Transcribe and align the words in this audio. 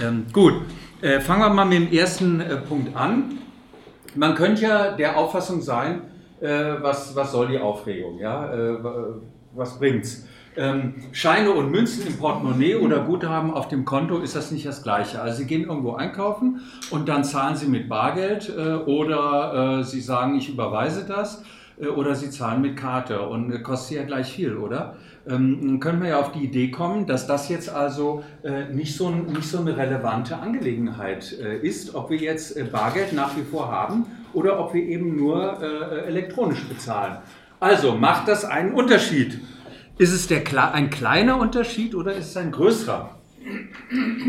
Ähm, 0.00 0.26
gut, 0.32 0.54
äh, 1.02 1.20
fangen 1.20 1.42
wir 1.42 1.50
mal 1.50 1.64
mit 1.64 1.78
dem 1.78 1.92
ersten 1.92 2.40
äh, 2.40 2.56
Punkt 2.56 2.96
an. 2.96 3.38
Man 4.14 4.34
könnte 4.34 4.62
ja 4.62 4.92
der 4.92 5.16
Auffassung 5.18 5.60
sein, 5.60 6.02
äh, 6.40 6.48
was, 6.80 7.14
was 7.14 7.32
soll 7.32 7.48
die 7.48 7.58
Aufregung? 7.58 8.18
Ja? 8.18 8.52
Äh, 8.52 8.78
was 9.54 9.78
bringt's? 9.78 10.26
Ähm, 10.54 10.94
Scheine 11.12 11.50
und 11.50 11.70
Münzen 11.70 12.06
im 12.06 12.18
Portemonnaie 12.18 12.76
oder 12.76 13.00
Guthaben 13.00 13.52
auf 13.52 13.68
dem 13.68 13.84
Konto 13.86 14.18
ist 14.18 14.36
das 14.36 14.50
nicht 14.50 14.66
das 14.66 14.82
Gleiche. 14.82 15.20
Also 15.20 15.38
Sie 15.38 15.46
gehen 15.46 15.64
irgendwo 15.64 15.94
einkaufen 15.94 16.60
und 16.90 17.08
dann 17.08 17.24
zahlen 17.24 17.56
Sie 17.56 17.66
mit 17.66 17.88
Bargeld 17.88 18.50
äh, 18.50 18.74
oder 18.74 19.78
äh, 19.80 19.84
Sie 19.84 20.00
sagen, 20.00 20.36
ich 20.36 20.50
überweise 20.50 21.06
das 21.06 21.42
oder 21.96 22.14
Sie 22.14 22.30
zahlen 22.30 22.60
mit 22.60 22.76
Karte 22.76 23.22
und 23.22 23.62
kostet 23.62 23.96
ja 23.96 24.04
gleich 24.04 24.30
viel, 24.30 24.56
oder? 24.56 24.94
Ähm, 25.28 25.78
können 25.80 26.02
wir 26.02 26.10
ja 26.10 26.20
auf 26.20 26.32
die 26.32 26.44
Idee 26.44 26.70
kommen, 26.70 27.06
dass 27.06 27.26
das 27.26 27.48
jetzt 27.48 27.70
also 27.70 28.24
äh, 28.42 28.72
nicht, 28.72 28.96
so, 28.96 29.10
nicht 29.10 29.44
so 29.44 29.58
eine 29.58 29.76
relevante 29.76 30.36
Angelegenheit 30.36 31.32
äh, 31.40 31.58
ist, 31.58 31.94
ob 31.94 32.10
wir 32.10 32.18
jetzt 32.18 32.72
Bargeld 32.72 33.12
nach 33.12 33.36
wie 33.36 33.42
vor 33.42 33.70
haben 33.70 34.06
oder 34.32 34.58
ob 34.58 34.74
wir 34.74 34.82
eben 34.82 35.16
nur 35.16 35.62
elektronisch 36.06 36.64
bezahlen. 36.64 37.18
Also 37.60 37.94
macht 37.94 38.28
das 38.28 38.44
einen 38.44 38.72
Unterschied. 38.72 39.38
Ist 39.98 40.12
es 40.12 40.26
der, 40.26 40.42
ein 40.74 40.90
kleiner 40.90 41.38
Unterschied 41.38 41.94
oder 41.94 42.14
ist 42.14 42.30
es 42.30 42.36
ein 42.36 42.50
größerer? 42.50 43.22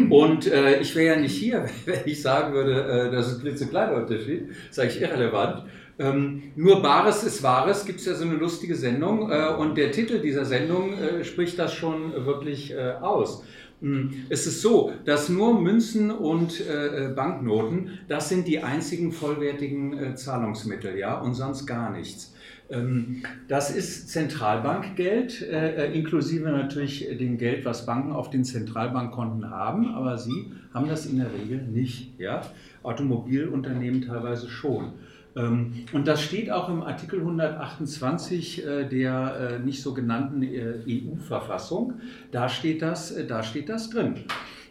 Und 0.10 0.48
äh, 0.48 0.80
ich 0.80 0.96
wäre 0.96 1.16
ja 1.16 1.22
nicht 1.22 1.36
hier, 1.36 1.66
wenn 1.86 2.02
ich 2.06 2.22
sagen 2.22 2.54
würde, 2.54 2.84
äh, 2.84 3.12
das 3.12 3.28
ist 3.28 3.38
ein 3.38 3.42
klitzekleiner 3.42 3.96
Unterschied. 3.96 4.50
Ist 4.70 4.80
eigentlich 4.80 5.02
irrelevant. 5.02 5.64
Ähm, 6.04 6.44
nur 6.56 6.82
Bares 6.82 7.24
ist 7.24 7.44
Wahres 7.44 7.86
gibt 7.86 8.00
es 8.00 8.06
ja 8.06 8.16
so 8.16 8.26
eine 8.26 8.36
lustige 8.36 8.76
Sendung 8.76 9.32
äh, 9.32 9.48
und 9.58 9.78
der 9.78 9.92
Titel 9.92 10.20
dieser 10.20 10.46
Sendung 10.46 10.94
äh, 10.94 11.24
spricht 11.24 11.58
das 11.58 11.74
schon 11.74 12.14
wirklich 12.26 12.74
äh, 12.74 12.94
aus. 13.00 13.44
Hm, 13.82 14.26
es 14.30 14.46
ist 14.46 14.62
so, 14.62 14.92
dass 15.06 15.30
nur 15.30 15.60
Münzen 15.60 16.12
und 16.12 16.62
äh, 16.62 17.10
Banknoten, 17.16 18.00
das 18.08 18.30
sind 18.30 18.48
die 18.48 18.60
einzigen 18.60 19.12
vollwertigen 19.12 20.16
Zahlungsmittel, 20.16 20.98
ja, 20.98 21.20
und 21.20 21.34
sonst 21.34 21.66
gar 21.66 21.92
nichts. 21.92 22.34
Ähm, 22.70 23.24
das 23.48 23.72
ist 23.72 24.10
Zentralbankgeld, 24.10 25.42
äh, 25.42 25.86
äh, 25.86 25.94
inklusive 25.94 26.50
natürlich 26.50 27.08
dem 27.18 27.38
Geld, 27.38 27.66
was 27.66 27.86
Banken 27.86 28.12
auf 28.12 28.30
den 28.30 28.46
Zentralbankkonten 28.46 29.50
haben, 29.50 29.94
aber 29.94 30.18
sie 30.18 30.52
haben 30.74 30.88
das 30.88 31.06
in 31.06 31.18
der 31.18 31.32
Regel 31.34 31.62
nicht. 31.62 32.20
Ja? 32.20 32.42
Automobilunternehmen 32.82 34.02
teilweise 34.02 34.50
schon. 34.50 34.94
Ähm, 35.36 35.86
und 35.94 36.08
das 36.08 36.22
steht 36.22 36.52
auch 36.52 36.70
im 36.70 36.84
Artikel 36.84 37.20
128 37.20 38.66
äh, 38.66 38.84
der 38.86 39.60
nicht 39.60 39.82
so 39.82 39.94
genannten 39.94 40.44
EU-Verfassung. 40.44 41.94
Da 42.32 42.50
steht 42.50 42.82
das, 42.82 43.14
da 43.28 43.44
steht 43.44 43.70
das 43.70 43.90
drin. 43.90 44.26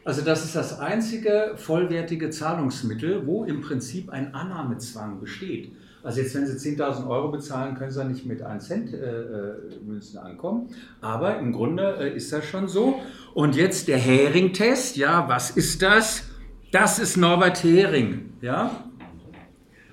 Also 0.05 0.23
das 0.23 0.45
ist 0.45 0.57
das 0.57 0.81
einzige 0.81 1.53
vollwertige 1.57 2.31
Zahlungsmittel, 2.31 3.27
wo 3.27 3.45
im 3.45 3.61
Prinzip 3.61 4.11
ein 4.11 4.35
Annahmezwang 4.35 5.21
besteht. 5.21 5.73
Also 6.03 6.21
jetzt, 6.21 6.35
wenn 6.35 6.47
Sie 6.47 6.77
10.000 6.77 7.09
Euro 7.09 7.31
bezahlen, 7.31 7.77
können 7.77 7.93
Sie 7.93 8.01
ja 8.01 8.05
nicht 8.05 8.27
mit 8.27 8.43
1 8.43 8.67
Cent 8.67 8.93
äh, 8.93 8.97
äh, 8.97 9.55
Münzen 9.87 10.19
ankommen. 10.19 10.71
Aber 11.01 11.39
im 11.39 11.53
Grunde 11.53 11.97
äh, 12.01 12.17
ist 12.17 12.33
das 12.33 12.45
schon 12.45 12.67
so. 12.67 13.01
Und 13.35 13.55
jetzt 13.55 13.87
der 13.87 13.99
Hering-Test. 13.99 14.97
Ja, 14.97 15.29
was 15.29 15.51
ist 15.53 15.83
das? 15.83 16.25
Das 16.73 16.99
ist 16.99 17.17
Norbert 17.17 17.63
Hering. 17.63 18.33
Ja, 18.41 18.85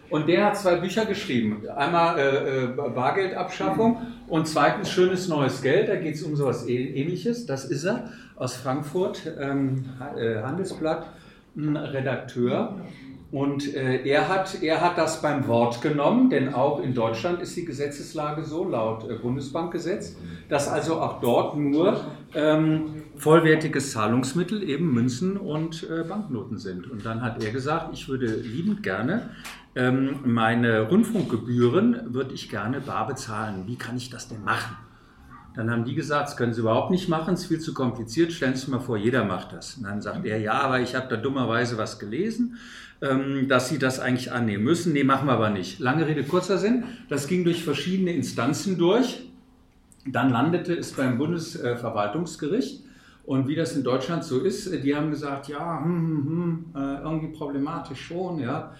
und 0.09 0.27
der 0.27 0.45
hat 0.45 0.57
zwei 0.57 0.75
Bücher 0.75 1.05
geschrieben. 1.05 1.67
Einmal 1.75 2.19
äh, 2.19 2.63
äh 2.63 2.67
Bargeldabschaffung 2.67 3.97
und 4.27 4.47
zweitens 4.47 4.89
Schönes 4.89 5.27
neues 5.27 5.61
Geld. 5.61 5.89
Da 5.89 5.95
geht 5.95 6.15
es 6.15 6.23
um 6.23 6.35
sowas 6.35 6.67
ähnliches. 6.67 7.45
Das 7.45 7.65
ist 7.65 7.83
er 7.83 8.09
aus 8.35 8.55
Frankfurt, 8.55 9.31
ähm, 9.39 9.85
äh, 10.17 10.41
Handelsblatt, 10.41 11.07
Redakteur. 11.55 12.80
Und 13.31 13.75
äh, 13.75 14.03
er, 14.05 14.27
hat, 14.27 14.63
er 14.63 14.81
hat 14.81 14.97
das 14.97 15.22
beim 15.22 15.47
Wort 15.47 15.81
genommen, 15.81 16.31
denn 16.31 16.52
auch 16.52 16.81
in 16.81 16.95
Deutschland 16.95 17.41
ist 17.41 17.55
die 17.55 17.63
Gesetzeslage 17.63 18.44
so, 18.44 18.64
laut 18.67 19.08
äh, 19.08 19.14
Bundesbankgesetz, 19.14 20.15
dass 20.49 20.67
also 20.67 20.99
auch 20.99 21.20
dort 21.20 21.55
nur 21.55 22.02
ähm, 22.33 23.04
vollwertiges 23.17 23.92
Zahlungsmittel 23.92 24.67
eben 24.67 24.92
Münzen 24.92 25.37
und 25.37 25.87
äh, 25.89 26.04
Banknoten 26.04 26.58
sind. 26.58 26.89
Und 26.89 27.05
dann 27.05 27.21
hat 27.21 27.43
er 27.43 27.52
gesagt, 27.52 27.89
ich 27.93 28.09
würde 28.09 28.26
liebend 28.26 28.81
gerne 28.81 29.30
ähm, 29.75 30.21
meine 30.25 30.89
Rundfunkgebühren, 30.89 32.14
würde 32.14 32.33
ich 32.33 32.49
gerne 32.49 32.81
bar 32.81 33.05
bezahlen. 33.05 33.65
Wie 33.67 33.75
kann 33.75 33.95
ich 33.95 34.09
das 34.09 34.27
denn 34.27 34.43
machen? 34.43 34.75
Dann 35.59 35.70
haben 35.70 35.83
die 35.83 35.93
gesagt, 35.93 36.30
das 36.30 36.37
können 36.37 36.53
Sie 36.53 36.61
überhaupt 36.61 36.89
nicht 36.89 37.09
machen, 37.09 37.33
es 37.33 37.42
ist 37.42 37.47
viel 37.47 37.59
zu 37.59 37.73
kompliziert, 37.73 38.31
stellen 38.31 38.55
Sie 38.55 38.61
sich 38.61 38.70
mal 38.70 38.80
vor, 38.80 38.95
jeder 38.95 39.25
macht 39.25 39.52
das. 39.52 39.75
Und 39.75 39.83
dann 39.83 40.02
sagt 40.02 40.25
er, 40.25 40.39
ja, 40.39 40.53
aber 40.53 40.80
ich 40.80 40.95
habe 40.95 41.09
da 41.09 41.17
dummerweise 41.17 41.77
was 41.77 41.99
gelesen 41.99 42.58
ähm, 43.02 43.47
dass 43.47 43.69
sie 43.69 43.80
das 43.80 43.99
eigentlich 43.99 44.31
annehmen 44.31 44.64
müssen. 44.64 44.93
Nee, 44.93 45.03
machen 45.03 45.27
wir 45.27 45.33
aber 45.33 45.49
nicht. 45.49 45.80
Lange 45.80 46.05
Rede, 46.05 46.23
kurzer 46.23 46.58
Sinn. 46.58 46.83
Das 47.08 47.27
ging 47.27 47.43
durch 47.43 47.64
verschiedene 47.64 48.11
Instanzen 48.11 48.77
durch. 48.77 49.21
Dann 50.05 50.30
landete 50.30 50.73
es 50.73 50.93
beim 50.93 51.17
Bundesverwaltungsgericht. 51.17 52.83
Und 53.25 53.48
wie 53.48 53.55
das 53.55 53.75
in 53.75 53.83
Deutschland 53.83 54.23
so 54.23 54.39
ist, 54.39 54.67
äh, 54.67 54.81
die 54.81 54.95
haben 54.95 55.11
gesagt, 55.11 55.48
ja, 55.48 55.81
hm, 55.83 55.86
hm, 55.86 56.25
hm, 56.25 56.65
äh, 56.75 57.02
irgendwie 57.03 57.27
problematisch 57.27 58.02
schon, 58.02 58.39
ja, 58.39 58.73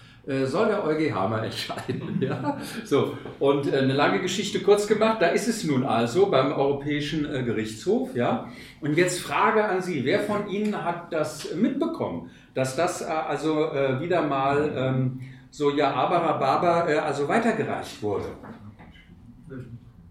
soll 0.46 0.68
der 0.68 0.84
EuGH 0.84 1.14
mal 1.28 1.44
entscheiden. 1.44 2.18
ja? 2.20 2.58
So, 2.84 3.16
und 3.38 3.72
äh, 3.72 3.78
eine 3.78 3.94
lange 3.94 4.20
Geschichte 4.20 4.60
kurz 4.60 4.86
gemacht, 4.86 5.18
da 5.20 5.28
ist 5.28 5.48
es 5.48 5.64
nun 5.64 5.84
also 5.84 6.30
beim 6.30 6.52
Europäischen 6.52 7.24
äh, 7.24 7.42
Gerichtshof, 7.42 8.14
ja. 8.14 8.48
Und 8.80 8.96
jetzt 8.96 9.20
Frage 9.20 9.64
an 9.64 9.82
Sie, 9.82 10.04
wer 10.04 10.20
von 10.20 10.48
Ihnen 10.48 10.84
hat 10.84 11.12
das 11.12 11.54
mitbekommen? 11.54 12.30
dass 12.54 12.76
das 12.76 13.02
äh, 13.02 13.06
also 13.06 13.72
äh, 13.72 14.00
wieder 14.00 14.22
mal 14.22 14.72
ähm, 14.74 15.20
so 15.50 15.70
ja 15.70 15.94
Abarababa 15.94 16.88
äh, 16.88 16.98
also 16.98 17.28
weitergereicht 17.28 18.02
wurde. 18.02 18.26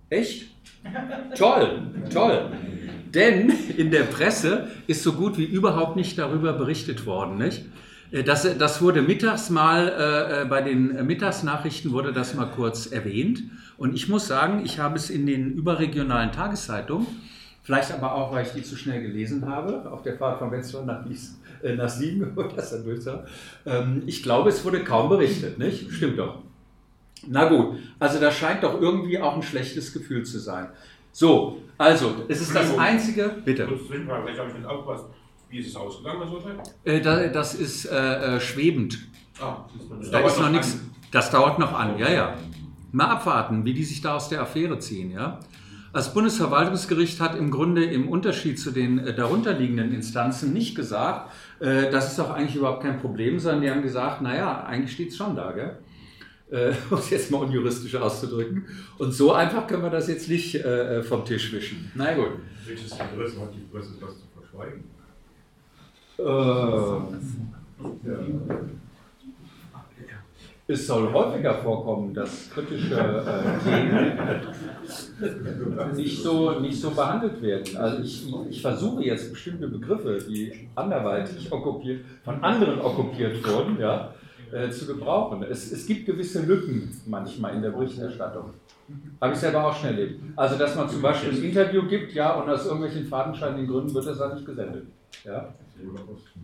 Echt? 0.10 0.50
Toll, 1.36 1.82
toll. 2.12 2.52
Denn 3.14 3.52
in 3.78 3.92
der 3.92 4.04
Presse 4.04 4.70
ist 4.88 5.04
so 5.04 5.14
gut 5.14 5.38
wie 5.38 5.46
überhaupt 5.46 5.96
nicht 5.96 6.18
darüber 6.18 6.54
berichtet 6.54 7.06
worden, 7.06 7.38
nicht? 7.38 7.66
Das, 8.12 8.58
das 8.58 8.82
wurde 8.82 9.02
mittags 9.04 9.50
mal, 9.50 10.44
äh, 10.44 10.46
bei 10.46 10.62
den 10.62 11.06
Mittagsnachrichten 11.06 11.92
wurde 11.92 12.12
das 12.12 12.34
mal 12.34 12.48
kurz 12.48 12.88
erwähnt. 12.88 13.44
Und 13.78 13.94
ich 13.94 14.10
muss 14.10 14.28
sagen, 14.28 14.66
ich 14.66 14.80
habe 14.80 14.96
es 14.96 15.10
in 15.10 15.28
den 15.28 15.54
überregionalen 15.54 16.32
Tageszeitungen, 16.32 17.06
vielleicht 17.62 17.92
aber 17.92 18.16
auch, 18.16 18.32
weil 18.32 18.46
ich 18.46 18.52
die 18.52 18.64
zu 18.64 18.76
schnell 18.76 19.02
gelesen 19.02 19.48
habe, 19.48 19.90
auf 19.92 20.02
der 20.02 20.18
Fahrt 20.18 20.40
von 20.40 20.52
Wetzlar 20.52 20.86
nach 20.86 21.08
Wiesbaden, 21.08 21.40
äh, 21.62 21.76
nach 21.76 21.90
sieben 21.90 22.36
Uhr, 22.36 22.50
das 22.56 22.72
dann 22.72 22.84
durch 22.84 23.00
ähm, 23.66 24.04
Ich 24.08 24.24
glaube, 24.24 24.50
es 24.50 24.66
wurde 24.66 24.84
kaum 24.84 25.10
berichtet, 25.10 25.60
nicht? 25.60 25.92
Stimmt 25.92 26.18
doch. 26.18 26.40
Na 27.28 27.48
gut, 27.48 27.78
also 28.00 28.20
das 28.20 28.36
scheint 28.38 28.64
doch 28.64 28.82
irgendwie 28.82 29.20
auch 29.20 29.36
ein 29.36 29.44
schlechtes 29.44 29.94
Gefühl 29.94 30.24
zu 30.24 30.40
sein. 30.40 30.70
So, 31.12 31.62
also, 31.78 32.24
es 32.28 32.42
ist 32.42 32.56
das 32.56 32.78
einzige. 32.78 33.36
Bitte. 33.44 33.68
Wie 35.50 35.60
ist 35.60 35.70
es 35.70 35.76
ausgegangen, 35.76 36.22
das 36.22 36.30
Urteil? 36.30 36.58
Äh, 36.84 37.32
das 37.32 37.56
ist 37.56 37.86
äh, 37.86 38.36
äh, 38.36 38.40
schwebend. 38.40 39.00
Ah, 39.42 39.66
das 40.00 40.12
da 40.12 40.20
ist 40.20 40.40
noch 40.40 40.50
nichts. 40.50 40.80
Das 41.12 41.32
dauert 41.32 41.58
noch 41.58 41.74
an, 41.74 41.98
ja, 41.98 42.10
ja. 42.10 42.36
Mal 42.92 43.08
abwarten, 43.08 43.66
wie 43.66 43.74
die 43.74 43.84
sich 43.84 44.02
da 44.02 44.16
aus 44.16 44.30
der 44.30 44.42
Affäre 44.42 44.78
ziehen, 44.80 45.12
ja. 45.12 45.40
Das 45.92 46.14
Bundesverwaltungsgericht 46.14 47.20
hat 47.20 47.36
im 47.36 47.50
Grunde 47.50 47.84
im 47.84 48.10
Unterschied 48.10 48.60
zu 48.60 48.70
den 48.70 49.00
äh, 49.00 49.16
darunterliegenden 49.16 49.92
Instanzen 49.92 50.54
nicht 50.54 50.76
gesagt, 50.76 51.32
äh, 51.60 51.90
das 51.90 52.10
ist 52.10 52.20
doch 52.20 52.30
eigentlich 52.30 52.56
überhaupt 52.56 52.84
kein 52.84 53.00
Problem, 53.00 53.40
sondern 53.40 53.62
die 53.62 53.72
haben 53.72 53.82
gesagt, 53.82 54.22
naja, 54.22 54.64
eigentlich 54.66 54.92
steht 54.94 55.10
es 55.10 55.18
schon 55.18 55.36
da, 55.36 55.52
gell? 55.52 55.80
Äh, 56.52 56.74
um 56.92 57.00
es 57.00 57.10
jetzt 57.10 57.32
mal 57.32 57.40
unjuristisch 57.40 57.96
auszudrücken. 57.96 58.68
Und 59.00 59.14
so 59.14 59.34
einfach 59.34 59.66
können 59.66 59.82
wir 59.82 59.90
das 59.90 60.08
jetzt 60.08 60.30
nicht 60.30 60.56
äh, 60.56 61.02
vom 61.02 61.26
Tisch 61.26 61.52
wischen. 61.54 61.92
Na 61.96 62.14
gut. 62.14 62.34
Welches 62.68 62.92
Interesse 62.92 63.42
hat 63.42 63.54
die 63.56 63.66
Presse, 63.72 63.94
das 64.00 64.12
zu 64.12 64.28
verschweigen? 64.36 64.84
Äh. 66.20 67.00
Es 70.72 70.86
soll 70.86 71.12
häufiger 71.12 71.56
vorkommen, 71.56 72.14
dass 72.14 72.48
kritische 72.52 72.94
äh, 72.94 73.58
Themen 73.64 74.12
nicht 75.96 76.22
so, 76.22 76.60
nicht 76.60 76.80
so 76.80 76.92
behandelt 76.92 77.42
werden. 77.42 77.76
Also 77.76 78.04
ich, 78.04 78.32
ich 78.52 78.62
versuche 78.62 79.04
jetzt 79.04 79.32
bestimmte 79.32 79.68
Begriffe, 79.68 80.20
die 80.30 80.70
anderweitig 80.76 81.52
okkupiert, 81.52 82.06
von 82.24 82.44
anderen 82.44 82.82
okkupiert 82.82 83.44
wurden, 83.48 83.80
ja, 83.80 84.14
äh, 84.52 84.70
zu 84.70 84.86
gebrauchen. 84.86 85.44
Es, 85.50 85.72
es 85.72 85.88
gibt 85.88 86.06
gewisse 86.06 86.46
Lücken 86.46 86.96
manchmal 87.08 87.56
in 87.56 87.64
der 87.64 87.72
Berichterstattung. 87.72 88.52
Habe 89.20 89.34
ich 89.34 89.40
selber 89.40 89.66
auch 89.66 89.76
schnell 89.76 89.94
erlebt. 89.94 90.22
Also, 90.36 90.56
dass 90.56 90.76
man 90.76 90.88
zum 90.88 91.02
Beispiel 91.02 91.32
ein 91.32 91.44
Interview 91.44 91.88
gibt, 91.88 92.14
ja, 92.14 92.36
und 92.36 92.48
aus 92.48 92.66
irgendwelchen 92.66 93.06
fadenscheinigen 93.06 93.68
Gründen 93.68 93.94
wird 93.94 94.06
das 94.06 94.20
dann 94.20 94.36
nicht 94.36 94.46
gesendet. 94.46 94.86
Ja? 95.26 95.50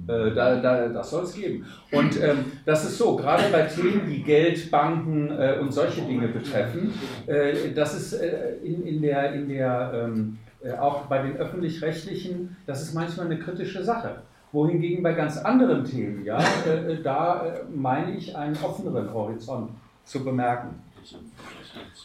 Äh, 0.08 0.34
da, 0.34 0.56
da, 0.62 0.88
das 0.90 1.10
soll 1.10 1.24
es 1.24 1.34
geben. 1.34 1.66
Und 1.92 2.22
ähm, 2.22 2.52
das 2.66 2.86
ist 2.86 2.98
so, 2.98 3.16
gerade 3.16 3.44
bei 3.52 3.64
Themen, 3.64 4.08
die 4.08 4.24
Geld, 4.24 4.70
Banken 4.70 5.32
äh, 5.32 5.58
und 5.60 5.74
solche 5.74 6.02
Dinge 6.02 6.28
betreffen, 6.28 6.94
äh, 7.28 7.72
das 7.74 7.96
ist 7.96 8.14
äh, 8.14 8.58
in, 8.64 8.86
in 8.86 9.02
der, 9.02 9.34
in 9.34 9.50
der 9.50 9.92
ähm, 9.94 10.38
äh, 10.64 10.74
auch 10.74 11.06
bei 11.06 11.22
den 11.22 11.38
öffentlich-rechtlichen, 11.38 12.56
das 12.66 12.82
ist 12.82 12.94
manchmal 12.94 13.28
eine 13.28 13.40
kritische 13.40 13.84
Sache 13.84 14.18
Wohingegen 14.52 15.04
bei 15.04 15.14
ganz 15.14 15.38
anderen 15.38 15.84
Themen, 15.84 16.24
ja, 16.24 16.40
äh, 16.40 17.02
da 17.04 17.56
meine 17.74 18.16
ich 18.16 18.36
einen 18.36 18.56
offeneren 18.64 19.14
Horizont 19.14 19.72
zu 20.06 20.24
bemerken. 20.24 20.82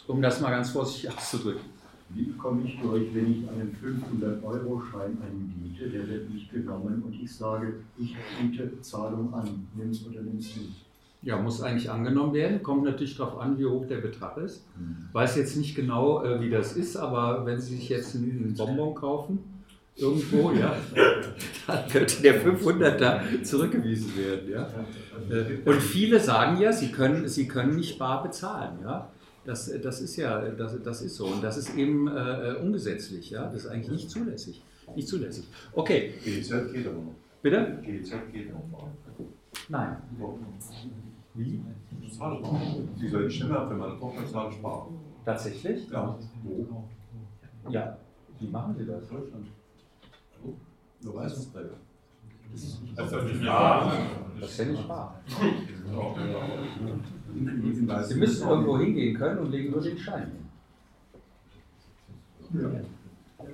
Um 0.09 0.21
das 0.21 0.41
mal 0.41 0.51
ganz 0.51 0.71
vorsichtig 0.71 1.17
auszudrücken. 1.17 1.80
Wie 2.15 2.33
komme 2.33 2.63
ich 2.65 2.79
durch, 2.81 3.15
wenn 3.15 3.31
ich 3.31 3.49
einen 3.49 3.77
500-Euro-Schein 3.83 5.19
anbiete, 5.23 5.89
der 5.89 6.09
wird 6.09 6.31
nicht 6.31 6.53
genommen 6.53 7.03
und 7.07 7.15
ich 7.15 7.33
sage, 7.33 7.75
ich 7.99 8.17
biete 8.41 8.81
Zahlung 8.81 9.33
an, 9.33 9.69
nimm 9.77 9.91
es 9.91 10.05
oder 10.07 10.21
nimm 10.23 10.39
es 10.39 10.57
nicht? 10.57 10.87
Ja, 11.23 11.41
muss 11.41 11.61
eigentlich 11.61 11.91
angenommen 11.91 12.33
werden. 12.33 12.63
Kommt 12.63 12.85
natürlich 12.85 13.17
darauf 13.17 13.39
an, 13.39 13.59
wie 13.59 13.67
hoch 13.67 13.87
der 13.87 13.99
Betrag 13.99 14.39
ist. 14.39 14.65
Mhm. 14.79 15.09
Weiß 15.13 15.37
jetzt 15.37 15.57
nicht 15.57 15.75
genau, 15.75 16.25
äh, 16.25 16.41
wie 16.41 16.49
das 16.49 16.77
ist, 16.77 16.97
aber 16.97 17.45
wenn 17.45 17.61
Sie 17.61 17.77
sich 17.77 17.91
jetzt 17.91 18.17
einen 18.17 18.55
Bonbon 18.57 18.95
kaufen, 18.95 19.39
irgendwo, 19.97 20.51
ja, 20.59 20.75
dann 21.67 21.89
könnte 21.89 22.23
der 22.23 22.43
500er 22.43 23.43
zurückgewiesen 23.43 24.17
werden. 24.17 24.51
Ja. 24.51 24.69
Äh, 25.31 25.59
und 25.65 25.81
viele 25.81 26.19
sagen 26.19 26.59
ja, 26.61 26.73
sie 26.73 26.91
können, 26.91 27.29
sie 27.29 27.47
können 27.47 27.77
nicht 27.77 27.99
bar 27.99 28.23
bezahlen. 28.23 28.79
Ja. 28.83 29.11
Das, 29.51 29.69
das 29.83 30.01
ist 30.01 30.15
ja, 30.15 30.49
das, 30.51 30.81
das 30.81 31.03
ist 31.03 31.17
so. 31.17 31.27
Und 31.27 31.43
das 31.43 31.57
ist 31.57 31.77
eben 31.77 32.07
äh, 32.07 32.55
ungesetzlich. 32.63 33.31
Ja. 33.31 33.47
Das 33.47 33.65
ist 33.65 33.67
eigentlich 33.67 33.91
nicht 33.91 34.09
zulässig. 34.09 34.63
Nicht 34.95 35.09
zulässig. 35.09 35.45
Okay. 35.73 36.15
GEZ 36.25 36.73
geht 36.73 36.87
aber 36.87 36.99
noch. 36.99 37.15
Bitte? 37.43 37.81
GEZ 37.83 38.13
geht 38.33 38.53
noch. 38.53 38.63
Nein. 39.69 39.97
Wie? 41.35 41.61
Sie 42.97 43.09
sollen 43.09 43.29
schneller, 43.29 43.69
wenn 43.69 43.79
meine 43.79 43.99
Tochter 43.99 44.25
zahlt, 44.25 44.55
sparen. 44.55 45.01
Tatsächlich? 45.25 45.91
Ja. 45.91 46.17
Wo? 46.45 46.85
Ja. 47.71 47.99
Wie 48.39 48.47
machen 48.47 48.77
Sie 48.79 48.87
das? 48.87 49.09
Deutschland. 49.09 49.49
Überweisungsträger. 51.03 51.77
Das 52.53 52.63
ist 52.63 52.83
nicht 52.83 52.97
wahr. 53.47 53.93
Das 54.41 54.51
ist 54.51 54.59
ja 54.59 54.65
nicht 54.67 54.89
wahr. 54.89 55.21
Sie 58.03 58.15
müssen 58.15 58.49
irgendwo 58.49 58.79
hingehen 58.79 59.17
können 59.17 59.39
und 59.39 59.51
legen 59.51 59.71
nur 59.71 59.81
den 59.81 59.99
Schein 59.99 60.31
hin. 62.53 62.63
Ja. 62.63 62.69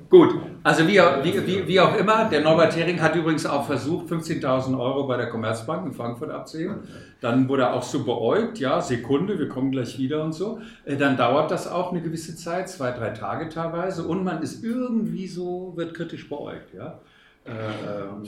Gut, 0.08 0.34
also 0.62 0.86
wie, 0.86 0.98
wie, 0.98 1.46
wie, 1.46 1.68
wie, 1.68 1.80
auch 1.80 1.96
immer, 1.96 2.28
der 2.28 2.40
Norbert 2.40 2.76
Hering 2.76 3.00
hat 3.00 3.16
übrigens 3.16 3.44
auch 3.44 3.66
versucht, 3.66 4.08
15.000 4.08 4.78
Euro 4.78 5.06
bei 5.06 5.16
der 5.16 5.28
Commerzbank 5.28 5.86
in 5.86 5.92
Frankfurt 5.92 6.30
abzuheben. 6.30 6.76
Dann 7.20 7.48
wurde 7.48 7.62
er 7.62 7.74
auch 7.74 7.82
so 7.82 8.04
beäugt, 8.04 8.58
ja, 8.58 8.80
Sekunde, 8.80 9.38
wir 9.38 9.48
kommen 9.48 9.72
gleich 9.72 9.98
wieder 9.98 10.22
und 10.22 10.32
so. 10.32 10.60
Äh, 10.84 10.96
dann 10.96 11.16
dauert 11.16 11.50
das 11.50 11.66
auch 11.66 11.90
eine 11.90 12.02
gewisse 12.02 12.36
Zeit, 12.36 12.68
zwei, 12.68 12.92
drei 12.92 13.10
Tage 13.10 13.48
teilweise, 13.48 14.04
und 14.04 14.22
man 14.22 14.42
ist 14.42 14.62
irgendwie 14.62 15.26
so, 15.26 15.72
wird 15.76 15.94
kritisch 15.94 16.28
beäugt, 16.28 16.72
ja. 16.72 17.00
Äh, 17.44 17.50
äh, 17.50 18.22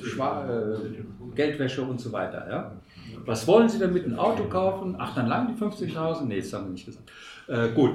Geldwäsche 1.34 1.82
und 1.82 2.00
so 2.00 2.12
weiter. 2.12 2.46
Ja? 2.48 2.72
Was 3.24 3.46
wollen 3.46 3.68
Sie 3.68 3.78
damit? 3.78 4.06
Ein 4.06 4.18
Auto 4.18 4.44
kaufen? 4.44 4.96
Ach, 4.98 5.14
dann 5.14 5.26
lang 5.26 5.54
die 5.54 5.62
50.000? 5.62 6.24
Nee, 6.24 6.40
das 6.40 6.52
haben 6.52 6.66
wir 6.66 6.72
nicht 6.72 6.86
gesagt. 6.86 7.10
Äh, 7.48 7.68
gut. 7.74 7.92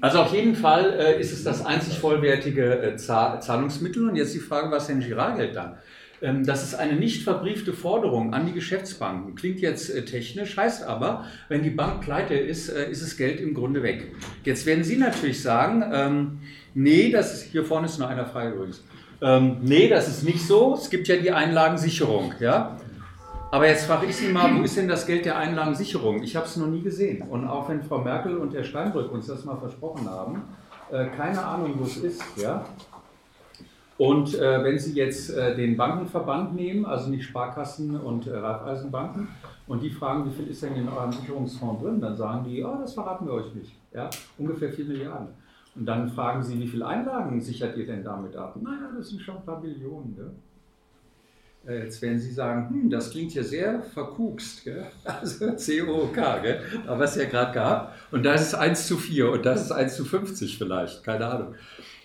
Also 0.00 0.18
auf 0.18 0.34
jeden 0.34 0.54
Fall 0.54 0.92
äh, 0.98 1.20
ist 1.20 1.32
es 1.32 1.44
das 1.44 1.64
einzig 1.64 1.98
vollwertige 1.98 2.82
äh, 2.82 2.96
Zahlungsmittel. 2.96 4.08
Und 4.08 4.16
jetzt 4.16 4.34
die 4.34 4.38
Frage, 4.38 4.70
was 4.70 4.86
denn 4.86 5.00
Girardgeld 5.00 5.56
dann? 5.56 5.78
Ähm, 6.20 6.44
das 6.44 6.62
ist 6.62 6.74
eine 6.74 6.94
nicht 6.94 7.22
verbriefte 7.22 7.72
Forderung 7.72 8.34
an 8.34 8.44
die 8.44 8.52
Geschäftsbanken. 8.52 9.34
Klingt 9.34 9.60
jetzt 9.60 9.88
äh, 9.88 10.04
technisch, 10.04 10.56
heißt 10.56 10.84
aber, 10.84 11.24
wenn 11.48 11.62
die 11.62 11.70
Bank 11.70 12.02
pleite 12.02 12.34
ist, 12.34 12.68
ist 12.68 13.02
das 13.02 13.16
Geld 13.16 13.40
im 13.40 13.54
Grunde 13.54 13.82
weg. 13.82 14.12
Jetzt 14.44 14.66
werden 14.66 14.84
Sie 14.84 14.96
natürlich 14.96 15.40
sagen, 15.40 15.82
ähm, 15.92 16.40
nee, 16.74 17.10
das 17.10 17.34
ist, 17.34 17.42
hier 17.52 17.64
vorne 17.64 17.86
ist 17.86 17.98
nur 17.98 18.08
einer 18.08 18.26
frei 18.26 18.50
übrigens. 18.50 18.84
Ähm, 19.22 19.58
nee, 19.62 19.88
das 19.88 20.08
ist 20.08 20.22
nicht 20.22 20.46
so. 20.46 20.74
Es 20.74 20.90
gibt 20.90 21.08
ja 21.08 21.16
die 21.16 21.30
Einlagensicherung. 21.30 22.34
Ja? 22.40 22.76
Aber 23.54 23.68
jetzt 23.68 23.84
frage 23.84 24.06
ich 24.06 24.16
Sie 24.16 24.32
mal, 24.32 24.52
wo 24.58 24.62
ist 24.64 24.76
denn 24.76 24.88
das 24.88 25.06
Geld 25.06 25.24
der 25.24 25.38
Einlagensicherung? 25.38 26.20
Ich 26.24 26.34
habe 26.34 26.44
es 26.44 26.56
noch 26.56 26.66
nie 26.66 26.82
gesehen. 26.82 27.22
Und 27.22 27.46
auch 27.46 27.68
wenn 27.68 27.84
Frau 27.84 27.98
Merkel 27.98 28.36
und 28.36 28.52
Herr 28.52 28.64
Steinbrück 28.64 29.12
uns 29.12 29.28
das 29.28 29.44
mal 29.44 29.56
versprochen 29.56 30.10
haben, 30.10 30.42
äh, 30.90 31.06
keine 31.06 31.40
Ahnung, 31.40 31.74
wo 31.78 31.84
es 31.84 31.98
ist. 31.98 32.20
Ja? 32.36 32.64
Und 33.96 34.34
äh, 34.34 34.64
wenn 34.64 34.76
Sie 34.76 34.94
jetzt 34.94 35.30
äh, 35.30 35.54
den 35.54 35.76
Bankenverband 35.76 36.56
nehmen, 36.56 36.84
also 36.84 37.08
nicht 37.10 37.26
Sparkassen 37.26 37.94
und 38.00 38.26
äh, 38.26 38.36
Raiffeisenbanken, 38.36 39.28
und 39.68 39.84
die 39.84 39.90
fragen, 39.90 40.28
wie 40.28 40.34
viel 40.34 40.48
ist 40.48 40.64
denn 40.64 40.74
in 40.74 40.88
eurem 40.88 41.12
Sicherungsfonds 41.12 41.80
drin, 41.80 42.00
dann 42.00 42.16
sagen 42.16 42.42
die, 42.42 42.64
oh, 42.64 42.76
das 42.80 42.94
verraten 42.94 43.24
wir 43.24 43.34
euch 43.34 43.54
nicht. 43.54 43.72
Ja? 43.92 44.10
Ungefähr 44.36 44.72
4 44.72 44.84
Milliarden. 44.84 45.28
Und 45.76 45.86
dann 45.86 46.08
fragen 46.08 46.42
sie, 46.42 46.58
wie 46.58 46.66
viele 46.66 46.88
Einlagen 46.88 47.40
sichert 47.40 47.76
ihr 47.76 47.86
denn 47.86 48.02
damit 48.02 48.34
ab? 48.34 48.56
Naja, 48.60 48.90
das 48.96 49.10
sind 49.10 49.22
schon 49.22 49.36
ein 49.36 49.44
paar 49.44 49.60
Billionen. 49.60 50.16
Gell? 50.16 50.32
Äh, 51.66 51.84
jetzt 51.84 52.02
werden 52.02 52.18
Sie 52.18 52.32
sagen, 52.32 52.68
hm, 52.68 52.90
das 52.90 53.10
klingt 53.10 53.34
ja 53.34 53.42
sehr 53.42 53.82
verkugst, 53.82 54.64
gell? 54.64 54.84
also 55.04 55.46
COK, 55.46 56.42
gell? 56.42 56.60
aber 56.86 57.04
es 57.04 57.16
ja 57.16 57.24
gerade 57.24 57.52
gehabt. 57.52 57.94
Und 58.12 58.24
da 58.24 58.34
ist 58.34 58.42
es 58.42 58.54
1 58.54 58.86
zu 58.86 58.96
4 58.96 59.30
und 59.30 59.46
das 59.46 59.62
ist 59.62 59.72
1 59.72 59.96
zu 59.96 60.04
50 60.04 60.58
vielleicht, 60.58 61.04
keine 61.04 61.26
Ahnung. 61.26 61.54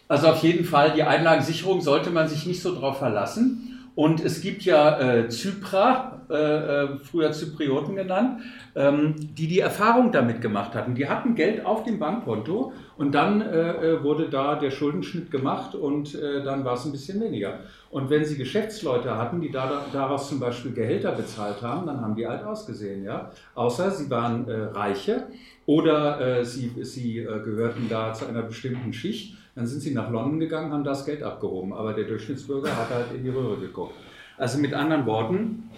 Also 0.08 0.28
auf 0.28 0.42
jeden 0.42 0.66
Fall, 0.66 0.94
die 0.94 1.04
Einlagensicherung 1.04 1.82
sollte 1.82 2.10
man 2.10 2.28
sich 2.28 2.46
nicht 2.46 2.62
so 2.62 2.74
drauf 2.74 2.98
verlassen. 2.98 3.69
Und 3.96 4.24
es 4.24 4.42
gibt 4.42 4.64
ja 4.64 5.00
äh, 5.00 5.30
Zypra, 5.30 6.22
äh, 6.30 6.34
äh, 6.34 6.98
früher 7.00 7.32
Zyprioten 7.32 7.96
genannt, 7.96 8.42
ähm, 8.76 9.16
die 9.18 9.48
die 9.48 9.60
Erfahrung 9.60 10.12
damit 10.12 10.42
gemacht 10.42 10.76
hatten. 10.76 10.94
Die 10.94 11.10
hatten 11.10 11.34
Geld 11.34 11.66
auf 11.66 11.84
dem 11.84 11.98
Bankkonto 11.98 12.72
und 12.98 13.16
dann 13.16 13.42
äh, 13.42 13.72
äh, 13.72 14.04
wurde 14.04 14.30
da 14.30 14.56
der 14.56 14.70
Schuldenschnitt 14.70 15.32
gemacht 15.32 15.74
und 15.74 16.14
äh, 16.14 16.44
dann 16.44 16.64
war 16.66 16.76
es 16.76 16.86
ein 16.86 16.92
bisschen 16.92 17.20
weniger. 17.20 17.62
Und 17.90 18.12
wenn 18.12 18.24
sie 18.26 18.38
Geschäftsleute 18.38 19.18
hatten, 19.18 19.42
die 19.42 19.50
da, 19.50 19.86
daraus 19.92 20.30
zum 20.30 20.40
Beispiel 20.40 20.72
Gehälter 20.72 21.14
bezahlt 21.14 21.64
haben, 21.64 21.88
dann 21.88 22.00
haben 22.02 22.16
die 22.16 22.28
halt 22.28 22.44
ausgesehen. 22.44 23.04
Ja? 23.04 23.32
Außer 23.56 23.90
sie 23.90 24.10
waren 24.12 24.46
Reiche 24.48 25.24
oder 25.70 26.44
sie, 26.44 26.72
sie 26.82 27.16
gehörten 27.16 27.88
da 27.90 28.14
zu 28.14 28.26
einer 28.26 28.42
bestimmten 28.42 28.92
Schicht 28.92 29.36
dann 29.60 29.68
sind 29.68 29.82
sie 29.82 29.94
nach 29.94 30.10
London 30.10 30.40
gegangen, 30.40 30.72
haben 30.72 30.86
das 30.86 31.06
Geld 31.06 31.22
abgehoben. 31.22 31.74
Aber 31.74 31.94
der 31.94 32.06
Durchschnittsbürger 32.06 32.78
hat 32.78 32.90
halt 32.92 33.08
in 33.14 33.24
die 33.24 33.30
Röhre 33.30 33.58
geguckt. 33.58 33.94
Also 34.38 34.58
mit 34.58 34.74
anderen 34.74 35.06
Worten, 35.06 35.70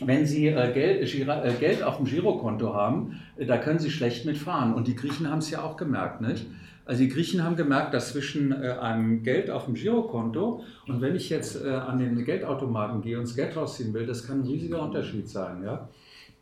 wenn 0.00 0.26
Sie 0.26 0.48
äh, 0.48 0.72
Geld, 0.74 1.14
äh, 1.14 1.52
Geld, 1.58 1.82
auf 1.82 1.96
dem 1.96 2.04
Girokonto 2.04 2.74
haben, 2.74 3.20
äh, 3.38 3.46
da 3.46 3.56
können 3.56 3.78
Sie 3.78 3.90
schlecht 3.90 4.26
mitfahren. 4.26 4.74
Und 4.74 4.88
die 4.88 4.94
Griechen 4.94 5.30
haben 5.30 5.38
es 5.38 5.50
ja 5.50 5.62
auch 5.62 5.78
gemerkt, 5.78 6.20
nicht? 6.20 6.46
Also 6.84 7.02
die 7.02 7.08
Griechen 7.08 7.42
haben 7.42 7.56
gemerkt, 7.56 7.94
dass 7.94 8.12
zwischen 8.12 8.52
äh, 8.52 8.72
einem 8.72 9.22
Geld 9.22 9.48
auf 9.48 9.64
dem 9.64 9.74
Girokonto 9.74 10.64
und 10.86 11.00
wenn 11.00 11.14
ich 11.16 11.30
jetzt 11.30 11.64
äh, 11.64 11.68
an 11.70 11.98
den 11.98 12.24
Geldautomaten 12.24 13.00
gehe 13.00 13.16
und 13.16 13.26
das 13.26 13.36
Geld 13.36 13.56
rausziehen 13.56 13.94
will, 13.94 14.06
das 14.06 14.26
kann 14.26 14.40
ein 14.40 14.46
riesiger 14.46 14.82
Unterschied 14.82 15.28
sein. 15.28 15.62
Ja? 15.64 15.88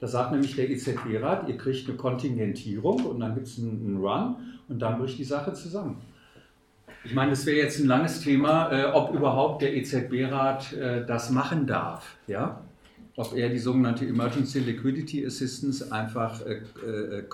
Da 0.01 0.07
sagt 0.07 0.31
nämlich 0.31 0.55
der 0.55 0.71
EZB-Rat, 0.71 1.49
ihr 1.49 1.57
kriegt 1.57 1.89
eine 1.89 1.97
Kontingentierung 1.97 3.05
und 3.05 3.21
dann 3.21 3.35
gibt 3.35 3.49
es 3.49 3.59
einen 3.59 3.99
Run 4.01 4.37
und 4.69 4.79
dann 4.81 4.99
bricht 4.99 5.19
die 5.19 5.25
Sache 5.25 5.53
zusammen. 5.55 6.01
Ich 7.05 7.15
meine, 7.15 7.33
es 7.33 7.47
wäre 7.47 7.57
jetzt 7.57 7.81
ein 7.81 7.87
langes 7.87 8.21
Thema, 8.21 8.71
äh, 8.71 8.93
ob 8.93 9.15
überhaupt 9.15 9.63
der 9.63 9.75
EZB-Rat 9.77 10.73
äh, 10.73 11.07
das 11.07 11.31
machen 11.31 11.67
darf. 11.67 12.17
Ja? 12.27 12.61
Ob 13.17 13.35
er 13.35 13.49
die 13.49 13.59
sogenannte 13.59 14.07
Emergency 14.07 14.61
Liquidity 14.61 15.27
Assistance 15.27 15.91
einfach 15.91 16.45
äh, 16.45 16.63
äh, 16.85 17.25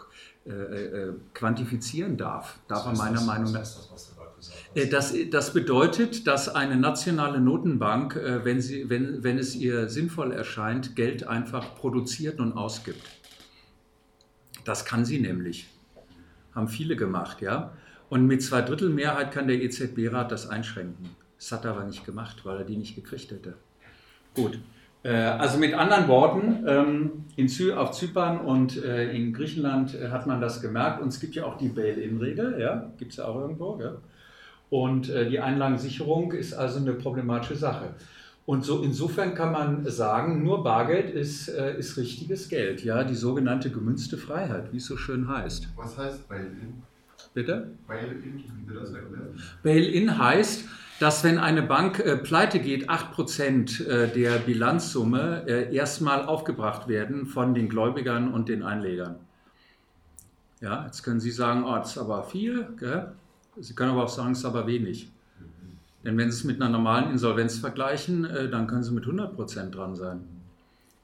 äh, 0.47 0.53
äh 0.53 1.13
quantifizieren 1.35 2.17
darf. 2.17 2.59
Darf 2.69 2.87
er 2.87 2.97
meiner 2.97 3.21
Meinung 3.23 3.53
nach. 3.53 3.61
Das, 3.61 4.15
das 5.31 5.53
bedeutet, 5.53 6.27
dass 6.27 6.49
eine 6.49 6.77
nationale 6.77 7.41
Notenbank, 7.41 8.17
wenn, 8.43 8.61
sie, 8.61 8.91
wenn, 8.91 9.23
wenn 9.23 9.39
es 9.39 9.55
ihr 9.55 9.89
sinnvoll 9.89 10.33
erscheint, 10.33 10.97
Geld 10.97 11.27
einfach 11.27 11.75
produziert 11.77 12.41
und 12.41 12.53
ausgibt. 12.55 13.03
Das 14.65 14.85
kann 14.85 15.05
sie 15.05 15.21
nämlich. 15.21 15.69
Haben 16.55 16.69
viele 16.69 16.97
gemacht, 16.97 17.41
ja. 17.41 17.73
Und 18.09 18.27
mit 18.27 18.43
zwei 18.43 18.63
Drittel 18.63 18.91
Mehrheit 18.91 19.33
kann 19.33 19.49
der 19.49 19.63
EZB-Rat 19.63 20.31
das 20.31 20.49
einschränken. 20.49 21.11
Das 21.39 21.53
hat 21.53 21.65
er 21.65 21.73
aber 21.73 21.85
nicht 21.85 22.05
gemacht, 22.05 22.45
weil 22.45 22.59
er 22.59 22.65
die 22.65 22.77
nicht 22.77 22.95
gekriegt 22.95 23.31
hätte. 23.31 23.55
Gut. 24.35 24.59
Äh, 25.03 25.13
also 25.13 25.59
mit 25.59 25.75
anderen 25.75 26.09
Worten, 26.09 26.65
ähm, 26.67 27.25
auf 27.77 27.91
Zypern 27.93 28.41
und 28.41 28.83
äh, 28.83 29.13
in 29.13 29.33
Griechenland 29.33 29.95
äh, 29.95 30.09
hat 30.09 30.27
man 30.27 30.41
das 30.41 30.63
gemerkt. 30.63 31.03
Und 31.03 31.09
es 31.09 31.21
gibt 31.21 31.35
ja 31.35 31.45
auch 31.45 31.59
die 31.59 31.69
Bail-in-Regel, 31.69 32.59
ja? 32.61 32.91
gibt 32.99 33.11
es 33.11 33.19
ja 33.19 33.27
auch 33.27 33.41
irgendwo. 33.41 33.79
Ja? 33.81 33.97
Und 34.75 35.07
die 35.07 35.39
Einlagensicherung 35.39 36.33
ist 36.33 36.53
also 36.53 36.81
eine 36.81 36.95
problematische 36.95 37.55
Sache. 37.55 37.95
Und 38.45 38.65
so 38.65 38.83
insofern 38.83 39.37
kann 39.37 39.53
man 39.53 39.89
sagen, 39.89 40.43
nur 40.43 40.65
Bargeld 40.65 41.11
ist, 41.11 41.47
ist 41.47 41.97
richtiges 41.97 42.49
Geld, 42.49 42.83
ja, 42.83 43.05
die 43.05 43.15
sogenannte 43.15 43.71
gemünzte 43.71 44.17
Freiheit, 44.17 44.73
wie 44.73 44.79
es 44.79 44.87
so 44.87 44.97
schön 44.97 45.29
heißt. 45.29 45.69
Was 45.77 45.97
heißt 45.97 46.29
Bail-in? 46.29 46.83
Bitte? 47.35 47.71
Bail-in, 47.87 48.43
wie 48.67 48.75
das 48.75 48.93
erklären? 48.93 49.41
Bail-in 49.63 50.19
heißt, 50.19 50.65
dass 51.01 51.25
wenn 51.25 51.39
eine 51.39 51.63
Bank 51.63 51.99
äh, 51.99 52.17
pleite 52.17 52.61
geht, 52.61 52.89
8% 52.89 53.87
äh, 53.87 54.09
der 54.09 54.39
Bilanzsumme 54.39 55.45
äh, 55.47 55.75
erstmal 55.75 56.25
aufgebracht 56.25 56.89
werden 56.89 57.27
von 57.27 57.55
den 57.55 57.69
Gläubigern 57.69 58.33
und 58.33 58.49
den 58.49 58.63
Einlegern. 58.63 59.17
Ja, 60.61 60.85
jetzt 60.87 61.03
können 61.03 61.21
Sie 61.21 61.33
sagen, 61.33 61.65
oh, 61.65 61.75
das 61.75 61.93
ist 61.93 61.99
aber 61.99 62.23
viel. 62.23 62.69
Gell? 62.79 63.13
Sie 63.61 63.75
können 63.75 63.93
aber 63.93 64.05
auch 64.05 64.09
sagen, 64.09 64.33
es 64.33 64.39
ist 64.39 64.45
aber 64.45 64.67
wenig. 64.67 65.09
Denn 66.05 66.19
wenn 66.19 66.31
Sie 66.31 66.39
es 66.39 66.45
mit 66.45 66.61
einer 66.61 66.71
normalen 66.71 67.11
Insolvenz 67.11 67.59
vergleichen, 67.59 68.25
äh, 68.25 68.49
dann 68.51 68.67
können 68.67 68.83
Sie 68.83 68.93
mit 68.93 69.05
100 69.05 69.35
Prozent 69.35 69.75
dran 69.75 69.97
sein. 69.97 70.21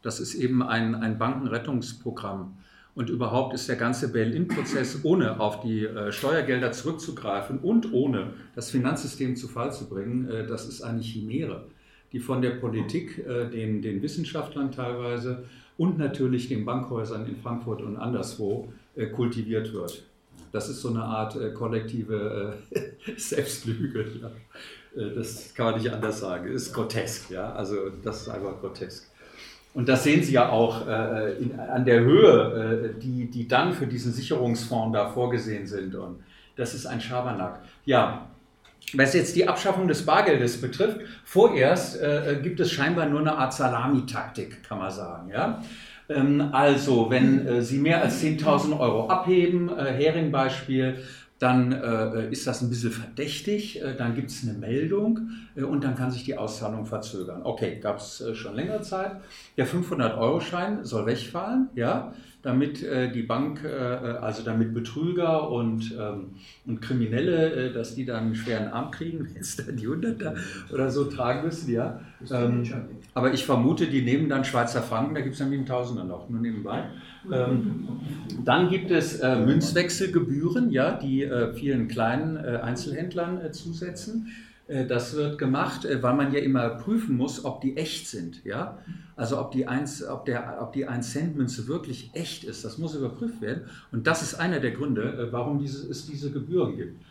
Das 0.03 0.21
ist 0.21 0.35
eben 0.35 0.63
ein, 0.63 0.95
ein 0.95 1.19
Bankenrettungsprogramm. 1.19 2.57
Und 2.95 3.09
überhaupt 3.09 3.55
ist 3.55 3.69
der 3.69 3.77
ganze 3.77 4.13
Bail-in-Prozess, 4.13 5.01
ohne 5.05 5.41
auf 5.41 5.61
die 5.61 5.85
äh, 5.85 6.13
Steuergelder 6.13 6.73
zurückzugreifen 6.73 7.59
und 7.61 7.93
ohne 7.93 8.35
das 8.55 8.71
Finanzsystem 8.71 9.37
zu 9.37 9.49
Fall 9.49 9.73
zu 9.73 9.89
bringen, 9.89 10.29
äh, 10.29 10.47
das 10.47 10.69
ist 10.69 10.83
eine 10.83 11.01
Chimäre, 11.01 11.65
die 12.13 12.19
von 12.19 12.43
der 12.43 12.51
Politik, 12.51 13.25
den, 13.25 13.83
den 13.83 14.03
Wissenschaftlern 14.03 14.73
teilweise 14.73 15.45
und 15.79 15.97
natürlich 15.97 16.49
den 16.49 16.65
Bankhäusern 16.65 17.25
in 17.25 17.37
Frankfurt 17.37 17.83
und 17.83 17.97
anderswo 17.97 18.73
kultiviert 19.15 19.73
wird. 19.73 20.03
Das 20.53 20.69
ist 20.69 20.81
so 20.81 20.89
eine 20.89 21.03
Art 21.03 21.37
äh, 21.37 21.51
kollektive 21.53 22.55
äh, 22.71 22.81
Selbstlüge. 23.17 24.07
Ja. 24.21 24.31
Das 25.15 25.55
kann 25.55 25.67
man 25.67 25.81
nicht 25.81 25.93
anders 25.93 26.19
sagen. 26.19 26.49
Ist 26.49 26.73
grotesk, 26.73 27.31
ja. 27.31 27.53
Also 27.53 27.91
das 28.03 28.23
ist 28.23 28.29
einfach 28.29 28.61
grotesk. 28.61 29.07
Und 29.73 29.89
das 29.89 30.03
sehen 30.03 30.23
Sie 30.23 30.33
ja 30.33 30.49
auch 30.49 30.87
äh, 30.87 31.35
in, 31.35 31.59
an 31.59 31.85
der 31.85 32.01
Höhe, 32.01 32.93
äh, 32.97 33.01
die, 33.01 33.31
die 33.31 33.47
dann 33.47 33.73
für 33.73 33.87
diesen 33.87 34.13
Sicherungsfonds 34.13 34.93
da 34.97 35.09
vorgesehen 35.09 35.67
sind. 35.67 35.95
Und 35.95 36.25
das 36.57 36.75
ist 36.75 36.87
ein 36.87 37.01
Schabernack. 37.01 37.61
Ja, 37.85 38.27
was 38.95 39.15
jetzt 39.15 39.37
die 39.37 39.47
Abschaffung 39.47 39.87
des 39.87 40.05
Bargeldes 40.05 40.61
betrifft, 40.61 40.99
vorerst 41.25 42.01
äh, 42.01 42.41
gibt 42.43 42.59
es 42.59 42.73
scheinbar 42.73 43.07
nur 43.07 43.21
eine 43.21 43.37
Art 43.37 43.55
Salamitaktik, 43.55 44.65
kann 44.65 44.79
man 44.79 44.91
sagen. 44.91 45.31
Ja? 45.31 45.63
Ähm, 46.11 46.51
also, 46.53 47.09
wenn 47.09 47.47
äh, 47.47 47.63
Sie 47.63 47.79
mehr 47.79 48.03
als 48.03 48.23
10.000 48.23 48.79
Euro 48.79 49.09
abheben, 49.09 49.71
äh, 49.71 49.93
Hering-Beispiel, 49.93 50.99
dann 51.39 51.73
äh, 51.73 52.31
ist 52.31 52.47
das 52.47 52.61
ein 52.61 52.69
bisschen 52.69 52.91
verdächtig, 52.91 53.81
dann 53.97 54.15
gibt 54.15 54.31
es 54.31 54.43
eine 54.47 54.59
Meldung 54.59 55.31
und 55.57 55.83
dann 55.85 55.97
kann 55.97 56.11
sich 56.11 56.23
die 56.23 56.37
Auszahlung 56.37 56.85
verzögern. 56.85 57.41
Okay, 57.45 57.81
gab 57.81 57.97
es 57.97 58.23
schon 58.35 58.55
längere 58.57 58.83
Zeit. 58.83 59.13
Der 59.57 59.67
500-Euro-Schein 59.67 60.85
soll 60.85 61.07
wegfallen, 61.07 61.71
ja 61.75 62.13
damit 62.43 62.83
äh, 62.83 63.11
die 63.13 63.23
Bank, 63.23 63.63
äh, 63.65 63.69
äh, 63.69 64.17
also 64.19 64.43
damit 64.43 64.73
Betrüger 64.73 65.51
und, 65.51 65.95
ähm, 65.99 66.31
und 66.67 66.81
Kriminelle, 66.81 67.53
äh, 67.53 67.73
dass 67.73 67.95
die 67.95 68.07
dann 68.07 68.25
einen 68.25 68.35
schweren 68.35 68.69
Arm 68.69 68.91
kriegen, 68.91 69.29
wenn 69.35 69.41
es 69.41 69.57
dann 69.57 69.77
die 69.77 69.87
Hunderter 69.87 70.35
oder 70.73 70.91
so 70.91 71.05
tragen 71.05 71.45
müssen, 71.45 71.71
ja. 71.71 72.01
Ähm, 72.31 72.65
aber 73.15 73.33
ich 73.35 73.45
vermute, 73.45 73.87
die 73.87 74.03
nehmen 74.03 74.29
dann 74.29 74.45
Schweizer 74.45 74.83
Franken, 74.83 75.15
da 75.15 75.21
gibt 75.21 75.35
es 75.35 75.39
dann 75.39 75.53
einen 75.53 75.67
Tausender 75.67 76.05
noch, 76.05 76.29
nur 76.29 76.41
nebenbei. 76.41 76.85
Ähm, 77.31 77.89
dann 78.45 78.71
gibt 78.71 78.91
es 78.91 79.21
äh, 79.21 79.37
Münzwechselgebühren, 79.37 80.71
ja, 80.71 80.93
die 80.93 81.23
äh, 81.25 81.53
vielen 81.53 81.89
kleinen 81.89 82.37
Einzelhändlern 82.39 83.53
zusetzen. 83.53 84.29
Äh, 84.71 84.87
das 84.87 85.15
wird 85.15 85.39
gemacht, 85.39 85.85
äh, 85.85 86.03
weil 86.03 86.15
man 86.15 86.33
ja 86.33 86.41
immer 86.41 86.69
prüfen 86.71 87.17
muss, 87.17 87.45
ob 87.45 87.61
die 87.61 87.77
echt 87.77 88.09
sind. 88.09 88.45
Ja? 88.45 88.79
Also 89.17 89.39
ob 89.39 89.51
die 89.51 89.67
1, 89.67 90.07
ob 90.07 90.25
der, 90.25 90.59
ob 90.61 90.73
die 90.73 90.87
1 90.87 91.13
Cent 91.13 91.37
Münze 91.37 91.67
wirklich 91.67 92.11
echt 92.15 92.45
ist. 92.45 92.65
Das 92.65 92.79
muss 92.79 92.95
überprüft 92.95 93.41
werden. 93.41 93.65
Und 93.93 94.07
das 94.07 94.23
ist 94.23 94.35
einer 94.35 94.61
der 94.61 94.71
Gründe, 94.71 95.03
äh, 95.03 95.33
warum 95.33 95.59
diese, 95.59 95.91
es 95.91 96.07
diese 96.07 96.31
Gebühren 96.31 96.77
gibt. 96.77 97.03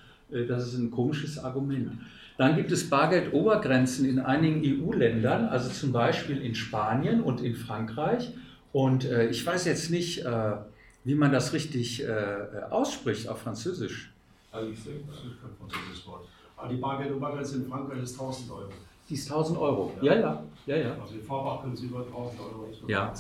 Das 0.48 0.68
ist 0.68 0.78
ein 0.78 0.92
komisches 0.92 1.40
Argument. 1.40 1.92
Dann 2.38 2.56
gibt 2.56 2.72
es 2.72 2.88
Bargeldobergrenzen 2.88 4.08
in 4.08 4.20
einigen 4.20 4.62
EU-Ländern, 4.64 5.46
also 5.46 5.72
zum 5.72 5.92
Beispiel 5.92 6.38
in 6.38 6.54
Spanien 6.54 7.22
und 7.22 7.42
in 7.42 7.56
Frankreich. 7.56 8.32
Und 8.72 9.06
ich 9.06 9.44
weiß 9.44 9.66
jetzt 9.66 9.90
nicht, 9.90 10.24
wie 11.04 11.16
man 11.16 11.32
das 11.32 11.54
richtig 11.54 12.06
ausspricht 12.70 13.28
auf 13.28 13.42
Französisch. 13.42 14.12
Also 14.52 14.70
ich 14.70 14.78
ist 14.78 14.86
kein 14.86 15.50
französisches 15.58 16.06
Wort. 16.06 16.28
Aber 16.60 16.68
die 16.68 16.78
Bargeldobergrenze 16.78 17.58
in 17.58 17.68
Frankreich 17.68 18.04
ist 18.04 18.20
1000 18.20 18.52
Euro. 18.52 18.70
Die 19.10 19.16
ist 19.16 19.32
1000 19.32 19.58
Euro. 19.58 19.92
Ja, 20.02 20.14
ja. 20.14 20.44
ja, 20.68 20.76
ja. 20.76 20.92
Also 21.02 21.16
die 21.16 21.22
Fahrbach 21.22 21.64
können 21.64 21.76
Sie 21.76 21.88
über 21.88 22.00
1000 22.00 22.40
Euro 22.42 22.70
Ja. 22.88 23.12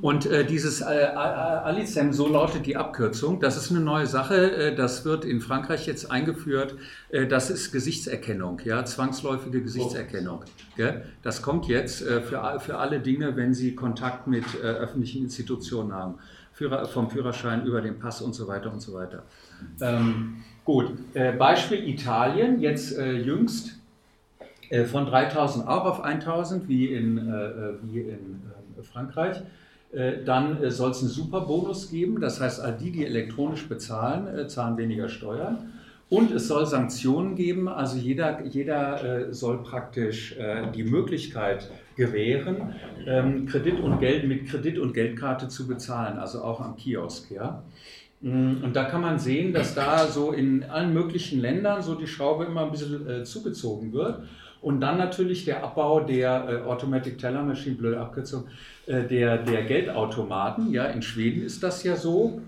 Und 0.00 0.24
äh, 0.24 0.46
dieses 0.46 0.80
äh, 0.80 0.84
Alicem, 0.84 2.14
so 2.14 2.28
lautet 2.28 2.64
die 2.64 2.76
Abkürzung, 2.76 3.40
das 3.40 3.58
ist 3.58 3.70
eine 3.70 3.80
neue 3.80 4.06
Sache. 4.06 4.52
Äh, 4.52 4.74
das 4.74 5.04
wird 5.04 5.26
in 5.26 5.42
Frankreich 5.42 5.86
jetzt 5.86 6.10
eingeführt. 6.10 6.76
Äh, 7.10 7.26
das 7.26 7.50
ist 7.50 7.72
Gesichtserkennung, 7.72 8.60
ja, 8.64 8.84
zwangsläufige 8.86 9.60
Gesichtserkennung. 9.60 10.44
Gell? 10.76 11.04
Das 11.22 11.42
kommt 11.42 11.66
jetzt 11.66 12.00
äh, 12.00 12.22
für, 12.22 12.58
für 12.60 12.78
alle 12.78 13.00
Dinge, 13.00 13.36
wenn 13.36 13.52
Sie 13.52 13.74
Kontakt 13.74 14.26
mit 14.26 14.44
äh, 14.54 14.66
öffentlichen 14.66 15.24
Institutionen 15.24 15.92
haben. 15.92 16.14
Führer, 16.54 16.86
vom 16.86 17.10
Führerschein 17.10 17.66
über 17.66 17.82
den 17.82 17.98
Pass 17.98 18.22
und 18.22 18.32
so 18.32 18.46
weiter 18.46 18.72
und 18.72 18.80
so 18.80 18.94
weiter. 18.94 19.24
Ähm, 19.80 20.44
Gut, 20.64 20.92
äh, 21.12 21.32
Beispiel 21.32 21.86
Italien, 21.86 22.58
jetzt 22.58 22.96
äh, 22.96 23.12
jüngst 23.12 23.78
äh, 24.70 24.84
von 24.84 25.04
3000 25.04 25.68
auch 25.68 25.84
auf 25.84 26.02
1000, 26.02 26.68
wie 26.68 26.86
in, 26.86 27.18
äh, 27.18 27.46
äh, 27.46 27.74
wie 27.82 28.00
in 28.00 28.42
äh, 28.78 28.82
Frankreich. 28.82 29.42
dann 30.26 30.58
soll 30.72 30.90
es 30.90 31.02
einen 31.02 31.08
Superbonus 31.08 31.88
geben, 31.88 32.20
das 32.20 32.40
heißt, 32.40 32.60
all 32.60 32.72
die, 32.76 32.90
die 32.90 33.06
elektronisch 33.06 33.68
bezahlen, 33.68 34.48
zahlen 34.48 34.76
weniger 34.76 35.08
Steuern. 35.08 35.72
Und 36.10 36.32
es 36.32 36.48
soll 36.48 36.66
Sanktionen 36.66 37.36
geben, 37.36 37.68
also 37.68 37.96
jeder, 37.96 38.44
jeder 38.44 39.32
soll 39.32 39.62
praktisch 39.62 40.36
die 40.74 40.82
Möglichkeit 40.82 41.70
gewähren, 41.94 42.74
ähm, 43.06 43.46
Kredit 43.46 43.78
und 43.78 44.00
Geld 44.00 44.26
mit 44.26 44.48
Kredit 44.48 44.80
und 44.80 44.94
Geldkarte 44.94 45.46
zu 45.46 45.68
bezahlen, 45.68 46.18
also 46.18 46.42
auch 46.42 46.60
am 46.60 46.74
Kiosk. 46.76 47.30
Ja? 47.30 47.62
Mm, 48.24 48.64
und 48.64 48.74
da 48.74 48.84
kann 48.84 49.02
man 49.02 49.18
sehen, 49.18 49.52
dass 49.52 49.74
da 49.74 50.06
so 50.06 50.32
in 50.32 50.64
allen 50.64 50.94
möglichen 50.94 51.40
Ländern 51.40 51.82
so 51.82 51.94
die 51.94 52.06
Schraube 52.06 52.44
immer 52.46 52.62
ein 52.62 52.70
bisschen 52.70 53.06
äh, 53.06 53.22
zugezogen 53.24 53.92
wird. 53.92 54.22
Und 54.62 54.80
dann 54.80 54.96
natürlich 54.96 55.44
der 55.44 55.62
Abbau 55.62 56.00
der 56.00 56.48
äh, 56.48 56.66
Automatic 56.66 57.18
Teller 57.18 57.42
Machine, 57.42 57.76
blöde 57.76 58.00
Abkürzung, 58.00 58.44
äh, 58.86 59.02
der, 59.02 59.36
der 59.36 59.64
Geldautomaten. 59.64 60.72
Ja, 60.72 60.86
in 60.86 61.02
Schweden 61.02 61.42
ist 61.42 61.62
das 61.62 61.84
ja 61.84 61.96
so. 61.96 62.40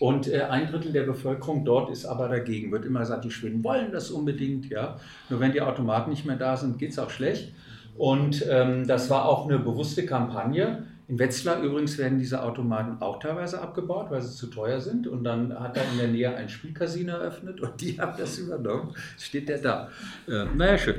Und 0.00 0.26
äh, 0.26 0.42
ein 0.42 0.66
Drittel 0.66 0.90
der 0.90 1.04
Bevölkerung 1.04 1.64
dort 1.64 1.90
ist 1.90 2.04
aber 2.04 2.28
dagegen. 2.28 2.72
Wird 2.72 2.84
immer 2.84 3.00
gesagt, 3.00 3.24
die 3.24 3.30
Schweden 3.30 3.62
wollen 3.62 3.92
das 3.92 4.10
unbedingt. 4.10 4.68
Ja. 4.68 4.98
Nur 5.30 5.38
wenn 5.38 5.52
die 5.52 5.62
Automaten 5.62 6.10
nicht 6.10 6.26
mehr 6.26 6.36
da 6.36 6.56
sind, 6.56 6.76
geht 6.76 6.90
es 6.90 6.98
auch 6.98 7.10
schlecht. 7.10 7.52
Und 7.96 8.44
ähm, 8.50 8.88
das 8.88 9.08
war 9.10 9.26
auch 9.26 9.48
eine 9.48 9.60
bewusste 9.60 10.04
Kampagne 10.04 10.87
in 11.08 11.18
Wetzlar 11.18 11.62
übrigens 11.62 11.96
werden 11.96 12.18
diese 12.18 12.42
Automaten 12.42 13.00
auch 13.00 13.18
teilweise 13.18 13.62
abgebaut, 13.62 14.10
weil 14.10 14.20
sie 14.20 14.36
zu 14.36 14.48
teuer 14.48 14.78
sind. 14.78 15.06
Und 15.06 15.24
dann 15.24 15.58
hat 15.58 15.76
er 15.78 15.84
in 15.90 15.98
der 15.98 16.08
Nähe 16.08 16.36
ein 16.36 16.50
Spielcasino 16.50 17.12
eröffnet 17.12 17.60
und 17.62 17.80
die 17.80 17.98
haben 17.98 18.12
das 18.18 18.38
übernommen. 18.38 18.94
Steht 19.18 19.48
der 19.48 19.58
da. 19.58 19.88
Äh, 20.28 20.44
naja, 20.54 20.76
schön. 20.76 20.96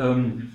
Ähm, 0.00 0.52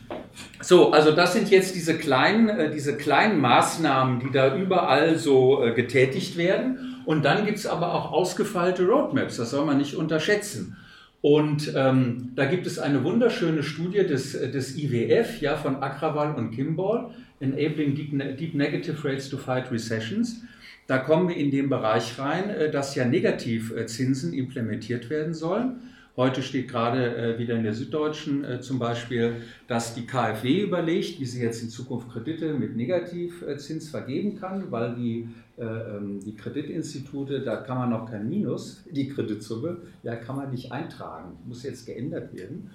so, 0.62 0.92
also 0.92 1.14
das 1.14 1.32
sind 1.32 1.50
jetzt 1.50 1.76
diese 1.76 1.98
kleinen, 1.98 2.50
äh, 2.50 2.72
diese 2.72 2.98
kleinen 2.98 3.40
Maßnahmen, 3.40 4.20
die 4.20 4.32
da 4.32 4.54
überall 4.54 5.16
so 5.16 5.64
äh, 5.64 5.74
getätigt 5.74 6.36
werden. 6.36 6.98
Und 7.06 7.24
dann 7.24 7.46
gibt 7.46 7.58
es 7.58 7.68
aber 7.68 7.94
auch 7.94 8.12
ausgefeilte 8.12 8.86
Roadmaps, 8.86 9.38
das 9.38 9.52
soll 9.52 9.66
man 9.66 9.78
nicht 9.78 9.96
unterschätzen. 9.96 10.76
Und 11.22 11.74
ähm, 11.76 12.32
da 12.36 12.46
gibt 12.46 12.66
es 12.66 12.80
eine 12.80 13.04
wunderschöne 13.04 13.64
Studie 13.64 14.06
des, 14.06 14.32
des 14.32 14.78
IWF, 14.78 15.42
ja, 15.42 15.58
von 15.58 15.78
Agrawal 15.78 16.36
und 16.36 16.52
Kimball, 16.52 17.10
Enabling 17.42 17.96
Deep, 17.96 18.38
Deep 18.38 18.54
Negative 18.54 19.04
Rates 19.04 19.30
to 19.30 19.38
Fight 19.38 19.72
Recessions. 19.72 20.44
Da 20.88 20.98
kommen 20.98 21.30
wir 21.30 21.36
in 21.36 21.52
den 21.52 21.70
Bereich 21.70 22.18
rein, 22.18 22.50
äh, 22.50 22.72
dass 22.72 22.96
ja 22.96 23.06
Negativzinsen 23.06 24.34
implementiert 24.34 25.10
werden 25.10 25.34
sollen. 25.34 25.82
Heute 26.16 26.42
steht 26.42 26.68
gerade 26.68 27.16
äh, 27.16 27.40
wieder 27.40 27.56
in 27.56 27.64
der 27.64 27.74
Süddeutschen 27.74 28.44
äh, 28.44 28.60
zum 28.60 28.80
Beispiel, 28.80 29.36
dass 29.68 29.96
die 29.96 30.06
KfW 30.06 30.62
überlegt, 30.62 31.20
wie 31.20 31.26
sie 31.26 31.42
jetzt 31.42 31.62
in 31.64 31.70
Zukunft 31.70 32.10
Kredite 32.12 32.54
mit 32.54 32.76
Negativzins 32.76 33.90
vergeben 33.90 34.38
kann, 34.40 34.72
weil 34.72 34.96
die, 34.96 35.30
die 35.60 36.36
Kreditinstitute, 36.36 37.42
da 37.42 37.58
kann 37.58 37.78
man 37.78 37.90
noch 37.90 38.10
kein 38.10 38.30
Minus, 38.30 38.84
die 38.90 39.10
Kreditsumme, 39.10 39.78
ja, 40.04 40.16
kann 40.16 40.38
man 40.38 40.52
nicht 40.52 40.72
eintragen, 40.72 41.38
muss 41.46 41.64
jetzt 41.64 41.86
geändert 41.86 42.34
werden. 42.34 42.70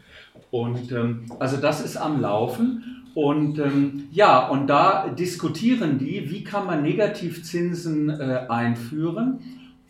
Und 0.50 0.92
ähm, 0.92 1.24
also 1.38 1.56
das 1.56 1.84
ist 1.84 1.96
am 1.96 2.20
Laufen. 2.20 3.04
Und 3.14 3.58
ähm, 3.58 4.08
ja, 4.10 4.48
und 4.48 4.66
da 4.66 5.08
diskutieren 5.08 5.98
die, 5.98 6.30
wie 6.30 6.44
kann 6.44 6.66
man 6.66 6.82
Negativzinsen 6.82 8.10
äh, 8.10 8.46
einführen. 8.48 9.38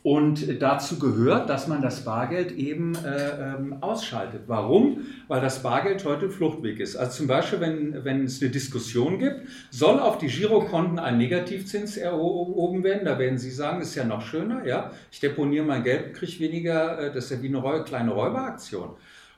Und 0.04 0.60
dazu 0.60 0.98
gehört, 0.98 1.48
dass 1.48 1.66
man 1.66 1.80
das 1.80 2.04
Bargeld 2.04 2.52
eben 2.52 2.94
äh, 2.94 3.54
ähm, 3.54 3.78
ausschaltet. 3.80 4.42
Warum? 4.46 4.98
Weil 5.28 5.40
das 5.40 5.62
Bargeld 5.62 6.04
heute 6.04 6.28
Fluchtweg 6.28 6.78
ist. 6.78 6.94
Also 6.94 7.12
zum 7.12 7.26
Beispiel, 7.26 7.60
wenn, 7.60 8.04
wenn 8.04 8.24
es 8.24 8.42
eine 8.42 8.50
Diskussion 8.50 9.18
gibt, 9.18 9.48
soll 9.70 9.98
auf 9.98 10.18
die 10.18 10.26
Girokonten 10.26 10.98
ein 10.98 11.16
Negativzins 11.16 11.96
erhoben 11.96 12.84
werden. 12.84 13.06
Da 13.06 13.18
werden 13.18 13.38
Sie 13.38 13.50
sagen, 13.50 13.80
ist 13.80 13.94
ja 13.94 14.04
noch 14.04 14.20
schöner. 14.20 14.66
Ja? 14.66 14.90
Ich 15.10 15.20
deponiere 15.20 15.64
mein 15.64 15.82
Geld, 15.82 16.12
kriege 16.12 16.38
weniger, 16.38 16.98
äh, 16.98 17.10
das 17.10 17.24
ist 17.24 17.30
ja 17.30 17.42
wie 17.42 17.56
eine 17.56 17.84
kleine 17.84 18.10
Räuberaktion. 18.10 18.90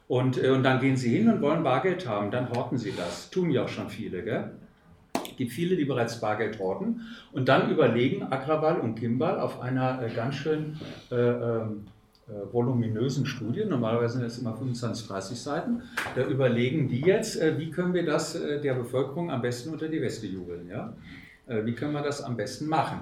Und, 0.08 0.42
äh, 0.42 0.48
und 0.48 0.64
dann 0.64 0.80
gehen 0.80 0.96
sie 0.96 1.16
hin 1.16 1.28
und 1.28 1.42
wollen 1.42 1.62
Bargeld 1.62 2.08
haben, 2.08 2.32
dann 2.32 2.50
horten 2.50 2.76
sie 2.76 2.92
das. 2.96 3.30
Tun 3.30 3.52
ja 3.52 3.62
auch 3.62 3.68
schon 3.68 3.88
viele, 3.88 4.24
gell? 4.24 4.50
Gibt 5.36 5.52
viele, 5.52 5.76
die 5.76 5.84
bereits 5.84 6.20
Bargeld 6.20 6.58
horten 6.58 7.02
und 7.32 7.48
dann 7.48 7.70
überlegen 7.70 8.22
Agrawal 8.22 8.80
und 8.80 8.96
Kimball 8.96 9.38
auf 9.38 9.60
einer 9.60 10.02
äh, 10.02 10.10
ganz 10.14 10.36
schön 10.36 10.78
äh, 11.10 11.14
ähm, 11.14 11.86
äh, 12.28 12.52
voluminösen 12.52 13.26
Studie, 13.26 13.64
normalerweise 13.64 14.18
sind 14.18 14.26
es 14.26 14.38
immer 14.38 14.56
25, 14.56 15.06
30 15.06 15.40
Seiten, 15.40 15.82
da 16.14 16.24
überlegen 16.24 16.88
die 16.88 17.00
jetzt, 17.00 17.40
wie 17.58 17.70
können 17.70 17.94
wir 17.94 18.04
das 18.04 18.32
der 18.32 18.74
Bevölkerung 18.74 19.30
am 19.30 19.42
besten 19.42 19.70
unter 19.70 19.88
die 19.88 20.00
Weste 20.00 20.26
jubeln. 20.26 20.68
Ja? 20.68 20.92
Wie 21.46 21.72
können 21.74 21.92
wir 21.92 22.02
das 22.02 22.20
am 22.24 22.36
besten 22.36 22.66
machen? 22.66 22.98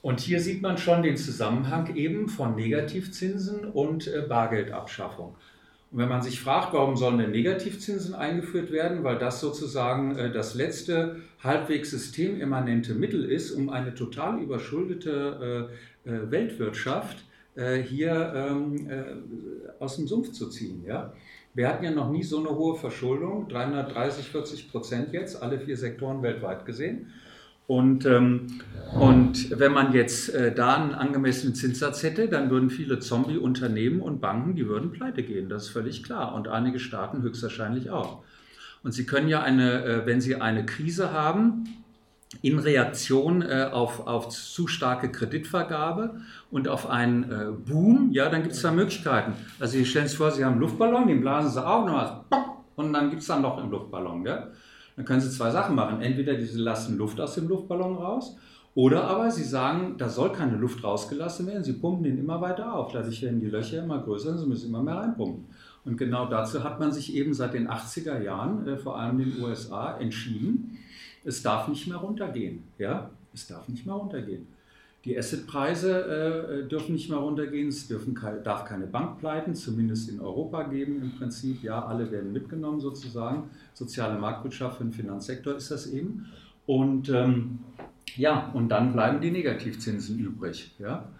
Und 0.00 0.20
hier 0.20 0.40
sieht 0.40 0.62
man 0.62 0.78
schon 0.78 1.02
den 1.02 1.18
Zusammenhang 1.18 1.94
eben 1.94 2.30
von 2.30 2.56
Negativzinsen 2.56 3.66
und 3.66 4.10
Bargeldabschaffung. 4.30 5.34
Und 5.94 6.00
wenn 6.00 6.08
man 6.08 6.22
sich 6.22 6.40
fragt, 6.40 6.72
warum 6.72 6.96
sollen 6.96 7.18
denn 7.18 7.30
Negativzinsen 7.30 8.16
eingeführt 8.16 8.72
werden, 8.72 9.04
weil 9.04 9.16
das 9.16 9.38
sozusagen 9.38 10.16
äh, 10.16 10.32
das 10.32 10.56
letzte 10.56 11.20
halbwegs 11.40 11.92
systemimmanente 11.92 12.94
Mittel 12.94 13.24
ist, 13.24 13.52
um 13.52 13.70
eine 13.70 13.94
total 13.94 14.42
überschuldete 14.42 15.70
äh, 16.04 16.10
äh, 16.10 16.30
Weltwirtschaft 16.32 17.24
hier 17.56 18.32
ähm, 18.34 18.88
aus 19.78 19.94
dem 19.94 20.08
Sumpf 20.08 20.32
zu 20.32 20.48
ziehen. 20.48 20.84
Wir 21.54 21.68
hatten 21.68 21.84
ja 21.84 21.92
noch 21.92 22.10
nie 22.10 22.24
so 22.24 22.40
eine 22.40 22.48
hohe 22.48 22.74
Verschuldung, 22.74 23.46
330, 23.46 24.26
40 24.26 24.72
Prozent 24.72 25.12
jetzt, 25.12 25.40
alle 25.40 25.60
vier 25.60 25.76
Sektoren 25.76 26.20
weltweit 26.20 26.66
gesehen. 26.66 27.12
Und, 27.66 28.04
ähm, 28.04 28.60
und 28.98 29.58
wenn 29.58 29.72
man 29.72 29.92
jetzt 29.94 30.28
äh, 30.34 30.54
da 30.54 30.76
einen 30.76 30.94
angemessenen 30.94 31.54
Zinssatz 31.54 32.02
hätte, 32.02 32.28
dann 32.28 32.50
würden 32.50 32.70
viele 32.70 32.98
Zombie-Unternehmen 32.98 34.00
und 34.00 34.20
Banken, 34.20 34.54
die 34.54 34.68
würden 34.68 34.92
pleite 34.92 35.22
gehen, 35.22 35.48
das 35.48 35.64
ist 35.64 35.70
völlig 35.70 36.02
klar. 36.02 36.34
Und 36.34 36.48
einige 36.48 36.78
Staaten 36.78 37.22
höchstwahrscheinlich 37.22 37.90
auch. 37.90 38.22
Und 38.82 38.92
Sie 38.92 39.06
können 39.06 39.28
ja 39.28 39.42
eine, 39.42 39.84
äh, 39.84 40.06
wenn 40.06 40.20
Sie 40.20 40.36
eine 40.36 40.66
Krise 40.66 41.12
haben, 41.12 41.64
in 42.42 42.58
Reaktion 42.58 43.42
äh, 43.42 43.68
auf, 43.72 44.06
auf 44.06 44.28
zu 44.28 44.66
starke 44.66 45.10
Kreditvergabe 45.10 46.20
und 46.50 46.68
auf 46.68 46.88
einen 46.88 47.24
äh, 47.24 47.46
Boom, 47.52 48.10
ja, 48.12 48.28
dann 48.28 48.42
gibt 48.42 48.54
es 48.54 48.62
da 48.62 48.72
Möglichkeiten. 48.72 49.32
Also 49.58 49.74
Sie 49.74 49.86
stellen 49.86 50.08
sich 50.08 50.18
vor, 50.18 50.30
Sie 50.30 50.44
haben 50.44 50.52
einen 50.52 50.60
Luftballon, 50.60 51.06
den 51.06 51.20
blasen 51.20 51.50
Sie 51.50 51.64
auch 51.64 51.86
noch 51.86 52.24
und 52.76 52.92
dann 52.92 53.10
gibt 53.10 53.22
es 53.22 53.28
dann 53.28 53.42
noch 53.42 53.62
im 53.62 53.70
Luftballon. 53.70 54.26
Ja? 54.26 54.48
Dann 54.96 55.04
können 55.04 55.20
Sie 55.20 55.30
zwei 55.30 55.50
Sachen 55.50 55.74
machen. 55.74 56.00
Entweder 56.00 56.40
Sie 56.40 56.58
lassen 56.58 56.96
Luft 56.98 57.20
aus 57.20 57.34
dem 57.34 57.48
Luftballon 57.48 57.96
raus 57.96 58.36
oder 58.74 59.04
aber 59.04 59.30
Sie 59.30 59.44
sagen, 59.44 59.96
da 59.98 60.08
soll 60.08 60.32
keine 60.32 60.56
Luft 60.56 60.82
rausgelassen 60.82 61.46
werden. 61.46 61.64
Sie 61.64 61.74
pumpen 61.74 62.04
den 62.04 62.18
immer 62.18 62.40
weiter 62.40 62.74
auf. 62.74 62.92
Dadurch 62.92 63.22
werden 63.22 63.40
die 63.40 63.46
Löcher 63.46 63.82
immer 63.82 64.00
größer 64.00 64.30
und 64.30 64.38
Sie 64.38 64.46
müssen 64.46 64.68
immer 64.68 64.82
mehr 64.82 64.96
reinpumpen. 64.96 65.46
Und 65.84 65.96
genau 65.96 66.26
dazu 66.26 66.64
hat 66.64 66.80
man 66.80 66.92
sich 66.92 67.14
eben 67.14 67.34
seit 67.34 67.54
den 67.54 67.68
80er 67.68 68.20
Jahren, 68.22 68.66
äh, 68.66 68.76
vor 68.76 68.98
allem 68.98 69.20
in 69.20 69.32
den 69.32 69.42
USA, 69.42 69.96
entschieden, 69.98 70.78
es 71.24 71.42
darf 71.42 71.68
nicht 71.68 71.86
mehr 71.86 71.98
runtergehen. 71.98 72.64
Ja? 72.78 73.10
Es 73.32 73.46
darf 73.46 73.68
nicht 73.68 73.86
mehr 73.86 73.94
runtergehen. 73.94 74.46
Die 75.04 75.18
Assetpreise 75.18 76.64
äh, 76.64 76.68
dürfen 76.68 76.94
nicht 76.94 77.10
mehr 77.10 77.18
runtergehen, 77.18 77.68
es 77.68 77.86
dürfen, 77.88 78.18
darf 78.42 78.64
keine 78.64 78.86
Bankpleiten, 78.86 79.54
zumindest 79.54 80.08
in 80.08 80.20
Europa 80.20 80.62
geben 80.62 81.02
im 81.02 81.18
Prinzip. 81.18 81.62
Ja, 81.62 81.84
alle 81.84 82.10
werden 82.10 82.32
mitgenommen 82.32 82.80
sozusagen. 82.80 83.50
Soziale 83.74 84.18
Marktwirtschaft 84.18 84.78
für 84.78 84.84
den 84.84 84.92
Finanzsektor 84.92 85.56
ist 85.56 85.70
das 85.70 85.86
eben. 85.88 86.26
Und 86.66 87.10
ähm, 87.10 87.58
ja, 88.16 88.50
und 88.54 88.70
dann 88.70 88.94
bleiben 88.94 89.20
die 89.20 89.30
Negativzinsen 89.30 90.18
übrig. 90.18 90.74
Ja? 90.78 91.10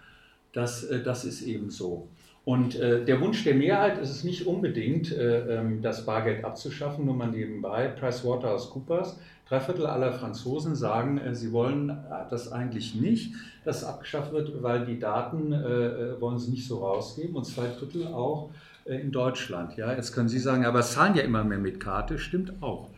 Das, 0.51 0.83
äh, 0.85 1.03
das 1.03 1.23
ist 1.23 1.43
eben 1.43 1.69
so. 1.69 2.07
Und 2.45 2.75
äh, 2.75 3.03
der 3.03 3.21
Wunsch 3.21 3.43
der 3.43 3.55
Mehrheit 3.55 3.99
ist 3.99 4.11
es 4.11 4.23
nicht 4.23 4.45
unbedingt, 4.45 5.11
äh, 5.11 5.59
ähm, 5.59 5.81
das 5.81 6.05
Bargeld 6.05 6.43
abzuschaffen, 6.45 7.05
nur 7.05 7.15
mal 7.15 7.31
nebenbei. 7.31 7.87
PricewaterhouseCoopers 7.87 9.19
Drei 9.47 9.59
Viertel 9.59 9.85
aller 9.85 10.11
Franzosen 10.11 10.75
sagen, 10.75 11.19
äh, 11.19 11.35
sie 11.35 11.51
wollen 11.51 11.89
äh, 11.89 11.93
das 12.29 12.51
eigentlich 12.51 12.95
nicht, 12.95 13.35
dass 13.63 13.83
abgeschafft 13.83 14.31
wird, 14.31 14.63
weil 14.63 14.85
die 14.85 14.99
Daten 14.99 15.53
äh, 15.53 16.19
wollen 16.19 16.39
sie 16.39 16.51
nicht 16.51 16.67
so 16.67 16.79
rausgeben 16.79 17.35
und 17.35 17.45
zwei 17.45 17.67
Drittel 17.67 18.07
auch 18.07 18.49
in 18.85 19.11
Deutschland. 19.11 19.77
Ja, 19.77 19.93
jetzt 19.93 20.13
können 20.13 20.29
Sie 20.29 20.37
sagen, 20.37 20.63
aber 20.63 20.77
es 20.77 20.93
zahlen 20.93 21.15
ja 21.15 21.23
immer 21.23 21.43
mehr 21.43 21.57
mit 21.57 21.79
Karte, 21.79 22.19
stimmt 22.19 22.53
auch. 22.61 22.89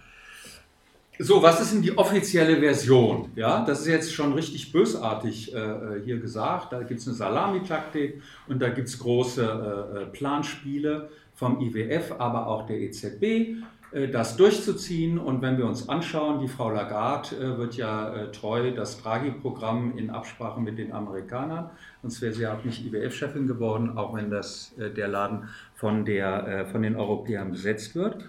So, 1.20 1.42
was 1.42 1.60
ist 1.60 1.74
denn 1.74 1.82
die 1.82 1.98
offizielle 1.98 2.60
Version? 2.60 3.32
Ja, 3.36 3.66
das 3.66 3.82
ist 3.82 3.88
jetzt 3.88 4.14
schon 4.14 4.34
richtig 4.34 4.72
bösartig 4.72 5.54
äh, 5.54 6.02
hier 6.06 6.20
gesagt. 6.20 6.74
Da 6.74 6.84
gibt 6.84 7.00
es 7.00 7.08
eine 7.08 7.16
Salamitaktik 7.16 8.22
und 8.48 8.62
da 8.62 8.70
gibt 8.70 8.88
es 8.88 9.00
große 9.00 9.44
äh, 9.44 10.06
Planspiele 10.16 11.10
vom 11.34 11.60
IWF, 11.60 12.14
aber 12.20 12.48
auch 12.48 12.68
der 12.68 12.82
EZB. 12.82 13.64
Äh, 13.92 14.10
das 14.10 14.36
durchzuziehen. 14.36 15.18
Und 15.18 15.42
wenn 15.42 15.58
wir 15.58 15.66
uns 15.66 15.88
anschauen, 15.88 16.40
die 16.40 16.48
Frau 16.48 16.70
Lagarde 16.70 17.36
äh, 17.36 17.58
wird 17.58 17.76
ja 17.76 18.14
äh, 18.14 18.32
treu 18.32 18.72
das 18.72 19.02
Draghi-Programm 19.02 19.98
in 19.98 20.10
Absprache 20.10 20.60
mit 20.60 20.78
den 20.78 20.92
Amerikanern, 20.92 21.70
sonst 22.02 22.22
wäre 22.22 22.34
sie 22.34 22.44
ja 22.44 22.56
auch 22.56 22.64
nicht 22.64 22.86
IWF-Chefin 22.86 23.48
geworden, 23.48 23.98
auch 23.98 24.14
wenn 24.16 24.30
das, 24.30 24.74
der 24.78 25.08
Laden 25.08 25.50
von, 25.76 26.06
der, 26.06 26.68
von 26.72 26.82
den 26.82 26.96
Europäern 26.96 27.52
besetzt 27.52 27.96
wird. 27.96 28.24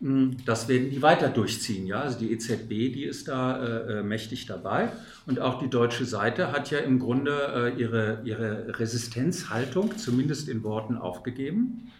Mm, 0.00 0.32
das 0.44 0.68
werden 0.68 0.90
die 0.90 1.02
weiter 1.02 1.28
durchziehen. 1.28 1.86
Ja? 1.86 2.00
Also 2.00 2.18
die 2.18 2.32
EZB, 2.32 2.68
die 2.68 3.04
ist 3.04 3.28
da 3.28 4.02
mächtig 4.02 4.46
dabei. 4.46 4.88
Und 5.26 5.40
auch 5.40 5.60
die 5.60 5.70
deutsche 5.70 6.04
Seite 6.04 6.52
hat 6.52 6.70
ja 6.70 6.78
im 6.78 6.98
Grunde 6.98 7.72
ihre, 7.76 8.20
ihre 8.24 8.78
Resistenzhaltung, 8.78 9.96
zumindest 9.96 10.48
in 10.48 10.62
Worten, 10.62 10.96
aufgegeben 10.96 11.90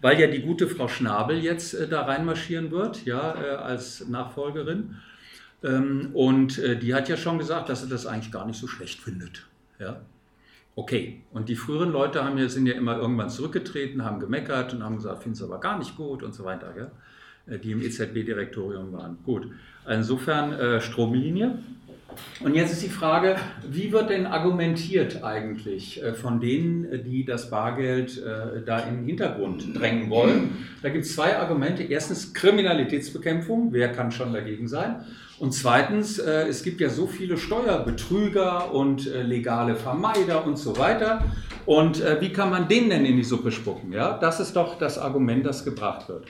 weil 0.00 0.20
ja 0.20 0.26
die 0.26 0.40
gute 0.40 0.68
Frau 0.68 0.88
Schnabel 0.88 1.38
jetzt 1.38 1.74
äh, 1.74 1.88
da 1.88 2.02
reinmarschieren 2.02 2.70
wird, 2.70 3.04
ja, 3.04 3.34
äh, 3.34 3.56
als 3.56 4.08
Nachfolgerin. 4.08 4.96
Ähm, 5.62 6.10
und 6.12 6.58
äh, 6.58 6.76
die 6.76 6.94
hat 6.94 7.08
ja 7.08 7.16
schon 7.16 7.38
gesagt, 7.38 7.68
dass 7.68 7.82
sie 7.82 7.88
das 7.88 8.06
eigentlich 8.06 8.32
gar 8.32 8.46
nicht 8.46 8.58
so 8.58 8.66
schlecht 8.66 9.00
findet. 9.00 9.46
Ja. 9.78 10.00
Okay, 10.76 11.22
und 11.32 11.48
die 11.48 11.56
früheren 11.56 11.90
Leute 11.90 12.24
haben 12.24 12.38
ja, 12.38 12.48
sind 12.48 12.66
ja 12.66 12.74
immer 12.74 12.96
irgendwann 12.96 13.30
zurückgetreten, 13.30 14.04
haben 14.04 14.20
gemeckert 14.20 14.74
und 14.74 14.84
haben 14.84 14.96
gesagt, 14.96 15.24
finden 15.24 15.36
es 15.36 15.42
aber 15.42 15.58
gar 15.58 15.76
nicht 15.76 15.96
gut 15.96 16.22
und 16.22 16.34
so 16.34 16.44
weiter, 16.44 16.72
ja? 16.76 17.52
Äh, 17.52 17.58
die 17.58 17.72
im 17.72 17.82
EZB-Direktorium 17.82 18.92
waren. 18.92 19.18
Gut, 19.24 19.48
insofern 19.88 20.52
äh, 20.52 20.80
Stromlinie. 20.80 21.58
Und 22.40 22.54
jetzt 22.54 22.72
ist 22.72 22.82
die 22.82 22.88
Frage, 22.88 23.36
wie 23.68 23.92
wird 23.92 24.10
denn 24.10 24.26
argumentiert 24.26 25.24
eigentlich 25.24 26.02
äh, 26.02 26.14
von 26.14 26.40
denen, 26.40 26.84
äh, 26.84 27.02
die 27.02 27.24
das 27.24 27.50
Bargeld 27.50 28.22
äh, 28.22 28.62
da 28.64 28.78
in 28.80 28.98
den 28.98 29.04
Hintergrund 29.04 29.76
drängen 29.76 30.08
wollen? 30.08 30.56
Da 30.82 30.88
gibt 30.88 31.04
es 31.04 31.14
zwei 31.14 31.36
Argumente. 31.36 31.82
Erstens 31.82 32.32
Kriminalitätsbekämpfung, 32.34 33.72
wer 33.72 33.92
kann 33.92 34.12
schon 34.12 34.32
dagegen 34.32 34.68
sein? 34.68 35.04
Und 35.40 35.52
zweitens, 35.52 36.18
es 36.18 36.64
gibt 36.64 36.80
ja 36.80 36.88
so 36.88 37.06
viele 37.06 37.36
Steuerbetrüger 37.36 38.74
und 38.74 39.04
legale 39.04 39.76
Vermeider 39.76 40.44
und 40.44 40.58
so 40.58 40.76
weiter. 40.78 41.24
Und 41.64 42.02
wie 42.20 42.30
kann 42.30 42.50
man 42.50 42.66
denen 42.66 42.90
denn 42.90 43.04
in 43.04 43.16
die 43.16 43.22
Suppe 43.22 43.52
spucken? 43.52 43.92
Ja, 43.92 44.18
das 44.18 44.40
ist 44.40 44.56
doch 44.56 44.78
das 44.80 44.98
Argument, 44.98 45.46
das 45.46 45.64
gebracht 45.64 46.08
wird. 46.08 46.26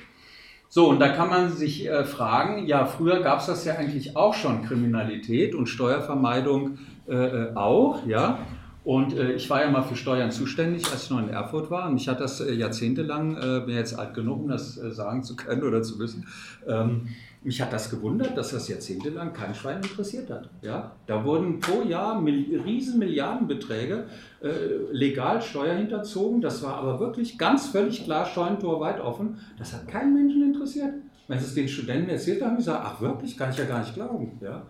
So, 0.71 0.89
und 0.89 1.01
da 1.01 1.09
kann 1.09 1.31
man 1.31 1.51
sich 1.51 1.89
äh, 1.89 2.05
fragen, 2.05 2.67
ja, 2.67 2.85
früher 2.85 3.23
gab 3.23 3.41
es 3.41 3.47
das 3.47 3.65
ja 3.65 3.77
eigentlich 3.77 4.17
auch 4.17 4.35
schon, 4.35 4.63
Kriminalität 4.65 5.55
und 5.55 5.67
Steuervermeidung 5.67 6.79
äh, 7.09 7.15
äh, 7.15 7.55
auch, 7.55 8.07
ja. 8.07 8.41
Und 8.85 9.17
äh, 9.17 9.33
ich 9.33 9.49
war 9.49 9.63
ja 9.63 9.71
mal 9.71 9.83
für 9.83 9.97
Steuern 9.97 10.31
zuständig, 10.31 10.91
als 10.91 11.05
ich 11.05 11.11
noch 11.11 11.21
in 11.21 11.29
Erfurt 11.31 11.71
war. 11.71 11.89
Und 11.89 11.97
ich 11.97 12.09
hatte 12.09 12.21
das 12.21 12.41
äh, 12.41 12.53
jahrzehntelang, 12.53 13.37
äh, 13.37 13.61
bin 13.65 13.75
jetzt 13.75 13.99
alt 13.99 14.15
genug, 14.15 14.41
um 14.41 14.49
das 14.49 14.75
sagen 14.75 15.23
zu 15.23 15.37
können 15.37 15.63
oder 15.63 15.83
zu 15.83 15.99
wissen. 15.99 16.27
Ähm, 16.67 17.09
mich 17.43 17.61
hat 17.61 17.73
das 17.73 17.91
gewundert, 17.91 18.37
dass 18.37 18.51
das 18.51 18.69
jahrzehntelang 18.69 19.33
kein 19.33 19.55
Schwein 19.55 19.77
interessiert 19.77 20.29
hat. 20.31 20.51
Ja? 20.63 20.93
Da 21.07 21.25
wurden 21.25 21.61
pro 21.61 21.83
Jahr 21.83 22.21
Mil 22.21 22.61
riesen 22.61 22.99
Milliardenbeträge 22.99 24.07
äh, 24.43 24.49
legal 24.91 25.41
Steuer 25.41 25.75
hinterzogen. 25.75 26.41
Das 26.41 26.63
war 26.63 26.75
aber 26.75 26.99
wirklich 27.01 27.39
ganz 27.39 27.69
völlig 27.69 28.05
klar, 28.05 28.27
Scheunentor 28.27 28.81
weit 28.81 29.01
offen. 29.01 29.39
Das 29.59 29.73
hat 29.73 29.87
keinen 29.87 30.15
Menschen 30.15 30.43
interessiert. 30.43 30.95
Wenn 31.29 31.39
sie 31.39 31.47
es 31.47 31.55
den 31.55 31.69
Studenten 31.69 32.11
erzählt 32.11 32.43
haben, 32.43 32.53
die 32.53 32.65
gesagt, 32.65 32.83
ach 32.85 33.01
wirklich, 33.01 33.37
kann 33.37 33.51
ich 33.51 33.59
ja 33.59 33.65
gar 33.65 33.81
nicht 33.81 33.95
glauben. 33.95 34.39
Ja? 34.41 34.67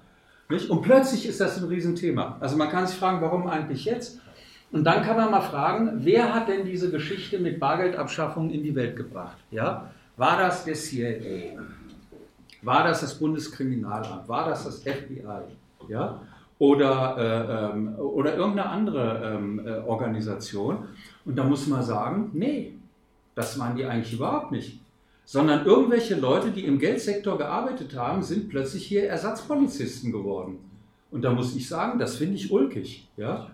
Nicht? 0.50 0.68
Und 0.68 0.82
plötzlich 0.82 1.26
ist 1.26 1.40
das 1.40 1.58
ein 1.58 1.68
Riesenthema. 1.68 2.36
Also 2.40 2.56
man 2.56 2.68
kann 2.68 2.86
sich 2.86 2.96
fragen, 2.96 3.20
warum 3.20 3.46
eigentlich 3.46 3.84
jetzt? 3.84 4.20
Und 4.70 4.84
dann 4.84 5.02
kann 5.02 5.16
man 5.16 5.30
mal 5.30 5.40
fragen, 5.40 6.00
wer 6.04 6.34
hat 6.34 6.48
denn 6.48 6.66
diese 6.66 6.90
Geschichte 6.90 7.38
mit 7.38 7.58
Bargeldabschaffung 7.58 8.50
in 8.50 8.62
die 8.62 8.74
Welt 8.74 8.96
gebracht? 8.96 9.38
Ja? 9.50 9.90
War 10.16 10.38
das 10.38 10.64
der 10.64 10.74
CIA? 10.74 11.58
War 12.62 12.84
das 12.84 13.00
das 13.00 13.18
Bundeskriminalamt? 13.18 14.28
War 14.28 14.48
das 14.48 14.64
das 14.64 14.82
FBI? 14.82 15.22
Ja? 15.88 16.22
Oder, 16.58 17.16
äh, 17.16 17.76
ähm, 17.76 17.94
oder 17.98 18.36
irgendeine 18.36 18.68
andere 18.68 19.36
ähm, 19.36 19.62
äh, 19.64 19.78
Organisation? 19.78 20.88
Und 21.24 21.36
da 21.36 21.44
muss 21.44 21.66
man 21.68 21.82
sagen, 21.82 22.30
nee, 22.32 22.74
das 23.34 23.58
waren 23.58 23.76
die 23.76 23.84
eigentlich 23.84 24.14
überhaupt 24.14 24.50
nicht. 24.50 24.80
Sondern 25.24 25.66
irgendwelche 25.66 26.16
Leute, 26.16 26.50
die 26.50 26.64
im 26.64 26.78
Geldsektor 26.78 27.38
gearbeitet 27.38 27.94
haben, 27.96 28.22
sind 28.22 28.48
plötzlich 28.48 28.86
hier 28.86 29.08
Ersatzpolizisten 29.08 30.10
geworden. 30.10 30.58
Und 31.10 31.22
da 31.22 31.32
muss 31.32 31.54
ich 31.54 31.68
sagen, 31.68 31.98
das 31.98 32.16
finde 32.16 32.36
ich 32.36 32.50
ulkig. 32.50 33.06
Ja? 33.16 33.50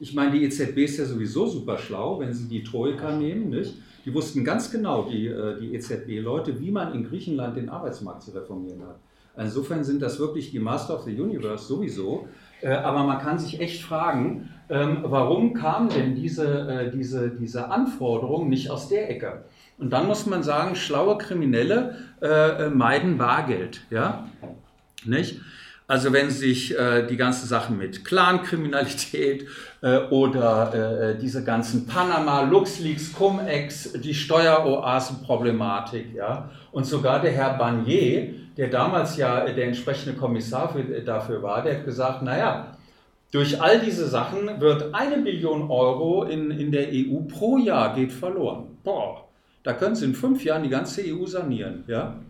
Ich 0.00 0.14
meine, 0.14 0.32
die 0.32 0.44
EZB 0.44 0.78
ist 0.78 0.98
ja 0.98 1.04
sowieso 1.04 1.46
super 1.46 1.78
schlau, 1.78 2.18
wenn 2.18 2.32
sie 2.32 2.48
die 2.48 2.64
Troika 2.64 3.14
nehmen, 3.14 3.50
nicht? 3.50 3.74
Die 4.04 4.12
wussten 4.14 4.44
ganz 4.44 4.70
genau, 4.70 5.08
die, 5.10 5.28
äh, 5.28 5.58
die 5.60 5.74
EZB-Leute, 5.74 6.60
wie 6.60 6.70
man 6.70 6.94
in 6.94 7.04
Griechenland 7.04 7.56
den 7.56 7.68
Arbeitsmarkt 7.68 8.22
zu 8.22 8.32
reformieren 8.32 8.82
hat. 8.82 8.96
Insofern 9.36 9.82
sind 9.82 10.02
das 10.02 10.18
wirklich 10.18 10.50
die 10.50 10.58
Master 10.58 10.96
of 10.96 11.04
the 11.04 11.18
Universe 11.18 11.64
sowieso. 11.64 12.28
Äh, 12.60 12.72
aber 12.74 13.04
man 13.04 13.18
kann 13.18 13.38
sich 13.38 13.60
echt 13.60 13.82
fragen, 13.82 14.50
ähm, 14.68 14.98
warum 15.02 15.54
kam 15.54 15.88
denn 15.88 16.14
diese, 16.14 16.92
diese, 16.94 17.30
diese 17.30 17.70
Anforderung 17.70 18.48
nicht 18.48 18.70
aus 18.70 18.88
der 18.88 19.10
Ecke? 19.10 19.44
Und 19.78 19.90
dann 19.90 20.06
muss 20.06 20.26
man 20.26 20.42
sagen, 20.42 20.76
schlaue 20.76 21.18
Kriminelle 21.18 21.96
äh, 22.20 22.68
meiden 22.68 23.18
Bargeld. 23.18 23.82
Ja? 23.90 24.28
Nicht? 25.04 25.40
Also 25.88 26.12
wenn 26.12 26.30
sich 26.30 26.78
äh, 26.78 27.06
die 27.06 27.16
ganzen 27.16 27.46
Sachen 27.46 27.76
mit 27.76 28.04
Clankriminalität 28.04 29.42
äh, 29.42 29.46
oder 29.82 30.74
äh, 30.74 31.18
diese 31.18 31.42
ganzen 31.42 31.86
Panama, 31.86 32.42
LuxLeaks, 32.42 33.12
Cum-Ex, 33.12 33.94
die 33.94 34.14
Steueroasen-Problematik, 34.14 36.14
ja, 36.14 36.50
und 36.70 36.86
sogar 36.86 37.20
der 37.20 37.32
Herr 37.32 37.58
Barnier, 37.58 38.34
der 38.56 38.68
damals 38.68 39.16
ja 39.16 39.44
der 39.44 39.66
entsprechende 39.66 40.16
Kommissar 40.16 40.72
für, 40.72 40.84
dafür 40.84 41.42
war, 41.42 41.62
der 41.62 41.78
hat 41.78 41.84
gesagt, 41.84 42.22
naja, 42.22 42.76
durch 43.32 43.60
all 43.60 43.80
diese 43.80 44.06
Sachen 44.06 44.60
wird 44.60 44.94
eine 44.94 45.18
Billion 45.18 45.70
Euro 45.70 46.24
in, 46.24 46.50
in 46.50 46.70
der 46.70 46.88
EU 46.92 47.22
pro 47.22 47.56
Jahr 47.56 47.94
geht 47.94 48.12
verloren. 48.12 48.76
Boah, 48.84 49.26
da 49.64 49.72
können 49.72 49.96
Sie 49.96 50.04
in 50.04 50.14
fünf 50.14 50.44
Jahren 50.44 50.62
die 50.62 50.68
ganze 50.68 51.02
EU 51.02 51.26
sanieren, 51.26 51.84
ja, 51.88 52.20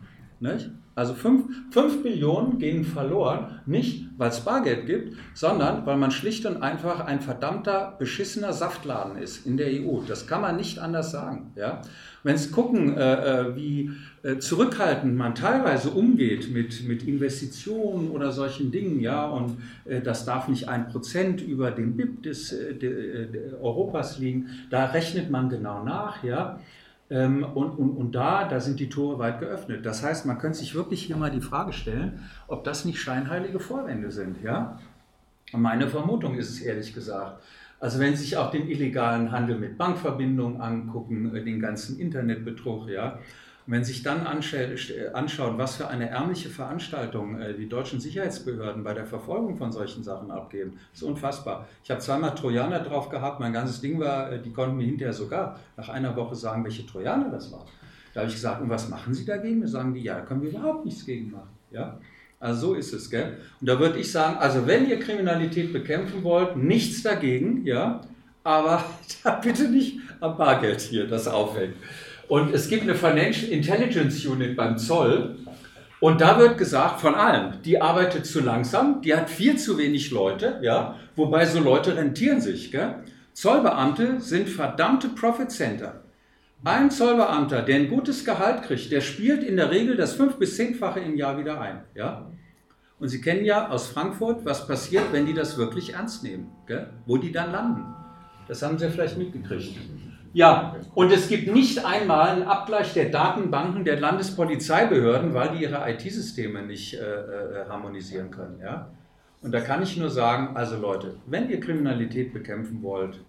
nicht? 0.42 0.70
Also 0.94 1.14
5 1.14 2.02
Billionen 2.02 2.58
gehen 2.58 2.84
verloren, 2.84 3.60
nicht 3.64 4.08
weil 4.18 4.28
es 4.28 4.40
Bargeld 4.40 4.84
gibt, 4.84 5.16
sondern 5.32 5.86
weil 5.86 5.96
man 5.96 6.10
schlicht 6.10 6.44
und 6.44 6.62
einfach 6.62 7.00
ein 7.00 7.20
verdammter, 7.20 7.96
beschissener 7.98 8.52
Saftladen 8.52 9.16
ist 9.16 9.46
in 9.46 9.56
der 9.56 9.68
EU. 9.68 10.00
Das 10.06 10.26
kann 10.26 10.42
man 10.42 10.56
nicht 10.56 10.78
anders 10.78 11.10
sagen. 11.10 11.52
Ja? 11.56 11.80
Wenn 12.24 12.36
Sie 12.36 12.50
gucken, 12.50 12.96
äh, 12.96 13.14
äh, 13.14 13.56
wie 13.56 13.90
äh, 14.22 14.36
zurückhaltend 14.36 15.16
man 15.16 15.34
teilweise 15.34 15.90
umgeht 15.90 16.52
mit, 16.52 16.86
mit 16.86 17.02
Investitionen 17.04 18.10
oder 18.10 18.30
solchen 18.30 18.70
Dingen, 18.70 19.00
ja, 19.00 19.26
und 19.26 19.56
äh, 19.86 20.02
das 20.02 20.26
darf 20.26 20.46
nicht 20.46 20.68
ein 20.68 20.88
Prozent 20.88 21.40
über 21.40 21.70
dem 21.70 21.96
BIP 21.96 22.22
des, 22.22 22.52
äh, 22.52 22.74
de, 22.74 23.26
de 23.32 23.54
Europas 23.54 24.18
liegen, 24.18 24.50
da 24.68 24.84
rechnet 24.86 25.30
man 25.30 25.48
genau 25.48 25.82
nach, 25.82 26.22
ja. 26.22 26.60
Ähm, 27.12 27.44
und, 27.44 27.72
und, 27.72 27.90
und 27.90 28.14
da, 28.14 28.48
da 28.48 28.58
sind 28.58 28.80
die 28.80 28.88
Tore 28.88 29.18
weit 29.18 29.38
geöffnet. 29.38 29.84
Das 29.84 30.02
heißt, 30.02 30.24
man 30.24 30.38
könnte 30.38 30.58
sich 30.58 30.74
wirklich 30.74 31.02
hier 31.02 31.16
mal 31.16 31.30
die 31.30 31.42
Frage 31.42 31.74
stellen, 31.74 32.20
ob 32.48 32.64
das 32.64 32.86
nicht 32.86 33.00
scheinheilige 33.00 33.60
Vorwände 33.60 34.10
sind. 34.10 34.42
Ja? 34.42 34.78
Meine 35.52 35.88
Vermutung 35.88 36.36
ist 36.36 36.48
es 36.48 36.62
ehrlich 36.62 36.94
gesagt. 36.94 37.42
Also 37.80 37.98
wenn 37.98 38.16
Sie 38.16 38.22
sich 38.22 38.36
auch 38.38 38.50
den 38.50 38.66
illegalen 38.66 39.30
Handel 39.30 39.58
mit 39.58 39.76
Bankverbindungen 39.76 40.60
angucken, 40.62 41.34
äh, 41.36 41.44
den 41.44 41.60
ganzen 41.60 42.00
Internetbetrug, 42.00 42.88
ja, 42.88 43.18
und 43.66 43.72
wenn 43.72 43.84
Sie 43.84 43.92
sich 43.92 44.02
dann 44.02 44.26
anschauen, 44.26 45.58
was 45.58 45.76
für 45.76 45.88
eine 45.88 46.10
ärmliche 46.10 46.48
Veranstaltung 46.48 47.40
äh, 47.40 47.54
die 47.54 47.68
deutschen 47.68 48.00
Sicherheitsbehörden 48.00 48.82
bei 48.82 48.92
der 48.92 49.06
Verfolgung 49.06 49.56
von 49.56 49.70
solchen 49.70 50.02
Sachen 50.02 50.30
abgeben, 50.30 50.78
ist 50.92 51.02
unfassbar. 51.02 51.68
Ich 51.84 51.90
habe 51.90 52.00
zweimal 52.00 52.34
Trojaner 52.34 52.80
drauf 52.80 53.08
gehabt, 53.08 53.38
mein 53.38 53.52
ganzes 53.52 53.80
Ding 53.80 54.00
war, 54.00 54.32
äh, 54.32 54.42
die 54.42 54.52
konnten 54.52 54.76
mir 54.76 54.86
hinterher 54.86 55.12
sogar 55.12 55.60
nach 55.76 55.88
einer 55.88 56.16
Woche 56.16 56.34
sagen, 56.34 56.64
welche 56.64 56.86
Trojaner 56.86 57.30
das 57.30 57.52
war. 57.52 57.66
Da 58.14 58.20
habe 58.20 58.28
ich 58.28 58.34
gesagt, 58.34 58.60
und 58.60 58.68
was 58.68 58.88
machen 58.88 59.14
Sie 59.14 59.24
dagegen? 59.24 59.60
Da 59.60 59.68
sagen 59.68 59.94
die, 59.94 60.02
ja, 60.02 60.16
da 60.16 60.20
können 60.22 60.42
wir 60.42 60.50
überhaupt 60.50 60.84
nichts 60.84 61.06
gegen 61.06 61.30
machen. 61.30 61.50
Ja? 61.70 61.98
Also 62.40 62.68
so 62.68 62.74
ist 62.74 62.92
es, 62.92 63.08
gell? 63.08 63.38
Und 63.60 63.68
da 63.68 63.78
würde 63.78 64.00
ich 64.00 64.10
sagen, 64.10 64.36
also 64.38 64.66
wenn 64.66 64.88
ihr 64.88 64.98
Kriminalität 64.98 65.72
bekämpfen 65.72 66.24
wollt, 66.24 66.56
nichts 66.56 67.02
dagegen, 67.02 67.64
ja, 67.64 68.00
aber 68.42 68.84
bitte 69.42 69.68
nicht 69.68 70.00
am 70.18 70.36
Bargeld 70.36 70.80
hier 70.80 71.06
das 71.06 71.28
aufhängt. 71.28 71.76
Und 72.28 72.54
es 72.54 72.68
gibt 72.68 72.82
eine 72.82 72.94
Financial 72.94 73.50
Intelligence 73.50 74.24
Unit 74.24 74.56
beim 74.56 74.78
Zoll. 74.78 75.36
Und 76.00 76.20
da 76.20 76.38
wird 76.38 76.58
gesagt, 76.58 77.00
von 77.00 77.14
allen, 77.14 77.62
die 77.64 77.80
arbeitet 77.80 78.26
zu 78.26 78.40
langsam, 78.40 79.02
die 79.02 79.14
hat 79.14 79.30
viel 79.30 79.56
zu 79.56 79.78
wenig 79.78 80.10
Leute, 80.10 80.58
ja, 80.62 80.96
wobei 81.14 81.46
so 81.46 81.60
Leute 81.60 81.96
rentieren 81.96 82.40
sich. 82.40 82.72
Gell? 82.72 82.96
Zollbeamte 83.32 84.20
sind 84.20 84.48
verdammte 84.48 85.08
Profit 85.10 85.50
Center. 85.50 86.02
Ein 86.64 86.90
Zollbeamter, 86.90 87.62
der 87.62 87.76
ein 87.76 87.88
gutes 87.88 88.24
Gehalt 88.24 88.62
kriegt, 88.62 88.92
der 88.92 89.00
spielt 89.00 89.42
in 89.42 89.56
der 89.56 89.70
Regel 89.70 89.96
das 89.96 90.14
fünf- 90.14 90.36
bis 90.36 90.56
zehnfache 90.56 91.00
im 91.00 91.16
Jahr 91.16 91.38
wieder 91.38 91.60
ein. 91.60 91.82
Ja? 91.94 92.30
Und 92.98 93.08
Sie 93.08 93.20
kennen 93.20 93.44
ja 93.44 93.68
aus 93.68 93.88
Frankfurt, 93.88 94.44
was 94.44 94.66
passiert, 94.66 95.04
wenn 95.12 95.26
die 95.26 95.34
das 95.34 95.58
wirklich 95.58 95.94
ernst 95.94 96.22
nehmen, 96.22 96.52
gell? 96.66 96.88
wo 97.04 97.16
die 97.16 97.32
dann 97.32 97.50
landen. 97.50 97.84
Das 98.46 98.62
haben 98.62 98.78
Sie 98.78 98.88
vielleicht 98.88 99.18
mitgekriegt. 99.18 99.76
Ja, 100.34 100.76
und 100.94 101.12
es 101.12 101.28
gibt 101.28 101.52
nicht 101.52 101.84
einmal 101.84 102.30
einen 102.30 102.42
Abgleich 102.44 102.94
der 102.94 103.10
Datenbanken 103.10 103.84
der 103.84 104.00
Landespolizeibehörden, 104.00 105.34
weil 105.34 105.50
die 105.50 105.62
ihre 105.62 105.90
IT-Systeme 105.90 106.62
nicht 106.62 106.94
äh, 106.94 106.98
äh, 106.98 107.68
harmonisieren 107.68 108.30
können. 108.30 108.58
Ja? 108.60 108.88
Und 109.42 109.52
da 109.52 109.60
kann 109.60 109.82
ich 109.82 109.96
nur 109.98 110.08
sagen, 110.08 110.56
also 110.56 110.78
Leute, 110.78 111.16
wenn 111.26 111.50
ihr 111.50 111.60
Kriminalität 111.60 112.32
bekämpfen 112.32 112.82
wollt, 112.82 113.20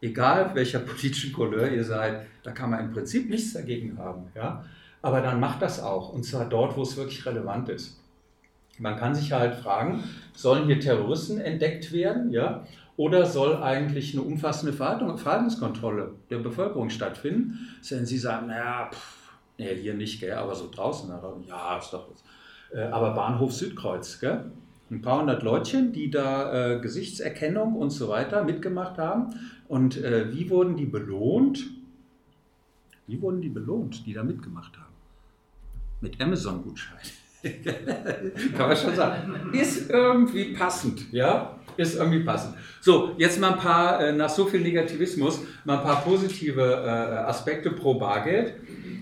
egal 0.00 0.54
welcher 0.54 0.78
politischen 0.78 1.34
Couleur 1.34 1.70
ihr 1.70 1.84
seid, 1.84 2.26
da 2.42 2.52
kann 2.52 2.70
man 2.70 2.80
im 2.80 2.92
Prinzip 2.92 3.28
nichts 3.28 3.52
dagegen 3.52 3.98
haben. 3.98 4.28
Ja? 4.34 4.64
Aber 5.02 5.20
dann 5.20 5.40
macht 5.40 5.60
das 5.60 5.82
auch, 5.82 6.12
und 6.14 6.24
zwar 6.24 6.48
dort, 6.48 6.76
wo 6.76 6.82
es 6.82 6.96
wirklich 6.96 7.26
relevant 7.26 7.68
ist. 7.68 8.00
Man 8.78 8.96
kann 8.96 9.14
sich 9.14 9.32
halt 9.32 9.56
fragen, 9.56 10.02
sollen 10.34 10.66
hier 10.66 10.80
Terroristen 10.80 11.40
entdeckt 11.40 11.92
werden? 11.92 12.30
Ja? 12.30 12.64
Oder 12.98 13.26
soll 13.26 13.62
eigentlich 13.62 14.12
eine 14.12 14.22
umfassende 14.22 14.72
Verhaltenskontrolle 14.72 16.16
der 16.30 16.38
Bevölkerung 16.38 16.90
stattfinden? 16.90 17.68
Wenn 17.88 18.04
Sie 18.04 18.18
sagen, 18.18 18.48
naja, 18.48 18.90
pff, 18.92 19.30
nee, 19.56 19.72
hier 19.76 19.94
nicht, 19.94 20.18
gell, 20.18 20.32
aber 20.32 20.56
so 20.56 20.68
draußen, 20.68 21.08
ja, 21.46 21.78
ist 21.78 21.92
doch 21.92 22.08
was. 22.10 22.24
Äh, 22.76 22.82
aber 22.90 23.14
Bahnhof 23.14 23.52
Südkreuz, 23.52 24.18
gell? 24.18 24.50
ein 24.90 25.00
paar 25.00 25.20
hundert 25.20 25.44
Leutchen, 25.44 25.92
die 25.92 26.10
da 26.10 26.72
äh, 26.72 26.80
Gesichtserkennung 26.80 27.76
und 27.76 27.90
so 27.90 28.08
weiter 28.08 28.42
mitgemacht 28.42 28.98
haben. 28.98 29.34
Und 29.68 29.96
äh, 29.98 30.32
wie 30.32 30.50
wurden 30.50 30.76
die 30.76 30.86
belohnt? 30.86 31.66
Wie 33.06 33.22
wurden 33.22 33.40
die 33.40 33.48
belohnt, 33.48 34.06
die 34.06 34.12
da 34.12 34.24
mitgemacht 34.24 34.76
haben? 34.76 34.92
Mit 36.00 36.20
Amazon-Gutschein. 36.20 36.98
Kann 38.56 38.68
man 38.68 38.76
schon 38.76 38.94
sagen. 38.94 39.50
Ist 39.52 39.90
irgendwie 39.90 40.52
passend, 40.54 41.12
ja? 41.12 41.54
Ist 41.76 41.96
irgendwie 41.96 42.20
passend. 42.20 42.56
So, 42.80 43.12
jetzt 43.18 43.40
mal 43.40 43.52
ein 43.52 43.58
paar, 43.58 44.00
äh, 44.00 44.12
nach 44.12 44.28
so 44.28 44.46
viel 44.46 44.60
Negativismus, 44.60 45.40
mal 45.64 45.78
ein 45.78 45.84
paar 45.84 46.02
positive 46.02 46.60
äh, 46.60 46.88
Aspekte 47.28 47.70
pro 47.70 47.94
Bargeld. 47.94 48.54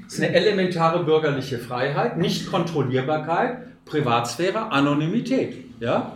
Es 0.07 0.14
ist 0.14 0.22
eine 0.22 0.35
elementare 0.35 1.03
bürgerliche 1.05 1.59
Freiheit, 1.59 2.18
Nicht-Kontrollierbarkeit, 2.18 3.85
Privatsphäre, 3.87 4.70
Anonymität. 4.70 5.64
Ja? 5.81 6.12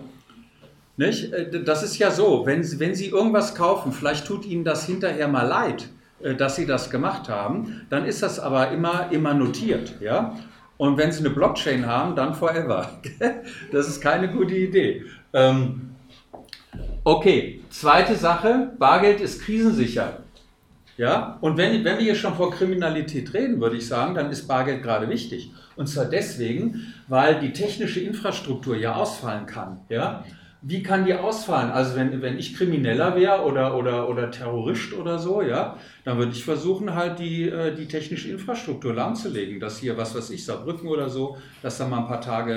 Nicht? 0.99 1.33
Äh, 1.33 1.63
das 1.65 1.83
ist 1.83 1.97
ja 1.99 2.11
so, 2.11 2.45
wenn, 2.45 2.63
wenn 2.79 2.95
Sie 2.95 3.07
irgendwas 3.07 3.55
kaufen, 3.55 3.93
vielleicht 3.93 4.27
tut 4.27 4.45
Ihnen 4.45 4.65
das 4.65 4.85
hinterher 4.85 5.29
mal 5.29 5.47
leid, 5.47 5.89
dass 6.37 6.57
Sie 6.57 6.67
das 6.67 6.91
gemacht 6.91 7.31
haben, 7.31 7.87
dann 7.89 8.05
ist 8.05 8.23
das 8.23 8.39
aber 8.39 8.73
immer, 8.73 9.11
immer 9.11 9.33
notiert. 9.33 9.95
Ja? 10.03 10.37
Und 10.81 10.97
wenn 10.97 11.13
Sie 11.13 11.21
eine 11.21 11.31
Blockchain 11.31 11.87
haben, 11.87 12.17
dann 12.17 12.35
forever. 12.35 13.01
Das 13.73 13.87
ist 13.87 14.01
keine 14.01 14.29
gute 14.29 14.55
Idee. 14.55 15.05
Ähm, 15.33 15.91
Okay, 17.03 17.63
zweite 17.71 18.15
Sache, 18.15 18.73
Bargeld 18.79 19.21
ist 19.21 19.41
krisensicher. 19.43 20.19
Ja, 20.99 21.39
und 21.41 21.57
wenn, 21.57 21.83
wenn 21.83 21.97
wir 21.97 22.05
hier 22.05 22.15
schon 22.15 22.35
vor 22.35 22.51
Kriminalität 22.51 23.33
reden, 23.33 23.59
würde 23.59 23.77
ich 23.77 23.89
sagen, 23.89 24.15
dann 24.15 24.31
ist 24.31 24.47
Bargeld 24.47 24.83
gerade 24.83 25.09
wichtig. 25.09 25.51
Und 25.77 25.87
zwar 25.87 26.05
deswegen, 26.05 26.93
weil 27.09 27.41
die 27.41 27.55
technische 27.55 28.01
Infrastruktur 28.01 28.77
ja 28.77 28.95
ausfallen 28.97 29.47
kann. 29.47 29.81
Ja? 29.89 30.25
Wie 30.63 30.83
kann 30.83 31.07
die 31.07 31.15
ausfallen? 31.15 31.71
Also 31.71 31.97
wenn, 31.97 32.21
wenn 32.21 32.39
ich 32.39 32.55
Krimineller 32.55 33.17
wäre 33.17 33.45
oder, 33.45 33.77
oder, 33.77 34.09
oder 34.11 34.31
Terrorist 34.31 34.93
oder 34.93 35.19
so, 35.19 35.41
ja, 35.41 35.77
dann 36.05 36.19
würde 36.19 36.33
ich 36.33 36.45
versuchen, 36.45 36.95
halt 36.95 37.19
die, 37.19 37.49
äh, 37.49 37.75
die 37.75 37.87
technische 37.87 38.31
Infrastruktur 38.31 38.93
lahmzulegen, 38.93 39.59
dass 39.59 39.79
hier, 39.79 39.97
was 39.97 40.15
weiß 40.15 40.29
ich, 40.31 40.45
Saarbrücken 40.45 40.87
oder 40.87 41.09
so, 41.09 41.39
dass 41.63 41.79
da 41.79 41.89
mal 41.89 42.01
ein 42.01 42.07
paar 42.07 42.21
Tage 42.21 42.53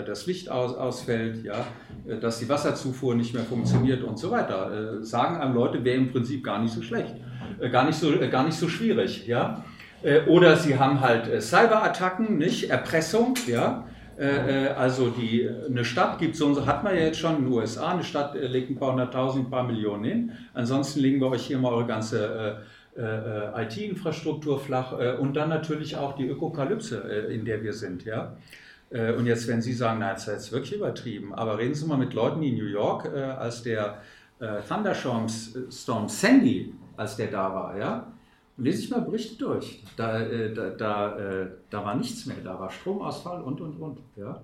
äh, 0.00 0.04
das 0.04 0.26
Licht 0.26 0.50
aus, 0.50 0.74
ausfällt, 0.74 1.44
ja, 1.44 1.64
äh, 2.06 2.18
dass 2.18 2.40
die 2.40 2.48
Wasserzufuhr 2.48 3.14
nicht 3.14 3.32
mehr 3.32 3.44
funktioniert 3.44 4.02
und 4.04 4.18
so 4.18 4.30
weiter. 4.30 4.98
Äh, 4.98 5.04
sagen 5.04 5.38
einem 5.38 5.54
Leute, 5.54 5.82
wäre 5.82 5.96
im 5.96 6.12
Prinzip 6.12 6.44
gar 6.44 6.60
nicht 6.60 6.74
so 6.74 6.82
schlecht, 6.82 7.14
äh, 7.58 7.70
gar, 7.70 7.86
nicht 7.86 7.98
so, 7.98 8.12
äh, 8.12 8.28
gar 8.28 8.44
nicht 8.44 8.58
so 8.58 8.68
schwierig, 8.68 9.26
ja. 9.26 9.64
Oder 10.28 10.56
sie 10.56 10.78
haben 10.78 11.00
halt 11.00 11.42
Cyberattacken, 11.42 12.36
nicht 12.36 12.70
Erpressung, 12.70 13.34
ja. 13.48 13.86
Äh, 14.18 14.64
äh, 14.64 14.68
also 14.68 15.10
die, 15.10 15.48
eine 15.48 15.84
Stadt 15.84 16.18
gibt 16.18 16.36
so, 16.36 16.64
hat 16.64 16.84
man 16.84 16.94
ja 16.94 17.02
jetzt 17.02 17.18
schon 17.18 17.36
in 17.36 17.44
den 17.44 17.52
USA, 17.52 17.92
eine 17.92 18.04
Stadt 18.04 18.34
äh, 18.34 18.46
legt 18.46 18.70
ein 18.70 18.76
paar 18.76 18.92
hunderttausend, 18.92 19.46
ein 19.46 19.50
paar 19.50 19.64
Millionen 19.64 20.04
hin. 20.04 20.32
Ansonsten 20.54 21.00
legen 21.00 21.20
wir 21.20 21.28
euch 21.28 21.46
hier 21.46 21.58
mal 21.58 21.72
eure 21.72 21.86
ganze 21.86 22.58
äh, 22.96 23.00
äh, 23.00 23.64
IT-Infrastruktur 23.64 24.58
flach 24.58 24.92
und 25.18 25.36
dann 25.36 25.50
natürlich 25.50 25.96
auch 25.96 26.16
die 26.16 26.26
Ökokalypse, 26.26 26.96
in 27.30 27.44
der 27.44 27.62
wir 27.62 27.74
sind. 27.74 28.04
Ja? 28.04 28.36
und 28.88 29.26
jetzt, 29.26 29.48
wenn 29.48 29.60
Sie 29.60 29.72
sagen, 29.72 29.98
na, 30.00 30.12
das 30.12 30.28
ist 30.28 30.32
jetzt 30.32 30.52
wirklich 30.52 30.74
übertrieben, 30.74 31.34
aber 31.34 31.58
reden 31.58 31.74
Sie 31.74 31.84
mal 31.86 31.98
mit 31.98 32.14
Leuten, 32.14 32.42
in 32.42 32.54
New 32.54 32.64
York, 32.64 33.06
als 33.14 33.64
der 33.64 34.00
Thunderstorm 34.66 35.28
Sandy, 36.08 36.72
als 36.96 37.16
der 37.16 37.26
da 37.26 37.52
war, 37.52 37.76
ja, 37.76 38.12
lese 38.56 38.82
ich 38.82 38.90
mal 38.90 39.00
Berichte 39.00 39.36
durch. 39.36 39.82
Da, 39.96 40.20
äh, 40.20 40.52
da, 40.52 40.70
da, 40.70 41.18
äh, 41.18 41.50
da, 41.70 41.84
war 41.84 41.94
nichts 41.94 42.26
mehr, 42.26 42.36
da 42.42 42.58
war 42.58 42.70
Stromausfall 42.70 43.42
und, 43.42 43.60
und, 43.60 43.76
und. 43.76 43.98
Ja? 44.16 44.42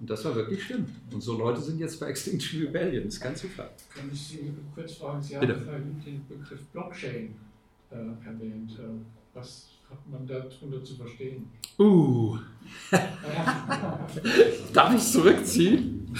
Und 0.00 0.10
das 0.10 0.24
war 0.24 0.34
wirklich 0.34 0.62
schlimm. 0.62 0.86
Und 1.12 1.22
so 1.22 1.36
Leute 1.36 1.60
sind 1.60 1.78
jetzt 1.78 1.98
bei 1.98 2.06
Extinction 2.06 2.62
Rebellion. 2.62 3.04
Das 3.04 3.14
ist 3.14 3.20
kein 3.20 3.34
Zufall. 3.34 3.70
Kann 3.94 4.08
ich 4.12 4.20
Sie 4.20 4.52
kurz 4.74 4.94
fragen? 4.94 5.22
Sie 5.22 5.36
Bitte. 5.36 5.54
haben 5.54 5.64
vorhin 5.64 6.02
den 6.04 6.26
Begriff 6.28 6.64
Blockchain 6.72 7.34
äh, 7.90 7.96
erwähnt. 8.26 8.72
Äh, 8.78 9.34
was 9.34 9.70
hat 9.90 9.98
man 10.10 10.26
darunter 10.26 10.84
zu 10.84 10.94
verstehen? 10.94 11.48
Uh, 11.78 12.38
darf 14.72 14.94
ich 14.94 15.02
zurückziehen? 15.02 16.14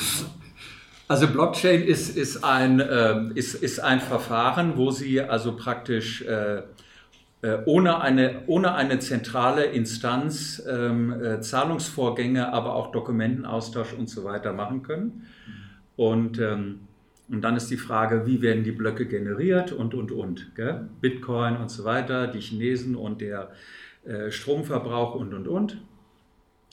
Also 1.06 1.26
Blockchain 1.26 1.82
ist, 1.82 2.16
ist, 2.16 2.44
ein, 2.44 2.80
ähm, 2.80 3.32
ist, 3.34 3.54
ist 3.54 3.80
ein 3.80 4.00
Verfahren, 4.00 4.76
wo 4.76 4.90
Sie 4.90 5.20
also 5.20 5.56
praktisch 5.56 6.22
äh, 6.22 6.58
äh, 6.58 6.62
ohne, 7.66 8.00
eine, 8.00 8.42
ohne 8.46 8.74
eine 8.74 8.98
zentrale 8.98 9.64
Instanz 9.64 10.62
ähm, 10.68 11.12
äh, 11.12 11.40
Zahlungsvorgänge, 11.40 12.52
aber 12.52 12.74
auch 12.74 12.90
Dokumentenaustausch 12.90 13.92
und 13.92 14.08
so 14.08 14.24
weiter 14.24 14.52
machen 14.52 14.82
können. 14.82 15.26
Und, 15.96 16.40
ähm, 16.40 16.80
und 17.28 17.42
dann 17.42 17.56
ist 17.56 17.70
die 17.70 17.76
Frage, 17.76 18.26
wie 18.26 18.42
werden 18.42 18.64
die 18.64 18.72
Blöcke 18.72 19.06
generiert 19.06 19.72
und, 19.72 19.94
und, 19.94 20.10
und. 20.10 20.54
Gell? 20.56 20.88
Bitcoin 21.00 21.56
und 21.56 21.70
so 21.70 21.84
weiter, 21.84 22.26
die 22.26 22.40
Chinesen 22.40 22.96
und 22.96 23.20
der 23.20 23.50
äh, 24.04 24.30
Stromverbrauch 24.30 25.14
und, 25.14 25.34
und, 25.34 25.46
und. 25.46 25.78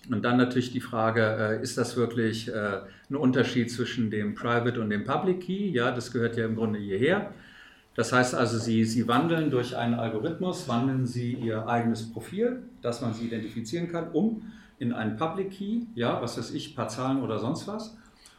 Und 0.09 0.23
dann 0.23 0.37
natürlich 0.37 0.71
die 0.71 0.81
Frage, 0.81 1.21
äh, 1.21 1.61
ist 1.61 1.77
das 1.77 1.97
wirklich 1.97 2.47
äh, 2.47 2.81
ein 3.09 3.15
Unterschied 3.15 3.71
zwischen 3.71 4.09
dem 4.09 4.35
Private 4.35 4.79
und 4.79 4.89
dem 4.89 5.03
Public 5.03 5.41
Key? 5.41 5.69
Ja, 5.69 5.91
das 5.91 6.11
gehört 6.11 6.37
ja 6.37 6.45
im 6.45 6.55
Grunde 6.55 6.79
hierher. 6.79 7.33
Das 7.95 8.11
heißt 8.11 8.35
also, 8.35 8.57
Sie, 8.57 8.83
Sie 8.83 9.07
wandeln 9.07 9.49
durch 9.49 9.75
einen 9.75 9.93
Algorithmus, 9.93 10.67
wandeln 10.67 11.05
Sie 11.05 11.33
Ihr 11.33 11.67
eigenes 11.67 12.11
Profil, 12.11 12.63
dass 12.81 13.01
man 13.01 13.13
Sie 13.13 13.25
identifizieren 13.25 13.87
kann, 13.87 14.11
um 14.11 14.41
in 14.79 14.91
einen 14.91 15.15
Public 15.15 15.51
Key, 15.51 15.83
ja, 15.95 16.21
was 16.21 16.37
weiß 16.37 16.51
ich, 16.51 16.75
paar 16.75 16.89
Zahlen 16.89 17.21
oder 17.21 17.39
sonst 17.39 17.67
was. 17.67 17.97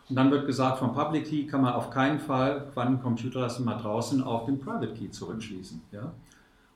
Und 0.09 0.17
dann 0.17 0.31
wird 0.31 0.47
gesagt, 0.47 0.79
vom 0.79 0.93
Public 0.93 1.25
Key 1.25 1.47
kann 1.47 1.63
man 1.63 1.73
auf 1.73 1.91
keinen 1.91 2.19
Fall 2.19 2.67
Quantencomputer 2.75 3.41
lassen 3.41 3.65
mal 3.65 3.79
draußen 3.79 4.23
auf 4.23 4.45
den 4.45 4.61
Private 4.61 4.93
Key 4.93 5.11
zurückschließen. 5.11 5.81
Ja? 5.91 6.13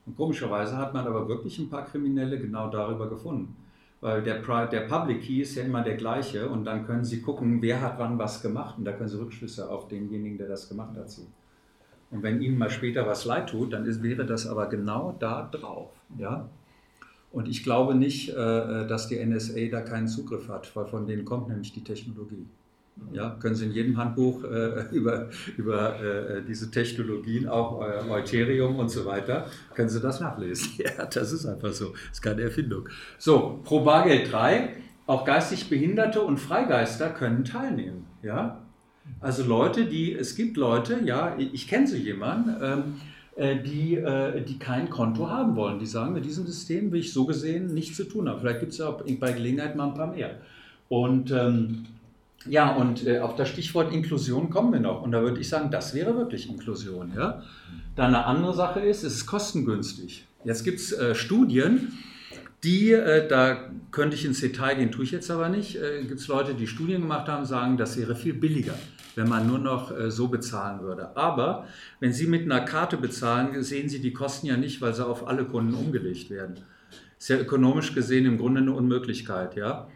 Und 0.07 0.17
komischerweise 0.17 0.75
hat 0.77 0.93
man 0.93 1.05
aber 1.05 1.27
wirklich 1.27 1.59
ein 1.59 1.69
paar 1.69 1.85
Kriminelle 1.85 2.39
genau 2.39 2.69
darüber 2.69 3.07
gefunden. 3.07 3.55
Weil 4.01 4.23
der, 4.23 4.41
der 4.67 4.81
Public 4.81 5.21
Key 5.21 5.41
ist 5.41 5.53
ja 5.53 5.63
immer 5.63 5.83
der 5.83 5.95
gleiche 5.95 6.49
und 6.49 6.65
dann 6.65 6.87
können 6.87 7.05
Sie 7.05 7.21
gucken, 7.21 7.61
wer 7.61 7.79
hat 7.79 7.99
wann 7.99 8.17
was 8.17 8.41
gemacht 8.41 8.79
und 8.79 8.85
da 8.85 8.91
können 8.93 9.07
Sie 9.07 9.19
Rückschlüsse 9.19 9.69
auf 9.69 9.87
denjenigen, 9.87 10.39
der 10.39 10.47
das 10.47 10.67
gemacht 10.67 10.97
hat, 10.97 11.11
ziehen. 11.11 11.27
Und 12.11 12.23
wenn 12.23 12.41
Ihnen 12.41 12.57
mal 12.57 12.69
später 12.69 13.07
was 13.07 13.25
leid 13.25 13.49
tut, 13.49 13.73
dann 13.73 13.85
ist, 13.85 14.03
wäre 14.03 14.25
das 14.25 14.45
aber 14.45 14.67
genau 14.67 15.15
da 15.19 15.49
drauf. 15.49 15.91
Ja? 16.17 16.49
Und 17.31 17.47
ich 17.47 17.63
glaube 17.63 17.95
nicht, 17.95 18.29
äh, 18.29 18.33
dass 18.87 19.07
die 19.07 19.25
NSA 19.25 19.67
da 19.71 19.81
keinen 19.81 20.07
Zugriff 20.07 20.49
hat, 20.49 20.75
weil 20.75 20.85
von 20.85 21.07
denen 21.07 21.23
kommt 21.23 21.47
nämlich 21.47 21.71
die 21.71 21.83
Technologie. 21.83 22.45
Ja, 23.13 23.37
können 23.39 23.55
Sie 23.55 23.65
in 23.65 23.71
jedem 23.71 23.97
Handbuch 23.97 24.43
äh, 24.43 24.85
über, 24.91 25.29
über 25.57 25.99
äh, 26.01 26.43
diese 26.45 26.69
Technologien, 26.69 27.47
auch 27.47 27.81
äh, 27.81 28.09
Euterium 28.09 28.77
und 28.77 28.89
so 28.89 29.05
weiter, 29.05 29.47
können 29.73 29.89
Sie 29.89 30.01
das 30.01 30.19
nachlesen. 30.19 30.73
Ja, 30.77 31.05
das 31.05 31.31
ist 31.31 31.45
einfach 31.45 31.71
so. 31.71 31.89
Das 31.89 32.13
ist 32.13 32.21
keine 32.21 32.41
Erfindung. 32.41 32.89
So, 33.17 33.61
pro 33.63 33.83
Bargeld 33.83 34.31
3, 34.31 34.75
auch 35.07 35.25
geistig 35.25 35.69
Behinderte 35.69 36.21
und 36.21 36.37
Freigeister 36.37 37.09
können 37.09 37.45
teilnehmen. 37.45 38.07
Ja? 38.21 38.61
Also 39.19 39.43
Leute, 39.43 39.85
die, 39.85 40.13
es 40.13 40.35
gibt 40.35 40.57
Leute, 40.57 40.99
ja, 41.03 41.35
ich, 41.37 41.67
kenne 41.67 41.87
so 41.87 41.95
jemanden, 41.95 42.55
ähm, 42.61 42.83
äh, 43.35 43.61
die, 43.61 43.95
äh, 43.95 44.41
die 44.41 44.59
kein 44.59 44.89
Konto 44.89 45.29
haben 45.29 45.55
wollen. 45.55 45.79
Die 45.79 45.85
sagen, 45.85 46.13
mit 46.13 46.25
diesem 46.25 46.45
System 46.45 46.91
will 46.91 46.99
ich 46.99 47.13
so 47.13 47.25
gesehen 47.25 47.73
nichts 47.73 47.97
zu 47.97 48.03
tun 48.03 48.27
haben. 48.27 48.39
Vielleicht 48.39 48.59
gibt 48.59 48.71
es 48.73 48.77
ja 48.79 48.91
bei 48.91 49.31
Gelegenheit 49.31 49.75
mal 49.75 49.87
ein 49.87 49.93
paar 49.93 50.13
mehr. 50.13 50.35
Und 50.89 51.31
ähm, 51.31 51.85
ja, 52.45 52.73
und 52.75 53.05
äh, 53.05 53.19
auf 53.19 53.35
das 53.35 53.49
Stichwort 53.49 53.93
Inklusion 53.93 54.49
kommen 54.49 54.73
wir 54.73 54.79
noch. 54.79 55.03
Und 55.03 55.11
da 55.11 55.21
würde 55.21 55.39
ich 55.39 55.47
sagen, 55.47 55.69
das 55.71 55.93
wäre 55.93 56.15
wirklich 56.17 56.49
Inklusion. 56.49 57.13
Ja? 57.15 57.43
Dann 57.95 58.15
eine 58.15 58.25
andere 58.25 58.53
Sache 58.53 58.79
ist, 58.79 59.03
es 59.03 59.13
ist 59.15 59.25
kostengünstig. 59.27 60.25
Jetzt 60.43 60.63
gibt 60.63 60.79
es 60.79 60.91
äh, 60.91 61.13
Studien, 61.13 61.93
die, 62.63 62.91
äh, 62.91 63.27
da 63.27 63.71
könnte 63.91 64.15
ich 64.15 64.25
ins 64.25 64.39
Detail 64.39 64.75
gehen, 64.75 64.91
tue 64.91 65.03
ich 65.03 65.11
jetzt 65.11 65.31
aber 65.31 65.49
nicht, 65.49 65.75
äh, 65.77 66.03
gibt 66.03 66.19
es 66.19 66.27
Leute, 66.27 66.53
die 66.53 66.67
Studien 66.67 67.01
gemacht 67.01 67.27
haben, 67.27 67.45
sagen, 67.45 67.77
das 67.77 67.97
wäre 67.97 68.15
viel 68.15 68.33
billiger, 68.33 68.75
wenn 69.15 69.27
man 69.27 69.47
nur 69.47 69.57
noch 69.57 69.97
äh, 69.97 70.11
so 70.11 70.27
bezahlen 70.27 70.81
würde. 70.81 71.15
Aber 71.17 71.67
wenn 71.99 72.13
Sie 72.13 72.27
mit 72.27 72.43
einer 72.43 72.61
Karte 72.61 72.97
bezahlen, 72.97 73.63
sehen 73.63 73.89
Sie 73.89 73.99
die 73.99 74.13
Kosten 74.13 74.47
ja 74.47 74.57
nicht, 74.57 74.81
weil 74.81 74.93
sie 74.93 75.05
auf 75.05 75.27
alle 75.27 75.45
Kunden 75.45 75.73
umgelegt 75.73 76.29
werden. 76.29 76.55
Ist 77.17 77.29
ja 77.29 77.37
ökonomisch 77.37 77.93
gesehen 77.93 78.25
im 78.25 78.37
Grunde 78.37 78.61
eine 78.61 78.73
Unmöglichkeit, 78.73 79.55
ja. 79.55 79.87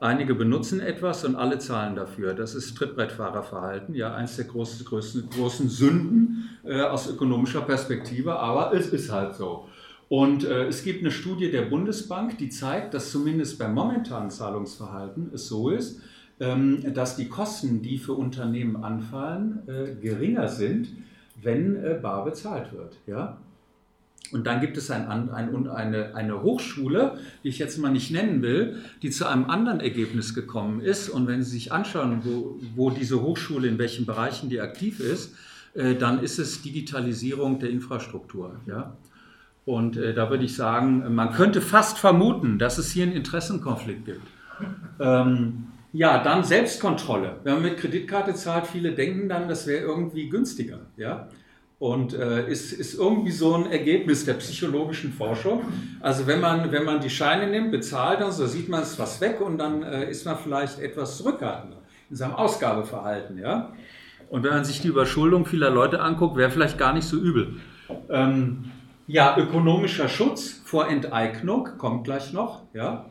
Einige 0.00 0.36
benutzen 0.36 0.78
etwas 0.78 1.24
und 1.24 1.34
alle 1.34 1.58
zahlen 1.58 1.96
dafür. 1.96 2.32
Das 2.32 2.54
ist 2.54 2.76
Trittbrettfahrerverhalten, 2.76 3.96
ja, 3.96 4.14
eins 4.14 4.36
der 4.36 4.44
großen, 4.44 4.84
größten, 4.84 5.28
großen 5.30 5.68
Sünden 5.68 6.50
äh, 6.64 6.82
aus 6.82 7.10
ökonomischer 7.10 7.62
Perspektive, 7.62 8.38
aber 8.38 8.72
es 8.74 8.88
ist 8.88 9.10
halt 9.10 9.34
so. 9.34 9.68
Und 10.08 10.44
äh, 10.44 10.66
es 10.66 10.84
gibt 10.84 11.00
eine 11.00 11.10
Studie 11.10 11.50
der 11.50 11.62
Bundesbank, 11.62 12.38
die 12.38 12.48
zeigt, 12.48 12.94
dass 12.94 13.12
zumindest 13.12 13.58
beim 13.58 13.74
momentanen 13.74 14.30
Zahlungsverhalten 14.30 15.30
es 15.34 15.48
so 15.48 15.68
ist, 15.68 16.00
ähm, 16.40 16.94
dass 16.94 17.16
die 17.16 17.28
Kosten, 17.28 17.82
die 17.82 17.98
für 17.98 18.14
Unternehmen 18.14 18.76
anfallen, 18.76 19.60
äh, 19.66 19.94
geringer 20.00 20.48
sind, 20.48 20.88
wenn 21.42 21.76
äh, 21.76 21.98
bar 22.00 22.24
bezahlt 22.24 22.72
wird. 22.72 22.96
Ja? 23.06 23.38
Und 24.30 24.46
dann 24.46 24.60
gibt 24.60 24.76
es 24.76 24.90
ein, 24.90 25.08
ein, 25.08 25.68
eine, 25.68 26.14
eine 26.14 26.42
Hochschule, 26.42 27.18
die 27.42 27.48
ich 27.48 27.58
jetzt 27.58 27.78
mal 27.78 27.90
nicht 27.90 28.10
nennen 28.10 28.42
will, 28.42 28.76
die 29.02 29.10
zu 29.10 29.26
einem 29.26 29.48
anderen 29.48 29.80
Ergebnis 29.80 30.34
gekommen 30.34 30.80
ist. 30.80 31.08
Und 31.08 31.26
wenn 31.26 31.42
Sie 31.42 31.50
sich 31.50 31.72
anschauen, 31.72 32.20
wo, 32.24 32.58
wo 32.76 32.90
diese 32.90 33.22
Hochschule, 33.22 33.68
in 33.68 33.78
welchen 33.78 34.06
Bereichen 34.06 34.48
die 34.48 34.60
aktiv 34.60 35.00
ist, 35.00 35.34
äh, 35.74 35.94
dann 35.94 36.22
ist 36.22 36.38
es 36.38 36.62
Digitalisierung 36.62 37.58
der 37.58 37.70
Infrastruktur. 37.70 38.56
Ja? 38.66 38.96
Und 39.68 39.98
äh, 39.98 40.14
da 40.14 40.30
würde 40.30 40.44
ich 40.44 40.56
sagen, 40.56 41.14
man 41.14 41.30
könnte 41.30 41.60
fast 41.60 41.98
vermuten, 41.98 42.58
dass 42.58 42.78
es 42.78 42.90
hier 42.90 43.02
einen 43.02 43.12
Interessenkonflikt 43.12 44.06
gibt. 44.06 44.26
Ähm, 44.98 45.66
ja, 45.92 46.22
dann 46.22 46.42
Selbstkontrolle. 46.42 47.36
Wenn 47.44 47.52
man 47.52 47.62
mit 47.64 47.76
Kreditkarte 47.76 48.32
zahlt, 48.32 48.66
viele 48.66 48.92
denken 48.92 49.28
dann, 49.28 49.46
das 49.46 49.66
wäre 49.66 49.82
irgendwie 49.82 50.30
günstiger. 50.30 50.78
Ja? 50.96 51.28
Und 51.78 52.14
äh, 52.14 52.50
ist, 52.50 52.72
ist 52.72 52.94
irgendwie 52.94 53.30
so 53.30 53.56
ein 53.56 53.70
Ergebnis 53.70 54.24
der 54.24 54.34
psychologischen 54.34 55.12
Forschung. 55.12 55.64
Also 56.00 56.26
wenn 56.26 56.40
man, 56.40 56.72
wenn 56.72 56.86
man 56.86 57.02
die 57.02 57.10
Scheine 57.10 57.46
nimmt, 57.46 57.70
bezahlt 57.70 58.22
dann, 58.22 58.32
so 58.32 58.46
sieht 58.46 58.70
man 58.70 58.80
es 58.80 58.98
was 58.98 59.20
weg 59.20 59.38
und 59.42 59.58
dann 59.58 59.82
äh, 59.82 60.10
ist 60.10 60.24
man 60.24 60.38
vielleicht 60.38 60.78
etwas 60.78 61.18
zurückhaltender 61.18 61.82
in 62.08 62.16
seinem 62.16 62.36
Ausgabeverhalten. 62.36 63.36
Ja? 63.36 63.74
Und 64.30 64.44
wenn 64.44 64.52
man 64.52 64.64
sich 64.64 64.80
die 64.80 64.88
Überschuldung 64.88 65.44
vieler 65.44 65.68
Leute 65.68 66.00
anguckt, 66.00 66.38
wäre 66.38 66.50
vielleicht 66.50 66.78
gar 66.78 66.94
nicht 66.94 67.06
so 67.06 67.18
übel. 67.18 67.56
Ähm, 68.08 68.70
ja, 69.08 69.36
ökonomischer 69.36 70.08
Schutz 70.08 70.60
vor 70.64 70.88
Enteignung 70.88 71.68
kommt 71.78 72.04
gleich 72.04 72.32
noch. 72.32 72.62
Ja? 72.74 73.06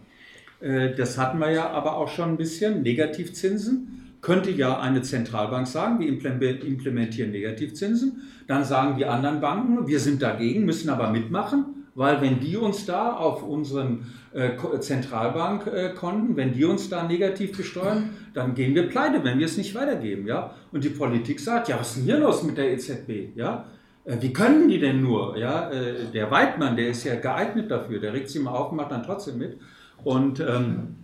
Äh, 0.61 0.95
Das 0.95 1.17
hatten 1.17 1.39
wir 1.39 1.51
ja 1.51 1.69
aber 1.71 1.97
auch 1.97 2.07
schon 2.07 2.29
ein 2.29 2.37
bisschen. 2.37 2.83
Negativzinsen 2.83 4.15
könnte 4.21 4.51
ja 4.51 4.79
eine 4.79 5.01
Zentralbank 5.01 5.67
sagen, 5.67 5.99
wir 5.99 6.07
implem- 6.07 6.61
implementieren 6.65 7.31
Negativzinsen. 7.31 8.21
Dann 8.47 8.63
sagen 8.63 8.95
die 8.97 9.05
anderen 9.05 9.41
Banken, 9.41 9.87
wir 9.87 9.99
sind 9.99 10.21
dagegen, 10.21 10.65
müssen 10.65 10.89
aber 10.89 11.09
mitmachen, 11.11 11.85
weil 11.95 12.21
wenn 12.21 12.39
die 12.39 12.57
uns 12.57 12.85
da 12.85 13.13
auf 13.13 13.43
unseren 13.43 14.05
äh, 14.33 14.49
Ko- 14.49 14.77
Zentralbankkonten, 14.77 16.35
wenn 16.35 16.53
die 16.53 16.65
uns 16.65 16.89
da 16.89 17.03
negativ 17.03 17.55
besteuern, 17.57 18.09
dann 18.33 18.53
gehen 18.55 18.75
wir 18.75 18.87
pleite, 18.87 19.23
wenn 19.23 19.39
wir 19.39 19.45
es 19.45 19.57
nicht 19.57 19.73
weitergeben. 19.75 20.27
Ja? 20.27 20.53
Und 20.71 20.83
die 20.83 20.89
Politik 20.89 21.39
sagt, 21.39 21.69
ja, 21.69 21.79
was 21.79 21.89
ist 21.89 21.97
denn 21.97 22.03
hier 22.05 22.19
los 22.19 22.43
mit 22.43 22.57
der 22.57 22.71
EZB? 22.73 23.35
Ja? 23.35 23.65
Äh, 24.07 24.21
Wie 24.21 24.33
können 24.33 24.69
die 24.69 24.79
denn 24.79 25.01
nur? 25.01 25.37
Ja, 25.37 25.69
äh, 25.69 26.05
der 26.13 26.31
Weidmann, 26.31 26.75
der 26.75 26.89
ist 26.89 27.03
ja 27.03 27.15
geeignet 27.15 27.69
dafür, 27.69 27.99
der 27.99 28.13
regt 28.13 28.29
sich 28.29 28.41
mal 28.41 28.51
auf, 28.51 28.71
macht 28.71 28.91
dann 28.91 29.03
trotzdem 29.03 29.37
mit. 29.37 29.59
Und 30.03 30.39
ähm, 30.39 30.95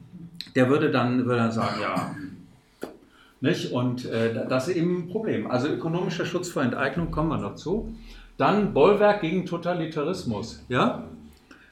der 0.55 0.69
würde 0.69 0.89
dann, 0.91 1.25
würde 1.25 1.37
dann 1.37 1.51
sagen, 1.51 1.81
ja, 1.81 2.15
nicht? 3.41 3.73
Und 3.73 4.05
äh, 4.05 4.47
das 4.47 4.69
ist 4.69 4.77
eben 4.77 4.99
ein 4.99 5.07
Problem. 5.09 5.51
Also 5.51 5.67
ökonomischer 5.67 6.25
Schutz 6.25 6.49
vor 6.49 6.63
Enteignung 6.63 7.11
kommen 7.11 7.29
wir 7.29 7.37
noch 7.37 7.55
zu. 7.55 7.93
Dann 8.37 8.73
Bollwerk 8.73 9.21
gegen 9.21 9.45
Totalitarismus. 9.45 10.63
Ja? 10.69 11.03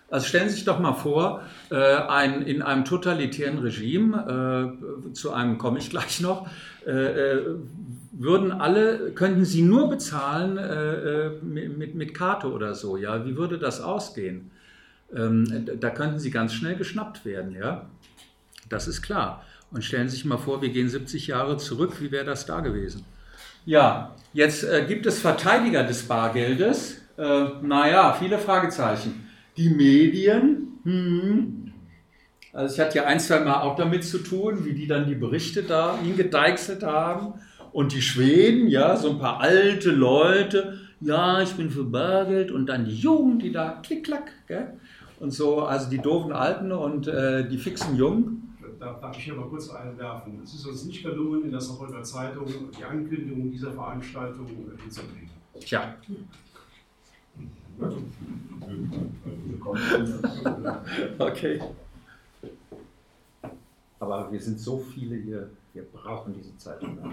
Also 0.09 0.27
stellen 0.27 0.49
Sie 0.49 0.55
sich 0.55 0.65
doch 0.65 0.79
mal 0.79 0.93
vor, 0.93 1.43
äh, 1.69 1.75
ein, 1.75 2.41
in 2.41 2.61
einem 2.61 2.83
totalitären 2.83 3.59
Regime, 3.59 4.75
äh, 5.09 5.13
zu 5.13 5.31
einem 5.31 5.57
komme 5.57 5.79
ich 5.79 5.89
gleich 5.89 6.19
noch, 6.19 6.47
äh, 6.85 7.37
würden 8.21 8.51
alle, 8.51 9.11
könnten 9.11 9.45
Sie 9.45 9.61
nur 9.61 9.89
bezahlen 9.89 10.57
äh, 10.57 10.93
äh, 10.93 11.31
mit, 11.41 11.95
mit, 11.95 12.13
Karte 12.13 12.51
oder 12.51 12.75
so. 12.75 12.97
Ja? 12.97 13.25
Wie 13.25 13.35
würde 13.35 13.57
das 13.57 13.81
ausgehen? 13.81 14.51
Ähm, 15.15 15.67
da 15.79 15.89
könnten 15.89 16.19
Sie 16.19 16.31
ganz 16.31 16.53
schnell 16.53 16.75
geschnappt 16.75 17.25
werden. 17.25 17.55
Ja? 17.55 17.87
Das 18.69 18.87
ist 18.87 19.01
klar. 19.01 19.45
Und 19.71 19.83
stellen 19.83 20.09
Sie 20.09 20.17
sich 20.17 20.25
mal 20.25 20.37
vor, 20.37 20.61
wir 20.61 20.69
gehen 20.69 20.89
70 20.89 21.27
Jahre 21.27 21.57
zurück, 21.57 21.93
wie 21.99 22.11
wäre 22.11 22.25
das 22.25 22.45
da 22.45 22.59
gewesen? 22.59 23.05
Ja, 23.65 24.15
jetzt 24.33 24.63
äh, 24.63 24.85
gibt 24.87 25.05
es 25.05 25.19
Verteidiger 25.19 25.83
des 25.83 26.03
Bargeldes. 26.03 26.97
Äh, 27.17 27.45
naja, 27.61 28.13
viele 28.13 28.37
Fragezeichen. 28.37 29.29
Die 29.57 29.69
Medien, 29.69 30.79
hm, 30.83 31.71
Also 32.53 32.75
ich 32.75 32.79
hatte 32.79 32.97
ja 32.97 33.05
ein, 33.05 33.19
zwei 33.19 33.39
Mal 33.39 33.61
auch 33.61 33.75
damit 33.75 34.03
zu 34.03 34.17
tun, 34.19 34.65
wie 34.65 34.73
die 34.73 34.87
dann 34.87 35.07
die 35.07 35.15
Berichte 35.15 35.63
da 35.63 35.97
hingedeichselt 36.01 36.83
haben. 36.83 37.33
Und 37.73 37.93
die 37.93 38.01
Schweden, 38.01 38.67
ja, 38.67 38.97
so 38.97 39.11
ein 39.11 39.19
paar 39.19 39.39
alte 39.39 39.91
Leute, 39.91 40.79
ja, 40.99 41.41
ich 41.41 41.53
bin 41.53 41.69
für 41.69 41.83
Bargeld 41.83 42.51
und 42.51 42.67
dann 42.67 42.85
die 42.85 42.95
Jugend, 42.95 43.41
die 43.41 43.51
da 43.51 43.79
klick-klack, 43.81 44.31
gell? 44.47 44.73
Und 45.19 45.31
so, 45.31 45.61
also 45.61 45.89
die 45.89 45.99
doofen 45.99 46.33
Alten 46.33 46.71
und 46.71 47.07
äh, 47.07 47.47
die 47.47 47.57
fixen 47.57 47.95
Jungen. 47.95 48.57
Da 48.79 48.97
darf 48.99 49.15
ich 49.15 49.25
hier 49.25 49.35
mal 49.35 49.47
kurz 49.47 49.69
einwerfen. 49.69 50.39
Es 50.43 50.55
ist 50.55 50.65
uns 50.65 50.85
nicht 50.85 51.03
gelungen, 51.03 51.45
in 51.45 51.51
der 51.51 51.61
Saarbrücker 51.61 52.01
Zeitung 52.01 52.47
die 52.77 52.83
Ankündigung 52.83 53.51
dieser 53.51 53.71
Veranstaltung 53.71 54.47
äh, 54.47 54.81
hinzukriegen. 54.81 55.29
Tja, 55.59 55.95
okay. 61.19 61.61
Aber 63.99 64.31
wir 64.31 64.39
sind 64.39 64.59
so 64.59 64.79
viele 64.79 65.15
hier, 65.15 65.49
wir 65.73 65.83
brauchen 65.83 66.33
diese 66.33 66.57
Zeitung. 66.57 66.97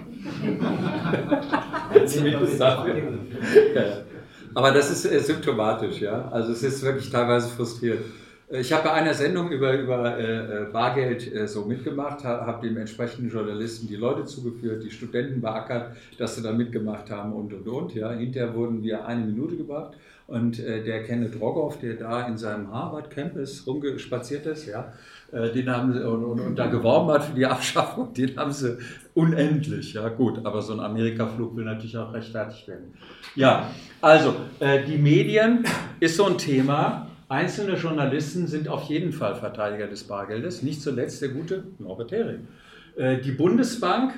Aber 4.55 4.71
das 4.73 4.91
ist 4.91 5.05
äh, 5.05 5.21
symptomatisch, 5.21 6.01
ja. 6.01 6.29
Also 6.29 6.53
es 6.53 6.63
ist 6.63 6.83
wirklich 6.83 7.11
teilweise 7.11 7.49
frustrierend. 7.49 8.03
Äh, 8.51 8.61
Ich 8.61 8.73
habe 8.73 8.85
bei 8.85 8.93
einer 8.93 9.15
Sendung 9.15 9.51
über, 9.51 9.79
über 9.79 10.19
äh, 10.19 10.63
äh, 10.63 10.65
Bargeld 10.73 11.33
äh, 11.33 11.47
so 11.47 11.65
mitgemacht, 11.65 12.25
ha, 12.25 12.47
habe 12.47 12.67
dem 12.67 12.77
entsprechenden 12.77 13.31
Journalisten 13.31 13.87
die 13.87 13.97
Leute 13.97 14.25
zugeführt, 14.25 14.83
die 14.83 14.91
Studenten 14.91 15.41
beackert, 15.41 15.97
dass 16.19 16.37
sie 16.37 16.43
da 16.43 16.53
mitgemacht 16.53 17.11
haben 17.11 17.33
und 17.33 17.53
und 17.53 17.69
und. 17.69 17.95
Ja. 17.95 18.13
Hinterher 18.13 18.55
wurden 18.55 18.83
wir 18.83 19.07
eine 19.07 19.25
Minute 19.25 19.57
gebracht 19.57 19.97
und 20.27 20.59
äh, 20.59 20.83
der 20.83 21.05
Kenneth 21.05 21.41
Rogoff, 21.41 21.79
der 21.79 21.95
da 21.95 22.27
in 22.27 22.39
seinem 22.39 22.73
Harvard 22.73 23.11
Campus 23.11 23.67
rumgespaziert 23.67 24.47
ist, 24.47 24.67
ja, 24.67 24.81
äh, 24.81 24.87
den 25.33 25.69
haben 25.69 25.93
sie 25.93 26.07
und, 26.09 26.25
und, 26.25 26.41
und 26.41 26.57
da 26.57 26.67
geworben 26.67 27.11
hat 27.11 27.25
für 27.25 27.35
die 27.35 27.47
Abschaffung, 27.57 28.15
den 28.15 28.37
haben 28.37 28.53
sie 28.53 28.79
unendlich. 29.15 29.95
Ja, 29.95 30.09
gut, 30.09 30.45
aber 30.45 30.63
so 30.63 30.73
ein 30.73 30.81
Amerika-Flug 30.81 31.57
will 31.57 31.65
natürlich 31.65 31.97
auch 31.99 32.13
rechtfertigt 32.13 32.69
werden. 32.69 32.95
Ja, 33.35 33.71
also 34.01 34.35
äh, 34.61 34.85
die 34.85 34.97
Medien 34.97 35.65
ist 36.01 36.17
so 36.17 36.27
ein 36.27 36.39
Thema. 36.39 37.09
Einzelne 37.29 37.75
Journalisten 37.77 38.47
sind 38.47 38.69
auf 38.69 38.85
jeden 38.85 39.13
Fall 39.13 39.35
Verteidiger 39.35 39.87
des 39.87 40.05
Bargeldes, 40.05 40.63
nicht 40.63 40.81
zuletzt 40.81 41.21
der 41.21 41.29
gute 41.29 41.65
Norbert 41.79 42.11
Hering. 42.13 42.49
Äh, 42.97 43.19
Die 43.19 43.33
Bundesbank 43.33 44.15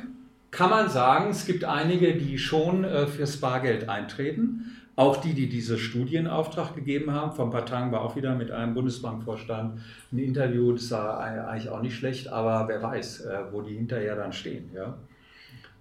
kann 0.52 0.70
man 0.70 0.88
sagen, 0.88 1.30
es 1.30 1.46
gibt 1.46 1.64
einige, 1.64 2.14
die 2.14 2.38
schon 2.38 2.84
äh, 2.84 3.06
fürs 3.06 3.38
Bargeld 3.38 3.88
eintreten. 3.88 4.76
Auch 4.96 5.16
die, 5.16 5.34
die 5.34 5.48
diese 5.48 5.78
Studie 5.78 6.16
in 6.16 6.26
Auftrag 6.26 6.74
gegeben 6.74 7.12
haben. 7.12 7.32
Vor 7.32 7.46
ein 7.46 7.50
paar 7.50 7.64
Tagen 7.64 7.90
war 7.90 8.02
auch 8.02 8.16
wieder 8.16 8.34
mit 8.34 8.50
einem 8.50 8.74
Bundesbankvorstand 8.74 9.80
ein 10.12 10.18
Interview. 10.18 10.72
Das 10.72 10.90
war 10.90 11.20
eigentlich 11.20 11.70
auch 11.70 11.80
nicht 11.80 11.96
schlecht, 11.96 12.28
aber 12.28 12.68
wer 12.68 12.82
weiß, 12.82 13.22
äh, 13.22 13.38
wo 13.50 13.62
die 13.62 13.74
hinterher 13.74 14.16
dann 14.16 14.32
stehen. 14.32 14.70
Ja? 14.74 14.98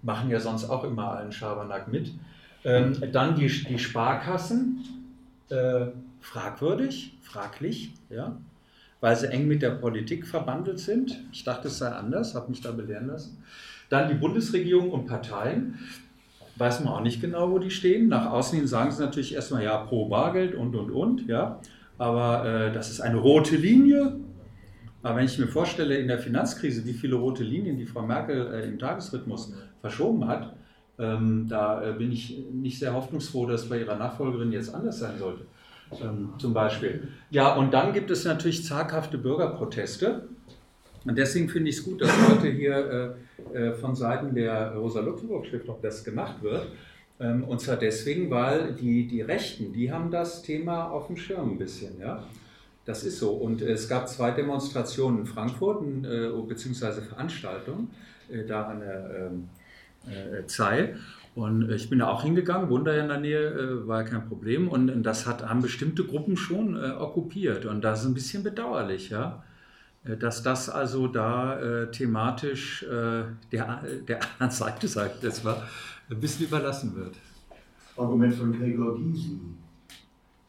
Machen 0.02 0.30
ja 0.30 0.40
sonst 0.40 0.70
auch 0.70 0.84
immer 0.84 1.10
allen 1.10 1.32
Schabernack 1.32 1.88
mit. 1.88 2.12
Ähm, 2.64 2.96
dann 3.12 3.34
die, 3.34 3.48
die 3.48 3.78
Sparkassen. 3.78 4.84
Äh, 5.50 5.88
fragwürdig, 6.20 7.16
fraglich, 7.22 7.94
ja, 8.08 8.36
weil 9.00 9.16
sie 9.16 9.28
eng 9.28 9.48
mit 9.48 9.62
der 9.62 9.70
Politik 9.70 10.26
verbandelt 10.26 10.78
sind. 10.78 11.18
Ich 11.32 11.44
dachte, 11.44 11.68
es 11.68 11.78
sei 11.78 11.88
anders, 11.88 12.34
habe 12.34 12.50
mich 12.50 12.60
da 12.60 12.70
belehren 12.70 13.08
lassen. 13.08 13.42
Dann 13.88 14.08
die 14.08 14.14
Bundesregierung 14.14 14.90
und 14.90 15.06
Parteien. 15.06 15.78
Weiß 16.60 16.84
man 16.84 16.92
auch 16.92 17.00
nicht 17.00 17.22
genau, 17.22 17.50
wo 17.50 17.58
die 17.58 17.70
stehen. 17.70 18.08
Nach 18.08 18.30
außen 18.30 18.58
hin 18.58 18.66
sagen 18.66 18.90
sie 18.90 19.02
natürlich 19.02 19.34
erstmal 19.34 19.64
ja 19.64 19.78
pro 19.78 20.08
Bargeld 20.08 20.54
und 20.54 20.76
und 20.76 20.90
und, 20.90 21.26
ja. 21.26 21.58
Aber 21.96 22.44
äh, 22.44 22.72
das 22.72 22.90
ist 22.90 23.00
eine 23.00 23.16
rote 23.16 23.56
Linie. 23.56 24.16
Aber 25.02 25.16
wenn 25.16 25.24
ich 25.24 25.38
mir 25.38 25.48
vorstelle, 25.48 25.96
in 25.96 26.08
der 26.08 26.18
Finanzkrise, 26.18 26.84
wie 26.84 26.92
viele 26.92 27.16
rote 27.16 27.42
Linien 27.42 27.78
die 27.78 27.86
Frau 27.86 28.02
Merkel 28.02 28.52
äh, 28.52 28.68
im 28.68 28.78
Tagesrhythmus 28.78 29.54
verschoben 29.80 30.28
hat, 30.28 30.54
ähm, 30.98 31.46
da 31.48 31.82
äh, 31.82 31.92
bin 31.94 32.12
ich 32.12 32.44
nicht 32.52 32.78
sehr 32.78 32.92
hoffnungsfroh, 32.92 33.46
dass 33.46 33.68
bei 33.68 33.80
ihrer 33.80 33.96
Nachfolgerin 33.96 34.52
jetzt 34.52 34.74
anders 34.74 34.98
sein 34.98 35.18
sollte. 35.18 35.46
Ähm, 36.02 36.34
zum 36.38 36.52
Beispiel. 36.52 37.08
Ja, 37.30 37.54
und 37.54 37.72
dann 37.72 37.94
gibt 37.94 38.10
es 38.10 38.24
natürlich 38.26 38.64
zaghafte 38.64 39.16
Bürgerproteste. 39.16 40.28
Und 41.04 41.16
deswegen 41.16 41.48
finde 41.48 41.70
ich 41.70 41.78
es 41.78 41.84
gut, 41.84 42.00
dass 42.02 42.12
heute 42.28 42.48
hier 42.48 43.16
äh, 43.54 43.58
äh, 43.58 43.72
von 43.72 43.94
Seiten 43.94 44.34
der 44.34 44.74
Rosa-Luxemburg-Stiftung 44.74 45.76
das 45.82 46.04
gemacht 46.04 46.42
wird. 46.42 46.66
Ähm, 47.18 47.44
und 47.44 47.60
zwar 47.60 47.76
deswegen, 47.76 48.30
weil 48.30 48.74
die, 48.74 49.06
die 49.06 49.22
Rechten, 49.22 49.72
die 49.72 49.90
haben 49.90 50.10
das 50.10 50.42
Thema 50.42 50.90
auf 50.90 51.06
dem 51.06 51.16
Schirm 51.16 51.52
ein 51.52 51.58
bisschen. 51.58 51.98
Ja? 52.00 52.24
Das 52.84 53.04
ist 53.04 53.18
so. 53.18 53.30
Und 53.30 53.62
es 53.62 53.88
gab 53.88 54.08
zwei 54.08 54.30
Demonstrationen 54.30 55.20
in 55.20 55.26
Frankfurt, 55.26 55.82
äh, 56.04 56.28
beziehungsweise 56.46 57.02
Veranstaltungen, 57.02 57.90
äh, 58.30 58.44
da 58.44 58.64
an 58.64 58.80
der 58.80 59.30
ähm, 59.30 59.48
äh, 60.06 60.46
Zeil. 60.46 60.96
Und 61.34 61.70
ich 61.70 61.88
bin 61.88 62.00
da 62.00 62.08
auch 62.08 62.24
hingegangen, 62.24 62.68
Wunder 62.68 62.98
in 62.98 63.08
der 63.08 63.20
Nähe, 63.20 63.48
äh, 63.48 63.86
war 63.86 64.04
kein 64.04 64.28
Problem. 64.28 64.68
Und, 64.68 64.90
und 64.90 65.02
das 65.02 65.26
hat, 65.26 65.48
haben 65.48 65.62
bestimmte 65.62 66.04
Gruppen 66.04 66.36
schon 66.36 66.76
äh, 66.76 66.90
okkupiert. 66.90 67.66
Und 67.66 67.82
das 67.82 68.00
ist 68.00 68.06
ein 68.06 68.14
bisschen 68.14 68.42
bedauerlich, 68.42 69.10
ja, 69.10 69.42
äh, 69.44 69.49
dass 70.04 70.42
das 70.42 70.68
also 70.68 71.08
da 71.08 71.60
äh, 71.60 71.90
thematisch 71.90 72.82
äh, 72.84 73.24
der, 73.52 73.82
der 74.08 74.22
anderen 74.22 74.50
Seite, 74.50 74.88
sage 74.88 75.12
ich 75.16 75.22
jetzt 75.22 75.44
mal, 75.44 75.62
ein 76.10 76.20
bisschen 76.20 76.46
überlassen 76.46 76.94
wird. 76.96 77.16
Argument 77.96 78.34
von 78.34 78.52
Gregor 78.52 78.96
Gysi. 78.96 79.38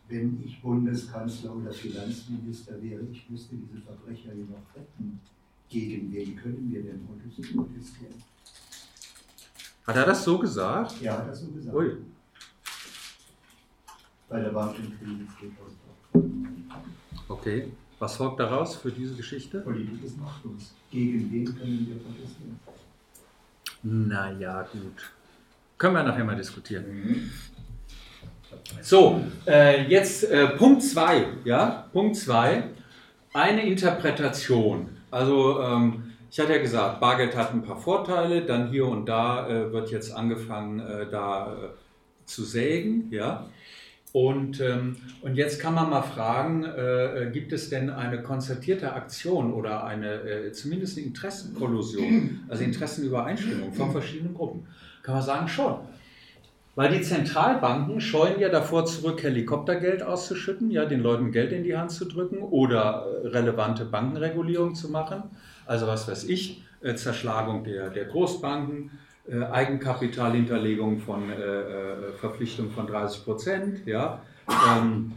Wenn 0.07 0.43
ich 0.43 0.61
Bundeskanzler 0.61 1.55
oder 1.55 1.71
Finanzminister 1.71 2.81
wäre, 2.81 3.01
ich 3.11 3.29
müsste 3.29 3.55
diese 3.55 3.81
Verbrecher 3.81 4.31
hier 4.33 4.45
noch 4.45 4.75
retten. 4.75 5.19
Gegen 5.69 6.11
wen 6.11 6.35
können 6.35 6.69
wir 6.69 6.83
denn 6.83 7.05
protestieren? 7.05 8.13
Hat 9.87 9.95
er 9.95 10.05
das 10.05 10.23
so 10.23 10.37
gesagt? 10.37 11.01
Ja, 11.01 11.17
hat 11.17 11.27
er 11.27 11.35
so 11.35 11.47
gesagt. 11.47 11.75
Ui. 11.75 11.97
Bei 14.27 14.41
der 14.41 14.49
Bankenkrise 14.49 15.25
2008. 16.13 16.85
Okay. 17.29 17.71
Was 18.01 18.15
folgt 18.15 18.39
daraus 18.39 18.77
für 18.77 18.89
diese 18.89 19.13
Geschichte? 19.13 19.59
Politik 19.59 20.03
ist 20.03 20.19
machtlos. 20.19 20.73
Gegen 20.89 21.31
wen 21.31 21.45
können 21.45 21.87
wir 21.87 21.97
protestieren? 21.97 22.59
Naja, 23.83 24.63
gut. 24.73 25.11
Können 25.77 25.93
wir 25.93 26.01
nachher 26.01 26.23
mal 26.23 26.35
diskutieren. 26.35 27.31
So, 28.81 29.21
äh, 29.45 29.87
jetzt 29.87 30.23
äh, 30.23 30.47
Punkt 30.47 30.81
2. 30.81 31.27
Ja? 31.45 31.89
Punkt 31.93 32.17
2. 32.17 32.63
Eine 33.33 33.67
Interpretation. 33.67 34.89
Also, 35.11 35.61
ähm, 35.61 36.13
ich 36.31 36.39
hatte 36.39 36.53
ja 36.53 36.59
gesagt, 36.59 36.99
Bargeld 36.99 37.35
hat 37.35 37.53
ein 37.53 37.61
paar 37.61 37.79
Vorteile, 37.79 38.41
dann 38.41 38.71
hier 38.71 38.87
und 38.87 39.05
da 39.05 39.47
äh, 39.47 39.71
wird 39.71 39.91
jetzt 39.91 40.11
angefangen, 40.11 40.79
äh, 40.79 41.07
da 41.07 41.53
äh, 41.53 42.25
zu 42.25 42.45
sägen. 42.45 43.11
Ja? 43.11 43.45
Und, 44.13 44.59
ähm, 44.59 44.97
und 45.21 45.35
jetzt 45.35 45.61
kann 45.61 45.73
man 45.73 45.89
mal 45.89 46.01
fragen, 46.01 46.65
äh, 46.65 47.29
gibt 47.31 47.53
es 47.53 47.69
denn 47.69 47.89
eine 47.89 48.21
konzertierte 48.21 48.91
Aktion 48.93 49.53
oder 49.53 49.85
eine 49.85 50.15
äh, 50.23 50.51
zumindest 50.51 50.97
eine 50.97 51.07
Interessenkollusion, 51.07 52.41
also 52.49 52.63
Interessenübereinstimmung 52.63 53.71
von 53.71 53.91
verschiedenen 53.91 54.33
Gruppen? 54.33 54.67
Kann 55.01 55.15
man 55.15 55.23
sagen, 55.23 55.47
schon. 55.47 55.75
Weil 56.75 56.97
die 56.97 57.01
Zentralbanken 57.01 57.99
scheuen 57.99 58.39
ja 58.39 58.49
davor 58.49 58.85
zurück, 58.85 59.23
Helikoptergeld 59.23 60.03
auszuschütten, 60.03 60.71
ja, 60.71 60.85
den 60.85 61.01
Leuten 61.01 61.31
Geld 61.31 61.51
in 61.51 61.63
die 61.63 61.75
Hand 61.75 61.91
zu 61.91 62.05
drücken 62.05 62.39
oder 62.39 63.05
äh, 63.23 63.27
relevante 63.27 63.85
Bankenregulierung 63.85 64.75
zu 64.75 64.89
machen. 64.89 65.23
Also 65.65 65.87
was 65.87 66.07
weiß 66.07 66.25
ich, 66.25 66.63
äh, 66.81 66.95
Zerschlagung 66.95 67.63
der, 67.63 67.89
der 67.89 68.05
Großbanken, 68.05 68.91
äh, 69.31 69.45
Eigenkapitalhinterlegung 69.45 70.99
von 70.99 71.29
äh, 71.29 71.33
äh, 71.33 72.11
Verpflichtung 72.19 72.69
von 72.69 72.85
30 72.85 73.23
Prozent, 73.23 73.85
ja, 73.85 74.21
ähm, 74.69 75.13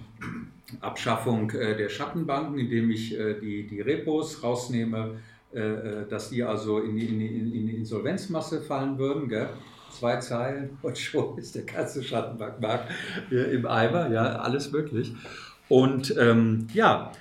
Abschaffung 0.80 1.50
äh, 1.50 1.76
der 1.76 1.88
Schattenbanken, 1.88 2.58
indem 2.58 2.90
ich 2.92 3.18
äh, 3.18 3.34
die, 3.40 3.66
die 3.66 3.80
Repos 3.80 4.42
rausnehme, 4.42 5.16
dass 6.10 6.30
die 6.30 6.42
also 6.42 6.80
in 6.80 6.96
die, 6.96 7.06
in, 7.06 7.20
die, 7.20 7.26
in 7.28 7.66
die 7.68 7.76
Insolvenzmasse 7.76 8.60
fallen 8.60 8.98
würden. 8.98 9.28
Gell? 9.28 9.48
Zwei 9.88 10.16
Zeilen 10.16 10.76
und 10.82 10.98
schon 10.98 11.38
ist 11.38 11.54
der 11.54 11.62
ganze 11.62 12.02
Schattenbankmarkt 12.02 12.90
im 13.30 13.64
Eimer, 13.64 14.10
ja, 14.10 14.40
alles 14.40 14.72
möglich. 14.72 15.14
Und 15.68 16.12
ähm, 16.18 16.66
ja, 16.74 17.12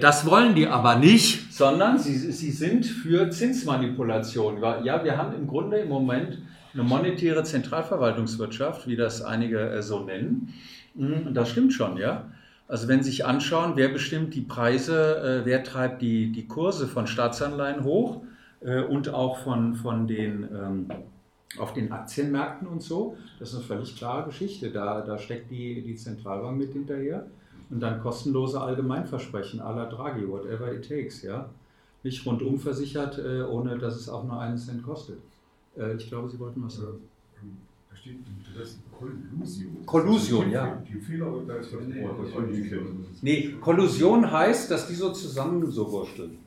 das 0.00 0.24
wollen 0.24 0.54
die 0.54 0.68
aber 0.68 0.96
nicht, 0.96 1.52
sondern 1.52 1.98
sie, 1.98 2.16
sie 2.16 2.50
sind 2.50 2.86
für 2.86 3.28
Zinsmanipulation. 3.28 4.62
Ja, 4.84 5.04
wir 5.04 5.18
haben 5.18 5.34
im 5.34 5.46
Grunde 5.46 5.78
im 5.78 5.88
Moment 5.88 6.38
eine 6.76 6.82
monetäre 6.82 7.42
Zentralverwaltungswirtschaft, 7.42 8.86
wie 8.86 8.96
das 8.96 9.22
einige 9.22 9.58
äh, 9.70 9.82
so 9.82 10.00
nennen. 10.00 10.52
Und 10.94 11.34
das 11.34 11.50
stimmt 11.50 11.72
schon, 11.72 11.96
ja. 11.96 12.30
Also 12.68 12.88
wenn 12.88 13.02
Sie 13.02 13.10
sich 13.10 13.24
anschauen, 13.24 13.72
wer 13.76 13.88
bestimmt 13.88 14.34
die 14.34 14.40
Preise, 14.40 15.42
äh, 15.42 15.46
wer 15.46 15.62
treibt 15.62 16.02
die, 16.02 16.32
die 16.32 16.46
Kurse 16.46 16.86
von 16.86 17.06
Staatsanleihen 17.06 17.84
hoch 17.84 18.22
und 18.88 19.10
auch 19.10 19.38
von, 19.44 19.74
von 19.74 20.08
den, 20.08 20.48
ähm, 20.50 20.88
auf 21.58 21.74
den 21.74 21.92
Aktienmärkten 21.92 22.66
und 22.66 22.82
so, 22.82 23.16
das 23.38 23.50
ist 23.50 23.56
eine 23.56 23.64
völlig 23.64 23.96
klare 23.96 24.24
Geschichte. 24.24 24.70
Da, 24.70 25.02
da 25.02 25.18
steckt 25.18 25.50
die, 25.50 25.82
die 25.82 25.94
Zentralbank 25.94 26.56
mit 26.56 26.72
hinterher. 26.72 27.26
Und 27.68 27.80
dann 27.80 28.00
kostenlose 28.00 28.60
Allgemeinversprechen 28.60 29.60
à 29.60 29.74
la 29.74 29.86
Draghi, 29.86 30.28
whatever 30.28 30.72
it 30.72 30.88
takes, 30.88 31.22
ja. 31.22 31.48
nicht 32.04 32.24
rundum 32.24 32.58
versichert, 32.58 33.18
äh, 33.18 33.42
ohne 33.42 33.76
dass 33.78 33.96
es 33.96 34.08
auch 34.08 34.24
nur 34.24 34.40
einen 34.40 34.56
Cent 34.56 34.82
kostet. 34.82 35.18
Äh, 35.76 35.96
ich 35.96 36.08
glaube, 36.08 36.28
Sie 36.30 36.38
wollten 36.38 36.62
was 36.64 36.76
sagen. 36.76 37.00
Da 37.90 37.96
steht 37.96 38.18
das 38.56 38.78
Kollusion. 38.96 39.84
Kollusion, 39.84 40.50
ja. 40.50 40.82
Die 40.88 41.00
Fehler, 41.00 41.32
da 41.46 41.56
ist 41.56 41.72
das 41.72 41.80
Wort, 41.80 42.18
das. 42.22 43.22
Nee, 43.22 43.56
Kollusion 43.60 44.30
heißt, 44.30 44.70
dass 44.70 44.86
die 44.86 44.94
so 44.94 45.12
zusammen 45.12 45.68
so 45.70 45.90
wursteln. 45.90 46.38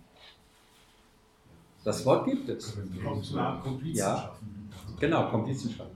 Das 1.84 2.06
Wort 2.06 2.26
gibt 2.26 2.48
es. 2.50 2.78
Ja. 3.94 4.18
schaffen. 4.18 4.70
Genau, 5.00 5.30
Komplizenschaft. 5.30 5.92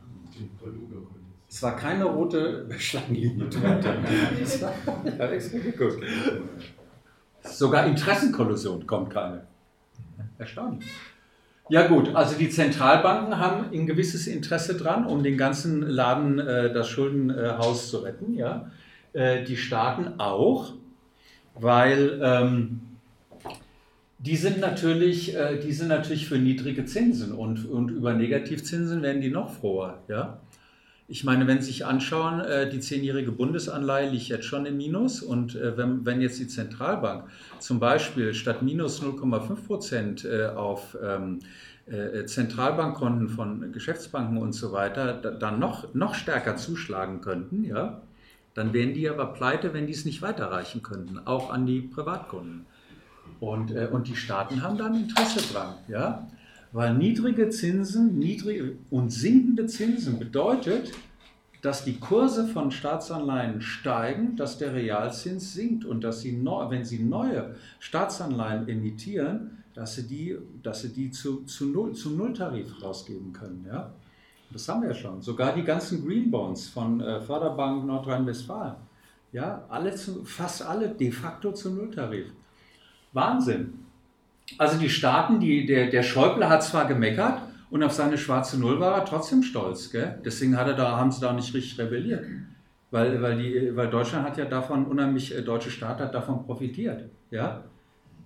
Es 1.54 1.62
war 1.62 1.76
keine 1.76 2.06
rote 2.06 2.66
Schlangenlinie 2.80 3.48
drunter. 3.48 3.96
Extra 5.32 5.60
geguckt. 5.60 6.04
Sogar 7.44 7.86
Interessenkollusion 7.86 8.88
kommt 8.88 9.12
keine. 9.12 9.46
Erstaunlich. 10.40 10.90
Ja 11.70 11.86
gut, 11.86 12.16
also 12.16 12.40
die 12.40 12.50
Zentralbanken 12.50 13.38
haben 13.38 13.66
ein 13.72 13.86
gewisses 13.86 14.26
Interesse 14.26 14.76
dran, 14.76 15.06
um 15.06 15.22
den 15.22 15.38
ganzen 15.38 15.84
Laden, 15.84 16.40
äh, 16.40 16.74
das 16.74 16.90
Schuldenhaus 16.90 17.92
zu 17.92 18.00
retten. 18.00 18.34
Ja? 18.34 18.72
Äh, 19.14 19.44
die 19.44 19.56
Staaten 19.56 20.20
auch, 20.20 20.74
weil 21.54 22.20
ähm, 22.24 22.82
die 24.18 24.38
sind 24.38 24.60
natürlich, 24.60 25.36
äh, 25.36 25.60
die 25.60 25.72
sind 25.72 25.90
natürlich 25.90 26.28
für 26.28 26.40
niedrige 26.40 26.86
Zinsen 26.86 27.32
und, 27.32 27.70
und 27.70 27.90
über 27.90 28.14
Negativzinsen 28.14 29.04
werden 29.04 29.22
die 29.22 29.30
noch 29.30 29.52
froher. 29.52 30.00
Ja? 30.08 30.40
Ich 31.14 31.24
meine, 31.24 31.46
wenn 31.46 31.62
Sie 31.62 31.68
sich 31.68 31.86
anschauen, 31.86 32.40
äh, 32.40 32.68
die 32.68 32.80
zehnjährige 32.80 33.32
Bundesanleihe 33.32 34.10
liegt 34.10 34.30
jetzt 34.30 34.46
schon 34.46 34.66
im 34.66 34.78
Minus 34.78 35.22
und 35.22 35.54
äh, 35.54 35.78
wenn, 35.78 36.08
wenn 36.08 36.22
jetzt 36.22 36.40
die 36.40 36.48
Zentralbank 36.48 37.26
zum 37.60 37.80
Beispiel 37.80 38.34
statt 38.34 38.64
minus 38.64 39.00
0,5 39.00 39.68
Prozent 39.68 40.26
äh, 40.26 40.48
auf 40.48 40.98
ähm, 41.04 41.38
äh, 41.86 42.26
Zentralbankkonten 42.26 43.30
von 43.30 43.72
Geschäftsbanken 43.72 44.40
und 44.40 44.54
so 44.54 44.72
weiter 44.72 45.14
da, 45.14 45.30
dann 45.30 45.60
noch, 45.60 45.94
noch 45.94 46.16
stärker 46.16 46.56
zuschlagen 46.56 47.22
könnten, 47.22 47.64
ja, 47.64 48.02
dann 48.56 48.74
wären 48.74 48.96
die 48.96 49.08
aber 49.08 49.28
pleite, 49.34 49.72
wenn 49.76 49.86
die 49.86 49.94
es 49.94 50.06
nicht 50.06 50.24
weiterreichen 50.24 50.82
könnten, 50.82 51.20
auch 51.28 51.52
an 51.54 51.68
die 51.68 51.82
Privatkunden. 51.82 52.66
Und, 53.40 53.72
und 53.72 54.08
die 54.08 54.16
Staaten 54.16 54.64
haben 54.64 54.80
da 54.80 54.88
ein 54.88 54.96
Interesse 54.96 55.42
dran, 55.54 55.76
ja. 55.88 56.28
Weil 56.74 56.96
niedrige 56.96 57.50
Zinsen 57.50 58.18
niedrige 58.18 58.76
und 58.90 59.12
sinkende 59.12 59.68
Zinsen 59.68 60.20
bedeutet, 60.20 60.92
dass 61.62 61.86
die 61.86 62.00
Kurse 62.00 62.48
von 62.48 62.72
Staatsanleihen 62.72 63.62
steigen, 63.62 64.36
dass 64.36 64.58
der 64.58 64.74
Realzins 64.74 65.54
sinkt 65.54 65.86
und 65.86 66.04
dass 66.04 66.20
sie, 66.20 66.44
wenn 66.44 66.84
sie 66.84 67.00
neue 67.00 67.56
Staatsanleihen 67.80 68.68
emittieren, 68.68 69.64
dass 69.74 69.96
sie 69.96 70.08
die, 70.08 70.38
dass 70.62 70.82
sie 70.82 70.90
die 70.90 71.12
zu, 71.12 71.44
zu 71.46 71.68
Null, 71.68 71.94
zum 71.94 72.18
Nulltarif 72.18 72.84
rausgeben 72.84 73.32
können. 73.32 73.66
Ja? 73.66 73.94
Das 74.52 74.68
haben 74.68 74.82
wir 74.84 74.94
schon. 74.94 75.22
Sogar 75.22 75.56
die 75.56 75.64
ganzen 75.64 76.06
Green 76.06 76.30
Bonds 76.30 76.68
von 76.68 77.00
äh, 77.02 77.22
Förderbank 77.22 77.86
Nordrhein-Westfalen. 77.86 78.76
Ja, 79.32 79.64
alle 79.70 79.96
zu, 79.96 80.24
fast 80.26 80.62
alle 80.62 80.90
de 80.90 81.12
facto 81.12 81.54
zum 81.54 81.78
Nulltarif. 81.78 82.28
Wahnsinn. 83.14 83.83
Also 84.58 84.78
die 84.78 84.90
Staaten, 84.90 85.40
die, 85.40 85.66
der, 85.66 85.88
der 85.88 86.04
Schäuble 86.04 86.50
hat 86.50 86.64
zwar 86.64 86.86
gemeckert 86.86 87.42
und 87.70 87.84
auf 87.84 87.92
seine 87.92 88.18
schwarze 88.18 88.60
Null 88.60 88.80
war 88.80 88.96
er 88.96 89.06
trotzdem 89.06 89.44
stolz. 89.44 89.90
Gell? 89.92 90.20
Deswegen 90.24 90.58
hat 90.58 90.68
er 90.68 90.76
da, 90.76 90.98
haben 90.98 91.12
sie 91.12 91.22
da 91.22 91.34
nicht 91.34 91.54
richtig 91.54 91.80
rebelliert. 91.80 92.26
Weil, 92.92 93.22
weil, 93.22 93.38
die, 93.38 93.76
weil 93.76 93.90
Deutschland 93.90 94.28
hat 94.28 94.38
ja 94.38 94.46
davon, 94.46 94.86
unheimlich, 94.86 95.30
der 95.30 95.42
deutsche 95.42 95.72
Staat 95.72 96.00
hat 96.00 96.14
davon 96.14 96.46
profitiert. 96.46 97.06
Ja? 97.32 97.64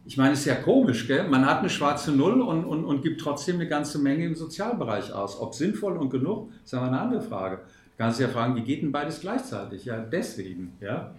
Ich 0.05 0.17
meine, 0.17 0.33
es 0.33 0.39
ist 0.39 0.45
ja 0.45 0.55
komisch, 0.55 1.07
gell? 1.07 1.27
man 1.27 1.45
hat 1.45 1.59
eine 1.59 1.69
schwarze 1.69 2.11
Null 2.11 2.41
und, 2.41 2.65
und, 2.65 2.83
und 2.83 3.01
gibt 3.01 3.21
trotzdem 3.21 3.55
eine 3.55 3.67
ganze 3.67 3.99
Menge 3.99 4.25
im 4.25 4.35
Sozialbereich 4.35 5.13
aus. 5.13 5.39
Ob 5.39 5.55
sinnvoll 5.55 5.97
und 5.97 6.09
genug, 6.09 6.51
ist 6.65 6.73
aber 6.73 6.87
eine 6.87 6.99
andere 6.99 7.21
Frage. 7.21 7.57
Du 7.57 8.03
kannst 8.03 8.19
ja 8.19 8.27
fragen, 8.27 8.55
wie 8.55 8.61
geht 8.61 8.81
denn 8.81 8.91
beides 8.91 9.21
gleichzeitig? 9.21 9.85
Ja, 9.85 9.99
deswegen. 9.99 10.73
Ja? 10.81 11.13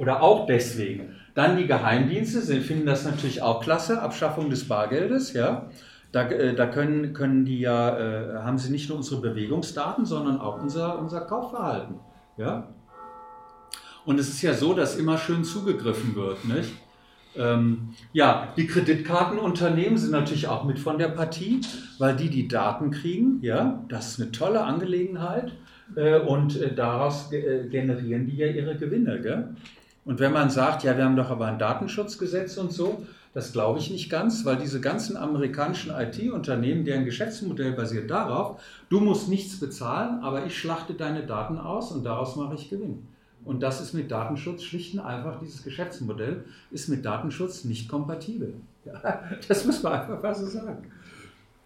Oder 0.00 0.22
auch 0.22 0.46
deswegen. 0.46 1.14
Dann 1.34 1.58
die 1.58 1.66
Geheimdienste 1.66 2.40
sie 2.40 2.60
finden 2.60 2.86
das 2.86 3.04
natürlich 3.04 3.42
auch 3.42 3.62
klasse, 3.62 4.00
Abschaffung 4.00 4.48
des 4.48 4.66
Bargeldes. 4.66 5.34
Ja? 5.34 5.68
Da, 6.10 6.22
äh, 6.30 6.54
da 6.54 6.66
können, 6.66 7.12
können 7.12 7.44
die 7.44 7.60
ja, 7.60 7.98
äh, 7.98 8.38
haben 8.38 8.56
sie 8.56 8.72
nicht 8.72 8.88
nur 8.88 8.96
unsere 8.96 9.20
Bewegungsdaten, 9.20 10.06
sondern 10.06 10.40
auch 10.40 10.58
unser, 10.58 10.98
unser 10.98 11.20
Kaufverhalten. 11.20 11.96
Ja? 12.38 12.68
Und 14.06 14.18
es 14.18 14.30
ist 14.30 14.40
ja 14.40 14.54
so, 14.54 14.72
dass 14.72 14.96
immer 14.96 15.18
schön 15.18 15.44
zugegriffen 15.44 16.16
wird. 16.16 16.46
Nicht? 16.46 16.72
Ähm, 17.36 17.90
ja, 18.14 18.48
die 18.56 18.66
Kreditkartenunternehmen 18.66 19.98
sind 19.98 20.12
natürlich 20.12 20.48
auch 20.48 20.64
mit 20.64 20.78
von 20.78 20.96
der 20.96 21.08
Partie, 21.08 21.60
weil 21.98 22.16
die 22.16 22.30
die 22.30 22.48
Daten 22.48 22.90
kriegen. 22.90 23.40
Ja, 23.42 23.84
das 23.90 24.12
ist 24.12 24.20
eine 24.22 24.32
tolle 24.32 24.64
Angelegenheit 24.64 25.52
äh, 25.94 26.20
und 26.20 26.58
äh, 26.58 26.74
daraus 26.74 27.30
äh, 27.32 27.68
generieren 27.68 28.26
die 28.26 28.38
ja 28.38 28.46
ihre 28.46 28.76
Gewinne. 28.76 29.20
Gell? 29.20 29.54
Und 30.10 30.18
wenn 30.18 30.32
man 30.32 30.50
sagt, 30.50 30.82
ja, 30.82 30.96
wir 30.96 31.04
haben 31.04 31.14
doch 31.14 31.30
aber 31.30 31.46
ein 31.46 31.60
Datenschutzgesetz 31.60 32.56
und 32.56 32.72
so, 32.72 33.06
das 33.32 33.52
glaube 33.52 33.78
ich 33.78 33.92
nicht 33.92 34.10
ganz, 34.10 34.44
weil 34.44 34.56
diese 34.56 34.80
ganzen 34.80 35.16
amerikanischen 35.16 35.92
IT-Unternehmen, 35.92 36.84
deren 36.84 37.04
Geschäftsmodell 37.04 37.70
basiert 37.74 38.10
darauf, 38.10 38.60
du 38.88 38.98
musst 38.98 39.28
nichts 39.28 39.60
bezahlen, 39.60 40.18
aber 40.24 40.46
ich 40.46 40.58
schlachte 40.58 40.94
deine 40.94 41.24
Daten 41.24 41.58
aus 41.58 41.92
und 41.92 42.02
daraus 42.02 42.34
mache 42.34 42.56
ich 42.56 42.68
Gewinn. 42.68 43.06
Und 43.44 43.62
das 43.62 43.80
ist 43.80 43.94
mit 43.94 44.10
Datenschutz 44.10 44.64
schlicht 44.64 44.94
und 44.94 45.00
einfach, 45.00 45.38
dieses 45.38 45.62
Geschäftsmodell 45.62 46.44
ist 46.72 46.88
mit 46.88 47.04
Datenschutz 47.04 47.62
nicht 47.62 47.88
kompatibel. 47.88 48.54
Ja, 48.84 49.22
das 49.46 49.64
muss 49.64 49.80
man 49.80 49.92
einfach 49.92 50.20
mal 50.20 50.34
so 50.34 50.46
sagen. 50.46 50.90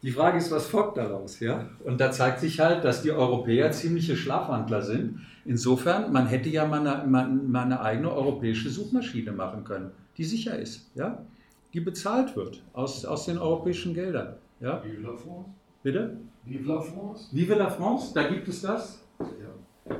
Die 0.04 0.10
Frage 0.10 0.36
ist, 0.36 0.50
was 0.50 0.66
folgt 0.66 0.98
daraus? 0.98 1.40
Ja? 1.40 1.70
Und 1.82 1.98
da 1.98 2.12
zeigt 2.12 2.38
sich 2.40 2.60
halt, 2.60 2.84
dass 2.84 3.00
die 3.00 3.10
Europäer 3.10 3.72
ziemliche 3.72 4.18
Schlafwandler 4.18 4.82
sind. 4.82 5.20
Insofern, 5.46 6.12
man 6.12 6.26
hätte 6.26 6.50
ja 6.50 6.66
mal 6.66 6.86
eine, 6.86 7.06
mal 7.06 7.62
eine 7.62 7.80
eigene 7.80 8.12
europäische 8.12 8.68
Suchmaschine 8.68 9.32
machen 9.32 9.64
können, 9.64 9.92
die 10.18 10.24
sicher 10.24 10.58
ist, 10.58 10.90
ja? 10.94 11.24
die 11.72 11.80
bezahlt 11.80 12.36
wird 12.36 12.62
aus, 12.74 13.06
aus 13.06 13.24
den 13.24 13.38
europäischen 13.38 13.94
Geldern. 13.94 14.34
Ja? 14.60 14.84
Vive 14.84 15.00
la 15.00 15.16
France. 15.16 15.48
Bitte? 15.82 16.18
Vive 16.44 16.68
la 16.68 16.80
France. 16.82 17.28
Vive 17.32 17.54
la 17.54 17.70
France, 17.70 18.12
da 18.12 18.28
gibt 18.28 18.46
es 18.46 18.60
das? 18.60 19.02
Ja. 19.18 19.96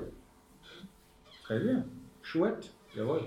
Très 1.47 1.61
bien. 1.61 1.85
Chouette. 2.23 2.69
Jawohl. 2.95 3.23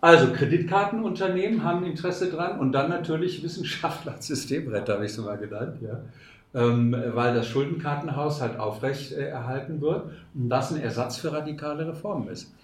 Also 0.00 0.32
Kreditkartenunternehmen 0.32 1.64
haben 1.64 1.84
Interesse 1.84 2.30
dran 2.30 2.60
und 2.60 2.72
dann 2.72 2.88
natürlich 2.88 3.42
Wissenschaftler 3.42 4.12
als 4.12 4.28
Systemretter, 4.28 4.94
habe 4.94 5.06
ich 5.06 5.12
so 5.12 5.22
mal 5.22 5.38
genannt, 5.38 5.78
ja. 5.80 6.00
Ähm, 6.54 6.96
weil 7.12 7.34
das 7.34 7.46
Schuldenkartenhaus 7.46 8.40
halt 8.40 8.58
aufrecht 8.58 9.12
äh, 9.12 9.28
erhalten 9.28 9.82
wird 9.82 10.10
und 10.34 10.48
das 10.48 10.72
ein 10.72 10.80
Ersatz 10.80 11.18
für 11.18 11.30
radikale 11.30 11.86
Reformen 11.86 12.28
ist. 12.28 12.54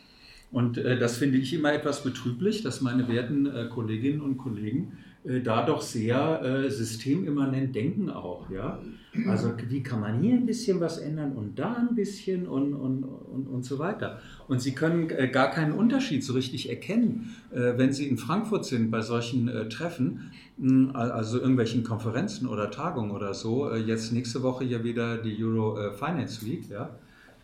Und 0.51 0.79
äh, 0.79 0.99
das 0.99 1.19
finde 1.19 1.37
ich 1.37 1.53
immer 1.53 1.73
etwas 1.73 2.03
betrüblich, 2.03 2.63
dass 2.63 2.81
meine 2.81 3.09
werten 3.09 3.45
äh, 3.47 3.67
Kolleginnen 3.69 4.23
und 4.23 4.39
Kollegen 4.39 4.97
da 5.25 5.65
doch 5.65 5.81
sehr 5.81 6.43
äh, 6.43 6.71
systemimmanent 6.71 7.75
denken 7.75 8.11
auch. 8.11 8.51
Ja? 8.51 8.79
Also 9.27 9.55
wie 9.69 9.83
kann 9.83 10.01
man 10.01 10.21
hier 10.21 10.35
ein 10.35 10.45
bisschen 10.45 10.81
was 10.81 10.99
ändern 10.99 11.33
und 11.33 11.59
da 11.59 11.73
ein 11.75 11.95
bisschen 11.95 12.47
und, 12.47 12.75
und, 12.75 13.05
und, 13.05 13.47
und 13.47 13.65
so 13.65 13.79
weiter. 13.79 14.21
Und 14.49 14.61
sie 14.61 14.73
können 14.73 15.09
äh, 15.09 15.29
gar 15.29 15.51
keinen 15.51 15.73
Unterschied 15.73 16.23
so 16.23 16.35
richtig 16.35 16.69
erkennen, 16.69 17.35
äh, 17.53 17.73
wenn 17.79 17.95
sie 17.95 18.07
in 18.07 18.19
Frankfurt 18.19 18.67
sind 18.67 18.91
bei 18.91 19.01
solchen 19.01 19.49
äh, 19.49 19.67
Treffen, 19.71 20.31
mh, 20.59 20.93
also 20.93 21.39
irgendwelchen 21.39 21.85
Konferenzen 21.85 22.47
oder 22.47 22.71
Tagungen 22.71 23.11
oder 23.11 23.33
so. 23.33 23.71
Äh, 23.71 23.79
jetzt 23.79 24.13
nächste 24.13 24.43
Woche 24.43 24.65
ja 24.65 24.85
wieder 24.85 25.17
die 25.17 25.43
Euro 25.43 25.79
äh, 25.79 25.93
Finance 25.93 26.45
Week. 26.45 26.69
Ja? 26.69 26.91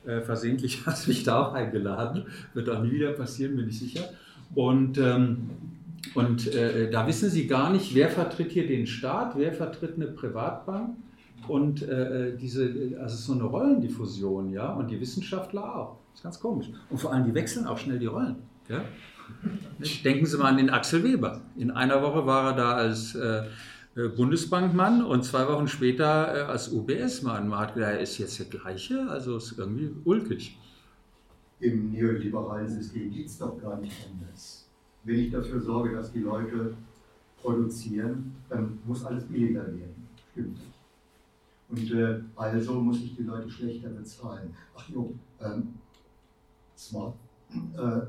Äh, 0.04 0.20
versehentlich 0.20 0.82
hast 0.86 1.06
du 1.06 1.12
mich 1.12 1.22
da 1.22 1.46
auch 1.46 1.54
eingeladen. 1.54 2.24
Wird 2.52 2.68
auch 2.68 2.82
nie 2.82 2.90
wieder 2.90 3.12
passieren, 3.12 3.56
bin 3.56 3.70
ich 3.70 3.78
sicher. 3.78 4.04
Und, 4.54 4.98
ähm, 4.98 5.48
und 6.14 6.52
äh, 6.54 6.90
da 6.90 7.06
wissen 7.06 7.30
sie 7.30 7.46
gar 7.46 7.70
nicht, 7.70 7.94
wer 7.94 8.08
vertritt 8.08 8.52
hier 8.52 8.66
den 8.66 8.86
Staat, 8.86 9.36
wer 9.36 9.52
vertritt 9.52 9.96
eine 9.96 10.06
Privatbank. 10.06 10.96
Und 11.48 11.82
äh, 11.82 12.36
diese, 12.36 12.96
also 13.00 13.16
so 13.16 13.32
eine 13.32 13.44
Rollendiffusion, 13.44 14.52
ja, 14.52 14.72
und 14.72 14.90
die 14.90 15.00
Wissenschaftler 15.00 15.74
auch. 15.74 15.96
Das 16.10 16.20
ist 16.20 16.22
ganz 16.22 16.40
komisch. 16.40 16.68
Und 16.90 16.98
vor 16.98 17.12
allem, 17.12 17.24
die 17.24 17.34
wechseln 17.34 17.66
auch 17.66 17.78
schnell 17.78 17.98
die 17.98 18.06
Rollen. 18.06 18.36
Ja? 18.68 18.84
Denken 20.04 20.26
Sie 20.26 20.36
mal 20.36 20.48
an 20.48 20.58
den 20.58 20.70
Axel 20.70 21.02
Weber. 21.02 21.40
In 21.56 21.70
einer 21.70 22.02
Woche 22.02 22.26
war 22.26 22.50
er 22.50 22.56
da 22.56 22.72
als 22.72 23.14
äh, 23.14 23.44
Bundesbankmann 23.94 25.04
und 25.04 25.24
zwei 25.24 25.48
Wochen 25.48 25.66
später 25.66 26.36
äh, 26.36 26.40
als 26.42 26.72
UBS-Mann. 26.72 27.48
Man 27.48 27.58
hat 27.58 27.74
gedacht, 27.74 27.92
er 27.92 28.00
ist 28.00 28.18
jetzt 28.18 28.38
der 28.38 28.46
gleiche, 28.46 29.08
also 29.08 29.36
ist 29.36 29.58
irgendwie 29.58 29.90
ulkig. 30.04 30.58
Im 31.60 31.90
neoliberalen 31.92 32.68
System 32.68 33.10
geht 33.10 33.26
es 33.26 33.38
doch 33.38 33.60
gar 33.60 33.78
nicht 33.78 34.08
anders. 34.10 34.59
Wenn 35.04 35.18
ich 35.18 35.30
dafür 35.30 35.60
sorge, 35.60 35.94
dass 35.94 36.12
die 36.12 36.20
Leute 36.20 36.74
produzieren, 37.40 38.36
dann 38.48 38.78
muss 38.84 39.04
alles 39.04 39.24
billiger 39.24 39.66
werden. 39.66 40.08
Stimmt. 40.32 40.58
Und 41.70 41.92
äh, 41.92 42.20
also 42.36 42.80
muss 42.80 43.00
ich 43.00 43.16
die 43.16 43.22
Leute 43.22 43.48
schlechter 43.48 43.88
bezahlen. 43.90 44.54
Ach 44.76 44.88
jo, 44.88 45.14
ähm, 45.40 45.74
smart. 46.76 47.14
Äh, 47.76 48.00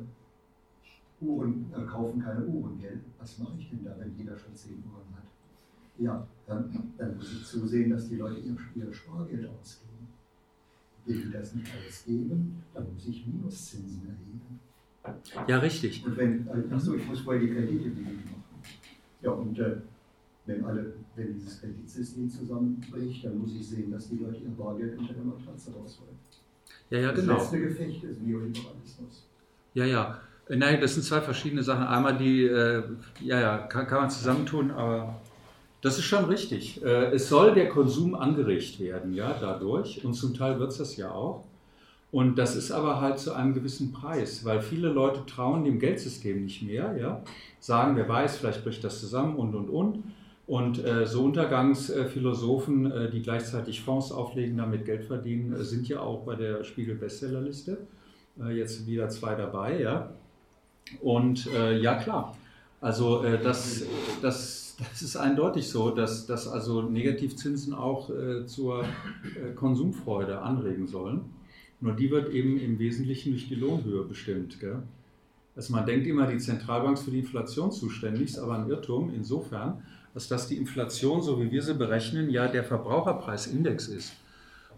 Uhren 1.22 1.72
äh, 1.72 1.84
kaufen 1.86 2.22
keine 2.22 2.46
Uhren, 2.46 2.80
gell? 2.80 3.00
Was 3.20 3.38
mache 3.38 3.54
ich 3.60 3.70
denn 3.70 3.84
da, 3.84 3.96
wenn 4.00 4.16
jeder 4.18 4.36
schon 4.38 4.56
zehn 4.56 4.84
Uhren 4.84 5.16
hat? 5.16 5.24
Ja, 6.00 6.28
dann, 6.48 6.94
dann 6.98 7.16
muss 7.16 7.32
ich 7.32 7.46
zusehen, 7.46 7.92
dass 7.92 8.10
die 8.10 8.16
Leute 8.16 8.40
ihr, 8.40 8.58
ihr 8.76 8.92
Spargeld 8.92 9.48
ausgeben. 9.48 10.08
Wenn 11.06 11.22
die 11.22 11.32
das 11.32 11.54
nicht 11.54 11.72
alles 11.74 12.06
geben, 12.06 12.64
dann 12.74 12.92
muss 12.92 13.08
ich 13.08 13.28
Minuszinsen 13.28 14.08
erheben. 14.08 14.60
Ja, 15.48 15.60
richtig. 15.60 16.06
Und 16.06 16.18
wenn, 16.18 16.48
achso, 16.72 16.96
ich 16.96 17.08
muss 17.08 17.22
vorher 17.22 17.42
die 17.42 17.50
Kredite 17.50 17.90
machen. 17.90 18.44
Ja, 19.22 19.32
und 19.32 19.58
äh, 19.60 19.78
wenn, 20.46 20.64
alle, 20.66 20.94
wenn 21.16 21.34
dieses 21.34 21.60
Kreditsystem 21.62 22.30
zusammenbricht, 22.30 23.26
dann 23.26 23.40
muss 23.40 23.54
ich 23.54 23.68
sehen, 23.68 23.92
dass 23.92 24.10
die 24.10 24.18
Leute 24.18 24.38
ihr 24.38 24.50
Bargeld 24.52 24.98
unter 24.98 25.14
der 25.14 25.24
Matratze 25.24 25.72
rausholen. 25.72 26.16
Ja, 26.90 27.00
ja, 27.00 27.12
Das 27.12 27.22
genau. 27.22 27.38
letzte 27.38 27.60
Gefecht 27.62 28.04
ist 28.04 28.22
Neoliberalismus. 28.22 29.28
Ja, 29.74 29.86
ja. 29.86 30.20
Äh, 30.50 30.56
Nein, 30.58 30.82
das 30.82 30.94
sind 30.94 31.04
zwei 31.04 31.22
verschiedene 31.22 31.64
Sachen. 31.64 31.86
Einmal 31.86 32.18
die, 32.18 32.44
äh, 32.44 32.84
ja, 33.22 33.40
ja, 33.40 33.58
kann, 33.60 33.88
kann 33.88 34.02
man 34.02 34.10
zusammentun, 34.10 34.72
aber 34.72 35.22
das 35.82 35.98
ist 35.98 36.06
schon 36.06 36.26
richtig. 36.26 36.84
Äh, 36.84 37.12
es 37.14 37.30
soll 37.30 37.54
der 37.54 37.70
Konsum 37.70 38.14
angeregt 38.16 38.80
werden, 38.80 39.14
ja, 39.14 39.36
dadurch. 39.40 40.04
Und 40.04 40.14
zum 40.14 40.34
Teil 40.34 40.60
wird 40.60 40.72
es 40.72 40.78
das 40.78 40.98
ja 40.98 41.12
auch. 41.12 41.46
Und 42.12 42.38
das 42.38 42.56
ist 42.56 42.72
aber 42.72 43.00
halt 43.00 43.20
zu 43.20 43.34
einem 43.34 43.54
gewissen 43.54 43.94
Preis, 43.94 44.44
weil 44.44 44.62
viele 44.62 44.90
Leute 44.90 45.26
trauen 45.26 45.64
dem 45.64 45.80
Geldsystem 45.80 46.44
nicht 46.44 46.62
mehr, 46.62 46.98
ja. 46.98 47.24
Sagen, 47.60 47.96
wer 47.96 48.10
weiß, 48.10 48.38
vielleicht 48.38 48.64
bricht 48.64 48.84
das 48.84 49.00
zusammen 49.00 49.36
und, 49.36 49.56
und, 49.56 49.70
und. 49.70 50.04
Und 50.48 50.84
äh, 50.84 51.06
so 51.06 51.24
Untergangsphilosophen, 51.24 52.92
äh, 52.92 53.10
die 53.10 53.22
gleichzeitig 53.22 53.82
Fonds 53.82 54.12
auflegen, 54.12 54.58
damit 54.58 54.84
Geld 54.84 55.06
verdienen, 55.06 55.54
äh, 55.54 55.64
sind 55.64 55.88
ja 55.88 56.02
auch 56.02 56.26
bei 56.26 56.36
der 56.36 56.66
Spiegel-Bestsellerliste. 56.66 57.78
Äh, 58.42 58.58
jetzt 58.58 58.86
wieder 58.86 59.08
zwei 59.08 59.36
dabei, 59.36 59.80
ja. 59.80 60.10
Und 61.00 61.48
äh, 61.54 61.80
ja, 61.80 61.96
klar. 61.96 62.36
Also 62.82 63.24
äh, 63.24 63.42
das, 63.42 63.84
das, 64.22 64.76
das 64.78 65.02
ist 65.02 65.16
eindeutig 65.16 65.70
so, 65.70 65.92
dass, 65.92 66.26
dass 66.26 66.50
also 66.50 66.82
Negativzinsen 66.82 67.74
auch 67.74 68.10
zur 68.48 68.84
Konsumfreude 69.56 70.40
anregen 70.40 70.88
sollen. 70.88 71.22
Nur 71.82 71.94
die 71.94 72.12
wird 72.12 72.32
eben 72.32 72.60
im 72.60 72.80
Wesentlichen 72.80 73.32
durch 73.32 73.48
die 73.48 73.56
Lohnhöhe 73.56 74.04
bestimmt. 74.04 74.60
Gell? 74.60 74.84
Also 75.56 75.74
man 75.74 75.86
denkt 75.86 76.08
immer, 76.08 76.28
die 76.28 76.38
Zentralbank 76.38 76.98
ist 76.98 77.04
für 77.04 77.12
die 77.12 77.20
Inflation 77.20 77.72
zuständig, 77.72 78.30
ist 78.30 78.40
aber 78.40 78.58
ein 78.58 78.70
Irrtum 78.70 79.12
insofern, 79.14 79.82
als 80.14 80.28
dass 80.28 80.48
die 80.48 80.58
Inflation, 80.58 81.22
so 81.22 81.42
wie 81.42 81.52
wir 81.52 81.62
sie 81.62 81.74
berechnen, 81.74 82.30
ja 82.30 82.48
der 82.48 82.64
Verbraucherpreisindex 82.64 83.88
ist. 83.88 84.14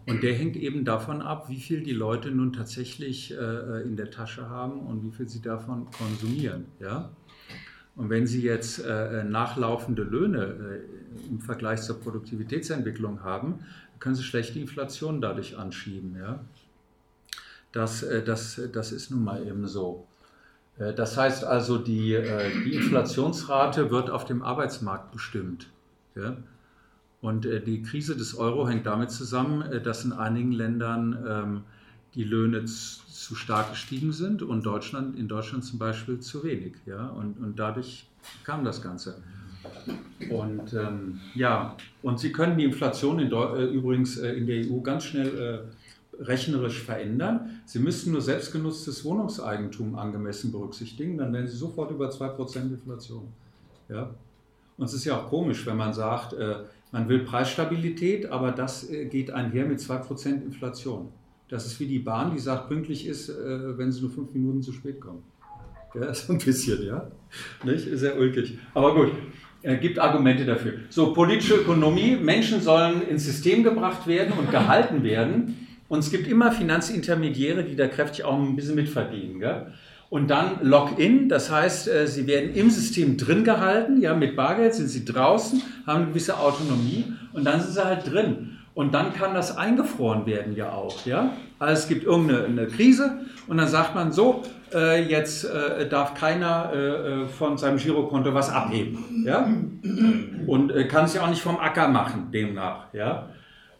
Und 0.05 0.21
der 0.21 0.33
hängt 0.33 0.57
eben 0.57 0.83
davon 0.83 1.21
ab, 1.21 1.49
wie 1.49 1.59
viel 1.59 1.81
die 1.81 1.93
Leute 1.93 2.29
nun 2.31 2.51
tatsächlich 2.51 3.33
äh, 3.33 3.81
in 3.83 3.95
der 3.95 4.11
Tasche 4.11 4.49
haben 4.49 4.81
und 4.81 5.03
wie 5.03 5.11
viel 5.11 5.29
sie 5.29 5.41
davon 5.41 5.87
konsumieren. 5.91 6.65
Ja? 6.79 7.09
Und 7.95 8.09
wenn 8.09 8.27
Sie 8.27 8.41
jetzt 8.41 8.79
äh, 8.79 9.23
nachlaufende 9.23 10.03
Löhne 10.03 10.45
äh, 10.45 11.29
im 11.29 11.39
Vergleich 11.39 11.81
zur 11.83 12.01
Produktivitätsentwicklung 12.01 13.23
haben, 13.23 13.59
können 13.99 14.15
Sie 14.15 14.23
schlecht 14.23 14.55
die 14.55 14.61
Inflation 14.61 15.21
dadurch 15.21 15.57
anschieben. 15.57 16.17
Ja? 16.19 16.43
Das, 17.73 18.03
äh, 18.03 18.23
das, 18.23 18.61
das 18.71 18.93
ist 18.93 19.11
nun 19.11 19.25
mal 19.25 19.45
eben 19.45 19.67
so. 19.67 20.07
Äh, 20.77 20.93
Das 20.93 21.17
heißt 21.17 21.43
also, 21.43 21.77
die, 21.77 22.13
äh, 22.13 22.49
die 22.63 22.75
Inflationsrate 22.75 23.91
wird 23.91 24.09
auf 24.09 24.23
dem 24.23 24.41
Arbeitsmarkt 24.41 25.11
bestimmt. 25.11 25.67
Und 27.21 27.45
die 27.45 27.81
Krise 27.81 28.15
des 28.15 28.35
Euro 28.37 28.67
hängt 28.67 28.85
damit 28.85 29.09
zusammen, 29.09 29.81
dass 29.83 30.05
in 30.05 30.13
einigen 30.13 30.51
Ländern 30.51 31.25
ähm, 31.27 31.61
die 32.13 32.23
Löhne 32.23 32.65
zu 32.65 33.33
stark 33.33 33.71
gestiegen 33.71 34.11
sind 34.11 34.43
und 34.43 34.63
Deutschland, 34.63 35.17
in 35.17 35.27
Deutschland 35.27 35.63
zum 35.63 35.79
Beispiel 35.79 36.19
zu 36.19 36.43
wenig. 36.43 36.75
Und, 36.85 37.39
und 37.39 37.57
dadurch 37.57 38.05
kam 38.43 38.63
das 38.63 38.79
Ganze. 38.83 39.15
Und 40.29 40.73
ähm, 40.73 41.19
ja, 41.33 41.75
und 42.03 42.19
Sie 42.19 42.31
können 42.31 42.57
die 42.57 42.65
Inflation 42.65 43.17
in 43.17 43.31
übrigens 43.71 44.17
äh, 44.17 44.33
in 44.33 44.45
der 44.45 44.69
EU 44.69 44.81
ganz 44.81 45.05
schnell 45.05 45.65
rechnerisch 46.23 46.81
verändern. 46.81 47.61
Sie 47.65 47.79
müssten 47.79 48.11
nur 48.11 48.21
selbstgenutztes 48.21 49.05
Wohnungseigentum 49.05 49.95
angemessen 49.95 50.51
berücksichtigen, 50.51 51.17
dann 51.17 51.33
wären 51.33 51.47
Sie 51.47 51.57
sofort 51.57 51.91
über 51.91 52.09
2% 52.09 52.57
Inflation. 52.61 53.27
Ja? 53.89 54.09
Und 54.77 54.85
es 54.85 54.93
ist 54.93 55.05
ja 55.05 55.19
auch 55.19 55.29
komisch, 55.29 55.65
wenn 55.65 55.77
man 55.77 55.93
sagt, 55.93 56.33
äh, 56.33 56.55
man 56.91 57.07
will 57.09 57.19
Preisstabilität, 57.19 58.31
aber 58.31 58.51
das 58.51 58.89
äh, 58.89 59.05
geht 59.05 59.31
einher 59.31 59.65
mit 59.65 59.79
2% 59.79 60.43
Inflation. 60.43 61.09
Das 61.49 61.65
ist 61.65 61.79
wie 61.79 61.85
die 61.85 61.99
Bahn, 61.99 62.33
die 62.33 62.39
sagt, 62.39 62.69
pünktlich 62.69 63.05
ist, 63.05 63.29
äh, 63.29 63.77
wenn 63.77 63.91
sie 63.91 64.01
nur 64.01 64.09
fünf 64.09 64.33
Minuten 64.33 64.61
zu 64.61 64.71
spät 64.71 64.99
kommen. 64.99 65.23
Ja, 65.93 66.13
so 66.13 66.33
ein 66.33 66.39
bisschen, 66.39 66.83
ja. 66.85 67.11
Nicht? 67.63 67.87
Sehr 67.97 68.17
ulkig. 68.17 68.57
Aber 68.73 68.95
gut, 68.95 69.11
äh, 69.61 69.77
gibt 69.77 69.99
Argumente 69.99 70.45
dafür. 70.45 70.73
So, 70.89 71.13
politische 71.13 71.55
Ökonomie. 71.55 72.15
Menschen 72.15 72.61
sollen 72.61 73.01
ins 73.07 73.25
System 73.25 73.63
gebracht 73.63 74.07
werden 74.07 74.33
und 74.37 74.51
gehalten 74.51 75.03
werden. 75.03 75.62
Und 75.87 75.99
es 75.99 76.11
gibt 76.11 76.27
immer 76.27 76.51
Finanzintermediäre, 76.51 77.63
die 77.63 77.75
da 77.75 77.87
kräftig 77.87 78.25
auch 78.25 78.37
ein 78.37 78.55
bisschen 78.55 78.75
mitverdienen. 78.75 79.39
Gell? 79.39 79.67
Und 80.13 80.29
dann 80.29 80.59
Lock-in, 80.61 81.27
das 81.27 81.49
heißt, 81.49 81.87
äh, 81.87 82.07
sie 82.07 82.27
werden 82.27 82.53
im 82.53 82.69
System 82.69 83.17
drin 83.17 83.43
gehalten, 83.43 83.99
ja, 83.99 84.13
mit 84.13 84.35
Bargeld 84.35 84.75
sind 84.75 84.87
sie 84.87 85.05
draußen, 85.05 85.61
haben 85.87 86.03
eine 86.03 86.11
gewisse 86.11 86.37
Autonomie 86.37 87.05
und 87.33 87.45
dann 87.45 87.59
sind 87.59 87.73
sie 87.73 87.83
halt 87.83 88.11
drin. 88.11 88.59
Und 88.75 88.93
dann 88.93 89.13
kann 89.13 89.33
das 89.33 89.57
eingefroren 89.57 90.27
werden 90.27 90.55
ja 90.55 90.71
auch, 90.71 91.03
ja. 91.07 91.33
Also 91.57 91.81
es 91.81 91.87
gibt 91.87 92.03
irgendeine 92.03 92.45
eine 92.45 92.67
Krise 92.67 93.21
und 93.47 93.57
dann 93.57 93.67
sagt 93.67 93.95
man 93.95 94.11
so, 94.11 94.43
äh, 94.71 95.03
jetzt 95.03 95.45
äh, 95.45 95.89
darf 95.89 96.13
keiner 96.13 96.71
äh, 96.73 96.77
äh, 97.23 97.25
von 97.27 97.57
seinem 97.57 97.77
Girokonto 97.77 98.35
was 98.35 98.51
abheben, 98.51 99.23
ja. 99.25 99.47
Und 100.45 100.71
äh, 100.71 100.87
kann 100.87 101.05
es 101.05 101.15
ja 101.15 101.23
auch 101.23 101.29
nicht 101.29 101.41
vom 101.41 101.57
Acker 101.57 101.87
machen, 101.87 102.29
demnach, 102.31 102.93
ja. 102.93 103.29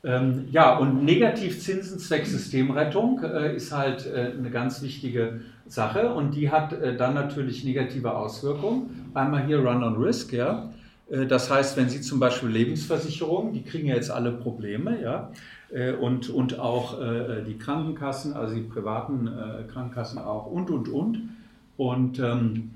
Ähm, 0.05 0.49
ja, 0.51 0.77
und 0.77 1.05
Negativzinsen 1.05 1.97
zwecks 1.97 2.31
Systemrettung 2.31 3.23
äh, 3.23 3.55
ist 3.55 3.71
halt 3.71 4.05
äh, 4.05 4.33
eine 4.37 4.49
ganz 4.49 4.81
wichtige 4.81 5.39
Sache 5.65 6.13
und 6.13 6.35
die 6.35 6.51
hat 6.51 6.73
äh, 6.73 6.97
dann 6.97 7.13
natürlich 7.13 7.63
negative 7.63 8.13
Auswirkungen. 8.13 9.09
Einmal 9.13 9.45
hier 9.45 9.59
Run 9.59 9.81
on 9.81 9.95
Risk, 9.95 10.33
ja. 10.33 10.73
Äh, 11.09 11.25
Das 11.25 11.49
heißt, 11.49 11.77
wenn 11.77 11.87
Sie 11.87 12.01
zum 12.01 12.19
Beispiel 12.19 12.49
Lebensversicherungen, 12.49 13.53
die 13.53 13.63
kriegen 13.63 13.87
ja 13.87 13.95
jetzt 13.95 14.11
alle 14.11 14.33
Probleme, 14.33 15.01
ja, 15.01 15.31
äh, 15.71 15.93
und, 15.93 16.29
und 16.29 16.59
auch 16.59 16.99
äh, 17.01 17.41
die 17.47 17.57
Krankenkassen, 17.57 18.33
also 18.33 18.55
die 18.55 18.61
privaten 18.61 19.29
Krankenkassen 19.71 20.19
auch 20.19 20.47
und, 20.47 20.69
und, 20.69 20.89
und. 20.89 21.29
Und, 21.77 22.19
ähm, 22.19 22.71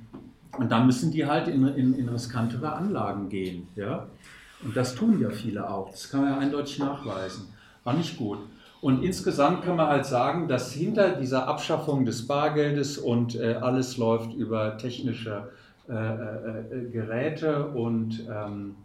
und 0.57 0.71
dann 0.71 0.85
müssen 0.85 1.11
die 1.11 1.25
halt 1.25 1.49
in, 1.49 1.67
in, 1.67 1.93
in 1.93 2.09
riskantere 2.09 2.71
Anlagen 2.71 3.27
gehen, 3.29 3.67
ja. 3.75 4.07
Und 4.63 4.75
das 4.75 4.95
tun 4.95 5.19
ja 5.19 5.29
viele 5.29 5.69
auch. 5.69 5.91
Das 5.91 6.09
kann 6.09 6.21
man 6.21 6.31
ja 6.31 6.37
eindeutig 6.39 6.79
nachweisen. 6.79 7.53
War 7.83 7.93
nicht 7.93 8.17
gut. 8.17 8.39
Und 8.81 9.03
insgesamt 9.03 9.63
kann 9.63 9.75
man 9.75 9.87
halt 9.87 10.05
sagen, 10.05 10.47
dass 10.47 10.71
hinter 10.71 11.15
dieser 11.15 11.47
Abschaffung 11.47 12.05
des 12.05 12.27
Bargeldes 12.27 12.97
und 12.97 13.35
äh, 13.35 13.55
alles 13.55 13.97
läuft 13.97 14.33
über 14.33 14.77
technische 14.77 15.49
äh, 15.89 15.93
äh, 15.93 16.89
Geräte 16.91 17.67
und 17.67 18.21
ähm, 18.29 18.75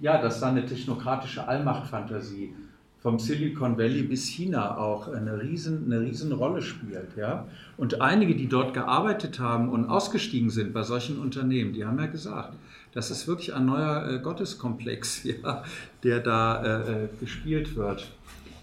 ja, 0.00 0.20
dass 0.20 0.40
da 0.40 0.48
eine 0.48 0.66
technokratische 0.66 1.46
Allmachtfantasie 1.46 2.52
vom 3.00 3.18
Silicon 3.18 3.78
Valley 3.78 4.02
bis 4.02 4.26
China 4.26 4.76
auch 4.76 5.08
eine 5.08 5.40
riesen, 5.40 5.84
eine 5.86 6.00
riesen 6.00 6.32
Rolle 6.32 6.60
spielt. 6.60 7.16
Ja? 7.16 7.46
Und 7.76 8.00
einige, 8.00 8.34
die 8.34 8.48
dort 8.48 8.74
gearbeitet 8.74 9.38
haben 9.38 9.68
und 9.68 9.88
ausgestiegen 9.88 10.50
sind 10.50 10.72
bei 10.72 10.82
solchen 10.82 11.18
Unternehmen, 11.18 11.72
die 11.72 11.84
haben 11.84 11.98
ja 11.98 12.06
gesagt, 12.06 12.54
das 12.98 13.12
ist 13.12 13.28
wirklich 13.28 13.54
ein 13.54 13.64
neuer 13.64 14.10
äh, 14.10 14.18
Gotteskomplex, 14.18 15.22
ja, 15.44 15.62
der 16.02 16.18
da 16.18 16.62
äh, 16.64 17.04
äh, 17.04 17.08
gespielt 17.20 17.76
wird. 17.76 18.10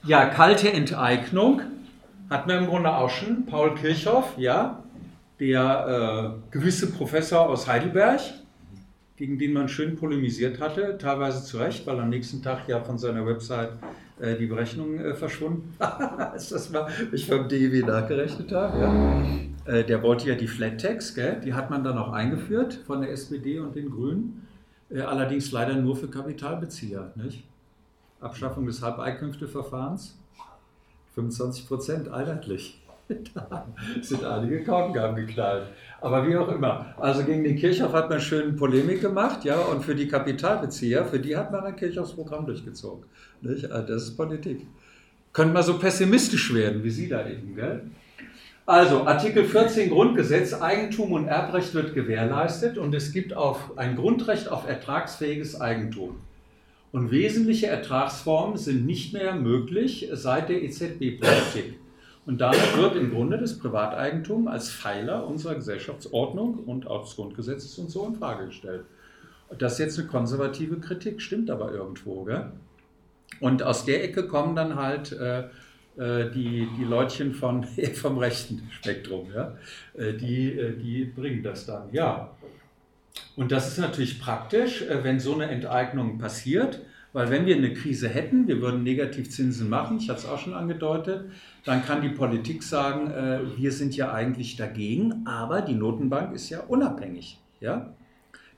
Ja, 0.04 0.26
kalte 0.26 0.74
Enteignung 0.74 1.62
hatten 2.30 2.50
wir 2.50 2.58
im 2.58 2.68
Grunde 2.68 2.94
auch 2.94 3.10
schon. 3.10 3.46
Paul 3.46 3.76
Kirchhoff, 3.76 4.34
ja, 4.38 4.84
der 5.40 6.36
äh, 6.52 6.52
gewisse 6.52 6.92
Professor 6.92 7.48
aus 7.48 7.66
Heidelberg, 7.66 8.20
gegen 9.16 9.40
den 9.40 9.54
man 9.54 9.70
schön 9.70 9.96
polemisiert 9.96 10.60
hatte, 10.60 10.98
teilweise 10.98 11.42
zu 11.42 11.58
Recht, 11.58 11.88
weil 11.88 11.98
am 11.98 12.10
nächsten 12.10 12.44
Tag 12.44 12.68
ja 12.68 12.82
von 12.82 12.98
seiner 12.98 13.26
Website 13.26 13.72
äh, 14.20 14.36
die 14.36 14.46
Berechnung 14.46 15.00
äh, 15.00 15.14
verschwunden 15.14 15.74
ist. 16.36 16.52
das 16.52 16.70
mal, 16.70 16.88
ich 17.12 17.30
beim 17.30 17.48
DEW 17.48 17.86
nachgerechnet 17.86 18.52
habe. 18.52 18.80
Ja. 18.80 19.74
Äh, 19.74 19.84
der 19.84 20.02
wollte 20.04 20.30
ja 20.30 20.36
die 20.36 20.48
Flat 20.48 20.80
Tax, 20.80 21.16
gell? 21.16 21.42
die 21.44 21.54
hat 21.54 21.70
man 21.70 21.84
dann 21.84 21.98
auch 21.98 22.14
eingeführt 22.14 22.82
von 22.86 23.02
der 23.02 23.12
SPD 23.12 23.60
und 23.60 23.76
den 23.76 23.90
Grünen, 23.90 24.48
äh, 24.90 25.02
allerdings 25.02 25.52
leider 25.52 25.76
nur 25.76 25.96
für 25.96 26.08
Kapitalbezieher. 26.08 27.12
Nicht? 27.16 27.44
Abschaffung 28.22 28.66
des 28.66 28.82
Halbeinkünfteverfahrens, 28.82 30.18
25 31.16 31.68
Prozent 31.68 32.10
einheitlich. 32.10 32.82
Da 33.08 33.68
sind 34.02 34.24
einige 34.24 34.64
Korkengaben 34.64 35.16
geknallt. 35.16 35.68
Aber 36.02 36.28
wie 36.28 36.36
auch 36.36 36.50
immer. 36.50 36.94
Also 36.98 37.24
gegen 37.24 37.44
den 37.44 37.56
Kirchhoff 37.56 37.94
hat 37.94 38.10
man 38.10 38.20
schön 38.20 38.56
Polemik 38.56 39.02
gemacht, 39.02 39.44
ja, 39.44 39.58
und 39.60 39.84
für 39.84 39.96
die 39.96 40.08
Kapitalbezieher, 40.08 41.06
für 41.06 41.20
die 41.20 41.36
hat 41.36 41.52
man 41.52 41.64
ein 41.64 41.76
Kirchhoffs 41.76 42.14
Programm 42.14 42.46
durchgezogen. 42.46 43.06
Nicht? 43.42 43.72
Also 43.72 43.94
das 43.94 44.04
ist 44.04 44.18
Politik. 44.18 44.66
Könnte 45.34 45.54
man 45.54 45.64
so 45.64 45.78
pessimistisch 45.78 46.54
werden, 46.54 46.84
wie 46.84 46.90
Sie 46.90 47.10
da 47.10 47.28
eben, 47.28 47.56
gell? 47.56 47.82
Also 48.66 49.06
Artikel 49.06 49.46
14 49.46 49.92
Grundgesetz, 49.92 50.54
Eigentum 50.54 51.12
und 51.12 51.28
Erbrecht 51.28 51.76
wird 51.76 51.94
gewährleistet 51.94 52.80
und 52.80 52.96
es 52.96 53.14
gibt 53.14 53.36
auf 53.36 53.78
ein 53.78 53.96
Grundrecht 53.96 54.52
auf 54.52 54.68
ertragsfähiges 54.68 55.62
Eigentum. 55.62 56.16
Und 56.92 57.12
wesentliche 57.12 57.68
Ertragsformen 57.68 58.58
sind 58.58 58.88
nicht 58.88 59.14
mehr 59.14 59.36
möglich 59.36 60.10
seit 60.14 60.50
der 60.50 60.64
EZB-Politik. 60.64 61.76
Und 62.26 62.42
damit 62.42 62.76
wird 62.76 62.96
im 62.96 63.12
Grunde 63.12 63.38
das 63.38 63.58
Privateigentum 63.60 64.48
als 64.48 64.72
Pfeiler 64.72 65.28
unserer 65.28 65.56
Gesellschaftsordnung 65.56 66.56
und 66.66 66.88
auch 66.88 67.04
des 67.04 67.16
Grundgesetzes 67.16 67.78
und 67.78 67.92
so 67.92 68.06
in 68.08 68.16
Frage 68.16 68.48
gestellt. 68.48 68.86
Das 69.60 69.74
ist 69.74 69.80
jetzt 69.80 70.00
eine 70.00 70.08
konservative 70.08 70.80
Kritik, 70.80 71.22
stimmt 71.22 71.52
aber 71.52 71.72
irgendwo. 71.72 72.24
Gell? 72.24 72.52
Und 73.40 73.62
aus 73.62 73.86
der 73.86 74.04
Ecke 74.04 74.28
kommen 74.28 74.56
dann 74.56 74.76
halt 74.76 75.12
äh, 75.12 75.42
äh 75.98 76.32
die, 76.32 76.68
die 76.78 76.84
Leutchen 76.84 77.36
von, 77.36 77.64
vom 77.94 78.18
rechten 78.18 78.68
Spektrum. 78.72 79.28
Ja? 79.32 79.56
Äh, 79.94 80.14
die, 80.14 80.58
äh, 80.58 80.76
die 80.76 81.06
bringen 81.06 81.44
das 81.44 81.68
dann. 81.68 81.90
Ja. 81.92 82.32
Und 83.36 83.52
das 83.52 83.68
ist 83.68 83.78
natürlich 83.78 84.20
praktisch, 84.20 84.84
wenn 85.04 85.20
so 85.20 85.36
eine 85.36 85.48
Enteignung 85.48 86.18
passiert, 86.18 86.82
weil 87.16 87.30
wenn 87.30 87.46
wir 87.46 87.56
eine 87.56 87.72
Krise 87.72 88.10
hätten, 88.10 88.46
wir 88.46 88.60
würden 88.60 88.84
Negativzinsen 88.84 89.70
machen, 89.70 90.00
ich 90.00 90.10
hatte 90.10 90.20
es 90.20 90.26
auch 90.26 90.38
schon 90.38 90.54
angedeutet, 90.54 91.32
dann 91.64 91.82
kann 91.86 92.02
die 92.02 92.10
Politik 92.10 92.62
sagen, 92.62 93.10
wir 93.56 93.72
sind 93.72 93.96
ja 93.96 94.12
eigentlich 94.12 94.58
dagegen, 94.58 95.26
aber 95.26 95.62
die 95.62 95.76
Notenbank 95.76 96.36
ist 96.36 96.50
ja 96.50 96.60
unabhängig. 96.60 97.40
Ja? 97.62 97.94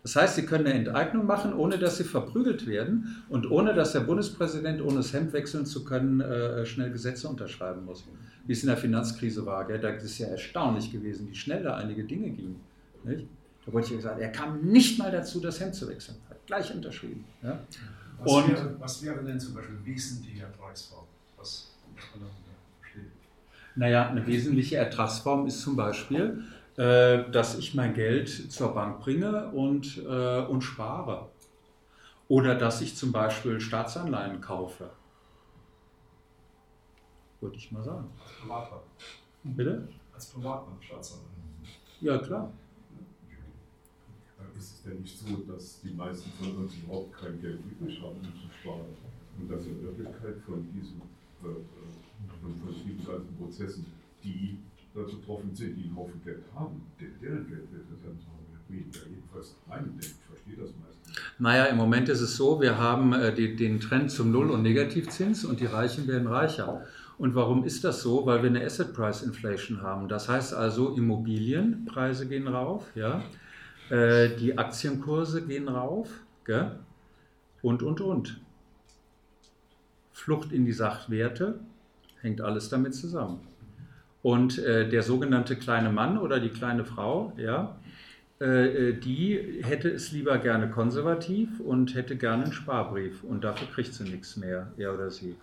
Das 0.02 0.16
heißt, 0.16 0.36
sie 0.38 0.46
können 0.48 0.66
eine 0.66 0.74
Enteignung 0.74 1.28
machen, 1.28 1.54
ohne 1.54 1.78
dass 1.78 1.98
sie 1.98 2.04
verprügelt 2.04 2.66
werden 2.66 3.24
und 3.30 3.52
ohne 3.52 3.76
dass 3.76 3.92
der 3.92 4.00
Bundespräsident, 4.00 4.82
ohne 4.82 4.96
das 4.96 5.14
Hemd 5.14 5.34
wechseln 5.34 5.68
zu 5.68 5.84
können, 5.84 6.22
äh, 6.22 6.66
schnell 6.66 6.90
Gesetze 6.90 7.28
unterschreiben 7.28 7.86
muss. 7.86 8.08
Wie 8.48 8.54
es 8.54 8.64
in 8.64 8.70
der 8.70 8.78
Finanzkrise 8.78 9.46
war. 9.46 9.68
Gell? 9.68 9.80
Da 9.80 9.90
ist 9.90 10.18
ja 10.18 10.30
erstaunlich 10.30 10.92
gewesen, 10.92 11.28
wie 11.30 11.36
schnell 11.36 11.62
da 11.62 11.76
einige 11.76 12.06
Dinge 12.06 12.32
gingen. 12.32 12.56
Nicht? 13.04 13.28
Da 13.68 13.72
wollte 13.72 13.90
ich 13.90 13.98
gesagt, 13.98 14.20
er 14.20 14.32
kam 14.32 14.62
nicht 14.62 14.98
mal 14.98 15.12
dazu, 15.12 15.40
das 15.40 15.60
Hemd 15.60 15.76
zu 15.76 15.88
wechseln. 15.88 16.18
Hat 16.28 16.38
gleich 16.48 16.74
unterschrieben. 16.74 17.24
Ja? 17.44 17.60
Was, 18.20 18.32
und, 18.32 18.50
wäre, 18.50 18.80
was 18.80 19.04
wäre 19.04 19.24
denn 19.24 19.40
zum 19.40 19.54
Beispiel 19.54 19.78
wesentliche 19.84 20.44
Ertragsform? 20.44 21.06
Was 21.38 21.72
muss 21.96 22.04
man 22.20 22.30
verstehen? 22.82 23.12
Naja, 23.76 24.10
eine 24.10 24.26
wesentliche 24.26 24.78
Ertragsform 24.78 25.46
ist 25.48 25.62
zum 25.62 25.76
Beispiel, 25.76 26.44
äh, 26.78 27.30
dass 27.32 27.58
ich 27.58 27.76
mein 27.76 27.94
Geld 27.94 28.30
zur 28.52 28.74
Bank 28.74 29.00
bringe 29.00 29.50
und, 29.50 29.98
äh, 29.98 30.40
und 30.42 30.62
spare. 30.62 31.30
Oder 32.28 32.56
dass 32.56 32.82
ich 32.82 32.96
zum 32.96 33.12
Beispiel 33.12 33.60
Staatsanleihen 33.60 34.42
kaufe. 34.42 34.90
Würde 37.40 37.56
ich 37.56 37.72
mal 37.72 37.84
sagen. 37.84 38.10
Als 38.22 38.34
Privatmann. 38.34 38.80
Bitte? 39.44 39.88
Als 40.14 40.26
Privatmann 40.28 40.78
Staatsanleihen. 40.82 41.28
Ja, 42.02 42.18
klar. 42.18 42.52
Ist 44.58 44.74
es 44.74 44.84
denn 44.84 45.02
nicht 45.02 45.18
so, 45.20 45.38
dass 45.52 45.82
die 45.82 45.94
meisten 45.94 46.32
von 46.40 46.64
uns 46.64 46.74
überhaupt 46.84 47.14
kein 47.14 47.40
Geld 47.40 47.60
übrig 47.70 48.02
haben, 48.02 48.18
um 48.18 48.34
zu 48.34 48.50
sparen? 48.60 48.90
Und 49.40 49.52
dass 49.52 49.66
in 49.66 49.82
Wirklichkeit 49.84 50.42
von 50.46 50.68
diesen, 50.74 51.02
äh, 51.44 51.48
äh 51.48 52.42
von, 52.42 53.06
ganzen 53.06 53.38
Prozessen 53.38 53.86
die 54.24 54.58
dazu 54.96 55.20
betroffen 55.20 55.54
sind, 55.54 55.78
die 55.78 55.84
einen 55.84 55.96
Haufen 55.96 56.20
Geld 56.24 56.44
haben, 56.56 56.82
deren 57.00 57.48
Geld 57.48 57.72
wird 57.72 57.86
das 57.92 58.02
dann 58.04 58.18
meistens. 60.82 61.18
Naja, 61.40 61.66
im 61.66 61.78
Moment 61.78 62.10
ist 62.10 62.22
es 62.22 62.36
so, 62.36 62.60
wir 62.60 62.78
haben 62.78 63.14
äh, 63.14 63.34
die, 63.34 63.56
den 63.56 63.80
Trend 63.80 64.12
zum 64.12 64.32
Null- 64.32 64.50
und 64.50 64.64
Negativzins 64.64 65.46
und 65.46 65.60
die 65.60 65.66
Reichen 65.66 66.08
werden 66.08 66.28
reicher. 66.28 66.86
Und 67.18 67.34
warum 67.36 67.64
ist 67.64 67.84
das 67.84 68.02
so? 68.02 68.26
Weil 68.26 68.44
wir 68.44 68.50
eine 68.50 68.64
Asset 68.64 68.94
Price 68.94 69.24
Inflation 69.24 69.82
haben. 69.82 70.08
Das 70.08 70.28
heißt 70.28 70.54
also, 70.54 70.96
Immobilienpreise 70.96 72.28
gehen 72.28 72.48
rauf, 72.48 72.86
ja? 72.96 73.24
Äh, 73.90 74.36
die 74.36 74.58
Aktienkurse 74.58 75.46
gehen 75.46 75.68
rauf 75.68 76.10
gell? 76.44 76.80
und, 77.62 77.84
und, 77.84 78.02
und. 78.02 78.42
Flucht 80.12 80.52
in 80.52 80.66
die 80.66 80.74
Sachwerte 80.74 81.60
hängt 82.22 82.42
alles 82.42 82.70
damit 82.70 82.96
zusammen. 82.96 83.40
Und 84.24 84.58
äh, 84.58 84.90
der 84.90 85.04
sogenannte 85.04 85.56
kleine 85.56 85.90
Mann 85.90 86.18
oder 86.18 86.40
die 86.40 86.50
kleine 86.50 86.84
Frau, 86.84 87.34
ja, 87.38 87.78
äh, 88.40 88.90
äh, 88.90 88.94
die 88.94 89.62
hätte 89.64 89.90
es 89.90 90.12
lieber 90.12 90.38
gerne 90.38 90.70
konservativ 90.70 91.60
und 91.60 91.96
hätte 91.96 92.18
gerne 92.18 92.44
einen 92.44 92.54
Sparbrief. 92.54 93.24
Und 93.24 93.44
dafür 93.44 93.68
kriegt 93.70 93.94
sie 93.94 94.04
nichts 94.04 94.38
mehr, 94.38 94.72
er 94.78 94.94
oder 94.94 95.10
sie. 95.10 95.36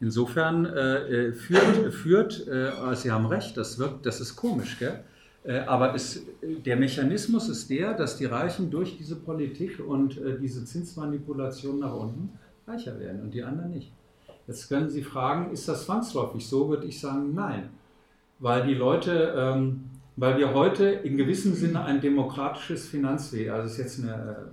Insofern 0.00 0.66
äh, 0.66 1.28
äh 1.28 1.32
führt, 1.32 1.92
führt 1.92 2.46
Sie 2.94 3.10
haben 3.10 3.26
recht, 3.26 3.56
das, 3.56 3.78
wirkt, 3.78 4.06
das 4.06 4.20
ist 4.20 4.36
komisch, 4.36 4.78
gell? 4.78 5.02
Aber 5.66 5.94
es, 5.94 6.26
der 6.42 6.76
Mechanismus 6.76 7.48
ist 7.48 7.70
der, 7.70 7.94
dass 7.94 8.18
die 8.18 8.26
Reichen 8.26 8.70
durch 8.70 8.98
diese 8.98 9.16
Politik 9.16 9.78
und 9.78 10.20
diese 10.42 10.64
Zinsmanipulation 10.64 11.78
nach 11.78 11.94
unten 11.94 12.38
reicher 12.66 12.98
werden 13.00 13.22
und 13.22 13.32
die 13.32 13.42
anderen 13.42 13.70
nicht. 13.70 13.92
Jetzt 14.48 14.68
können 14.68 14.88
Sie 14.88 15.02
fragen, 15.02 15.52
ist 15.52 15.68
das 15.68 15.84
zwangsläufig 15.84 16.46
so? 16.46 16.68
Würde 16.68 16.86
ich 16.86 16.98
sagen, 16.98 17.34
nein. 17.34 17.68
Weil 18.38 18.66
die 18.66 18.74
Leute, 18.74 19.34
ähm, 19.36 19.84
weil 20.16 20.38
wir 20.38 20.54
heute 20.54 20.86
in 20.86 21.16
gewissem 21.16 21.54
Sinne 21.54 21.84
ein 21.84 22.00
demokratisches 22.00 22.88
Finanzwesen, 22.88 23.52
also 23.52 23.66
ist 23.68 23.78
jetzt 23.78 24.02
eine 24.02 24.48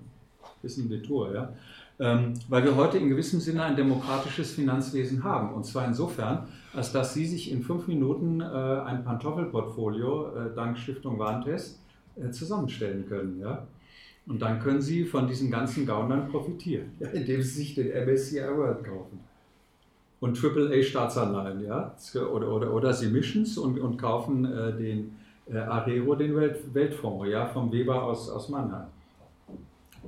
äh, 0.64 0.90
Detour, 0.90 1.34
ja, 1.34 1.54
ähm, 2.00 2.34
weil 2.50 2.66
wir 2.66 2.76
heute 2.76 2.98
in 2.98 3.10
gewissem 3.10 3.40
Sinne 3.40 3.64
ein 3.64 3.76
demokratisches 3.78 4.52
Finanzwesen 4.52 5.24
haben. 5.24 5.54
Und 5.54 5.66
zwar 5.66 5.86
insofern, 5.86 6.48
als 6.76 6.92
dass 6.92 7.14
Sie 7.14 7.26
sich 7.26 7.52
in 7.52 7.64
fünf 7.64 7.88
Minuten 7.88 8.42
äh, 8.42 8.44
ein 8.44 9.04
Pantoffelportfolio 9.04 10.28
äh, 10.28 10.56
dank 10.56 10.78
Stiftung 10.78 11.18
Warentest 11.20 11.80
äh, 12.16 12.30
zusammenstellen 12.32 13.08
können. 13.08 13.40
Ja? 13.40 13.68
Und 14.28 14.42
dann 14.42 14.60
können 14.60 14.82
Sie 14.82 15.06
von 15.06 15.28
diesen 15.28 15.52
ganzen 15.52 15.86
Gaunern 15.86 16.28
profitieren, 16.30 16.92
ja, 17.00 17.10
indem 17.10 17.42
Sie 17.42 17.50
sich 17.50 17.76
den 17.76 17.88
MSCI 17.88 18.42
World 18.56 18.84
kaufen 18.84 19.20
und 20.26 20.44
AAA-Staatsanleihen, 20.44 21.66
ja, 21.66 21.94
oder, 22.16 22.52
oder, 22.52 22.74
oder 22.74 22.94
sie 22.94 23.10
mischen 23.10 23.44
es 23.44 23.58
und, 23.58 23.80
und 23.80 23.98
kaufen 23.98 24.46
äh, 24.46 24.76
den 24.76 25.16
äh, 25.48 25.58
Arero, 25.58 26.16
den 26.16 26.36
Welt, 26.36 26.74
Weltfonds, 26.74 27.28
ja, 27.30 27.46
vom 27.46 27.72
Weber 27.72 28.04
aus, 28.04 28.30
aus 28.30 28.50
Mannheim. 28.50 28.88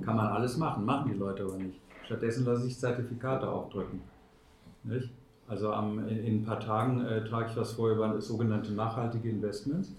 Kann 0.04 0.16
man 0.16 0.28
alles 0.28 0.58
machen, 0.58 0.86
machen 0.86 1.12
die 1.12 1.18
Leute 1.18 1.44
aber 1.44 1.58
nicht. 1.58 1.80
Stattdessen 2.06 2.46
lasse 2.46 2.68
ich 2.68 2.80
Zertifikate 2.80 3.48
aufdrücken. 3.48 4.02
Nicht? 4.84 5.10
Also 5.48 5.72
am, 5.72 6.08
in, 6.08 6.18
in, 6.18 6.36
ein 6.36 6.44
paar 6.44 6.60
Tagen 6.60 7.06
äh, 7.06 7.24
trage 7.24 7.50
ich 7.52 7.58
was 7.58 7.74
vor 7.74 7.92
über 7.92 8.20
sogenannte 8.22 8.74
nachhaltige 8.74 9.30
Investments 9.30 9.96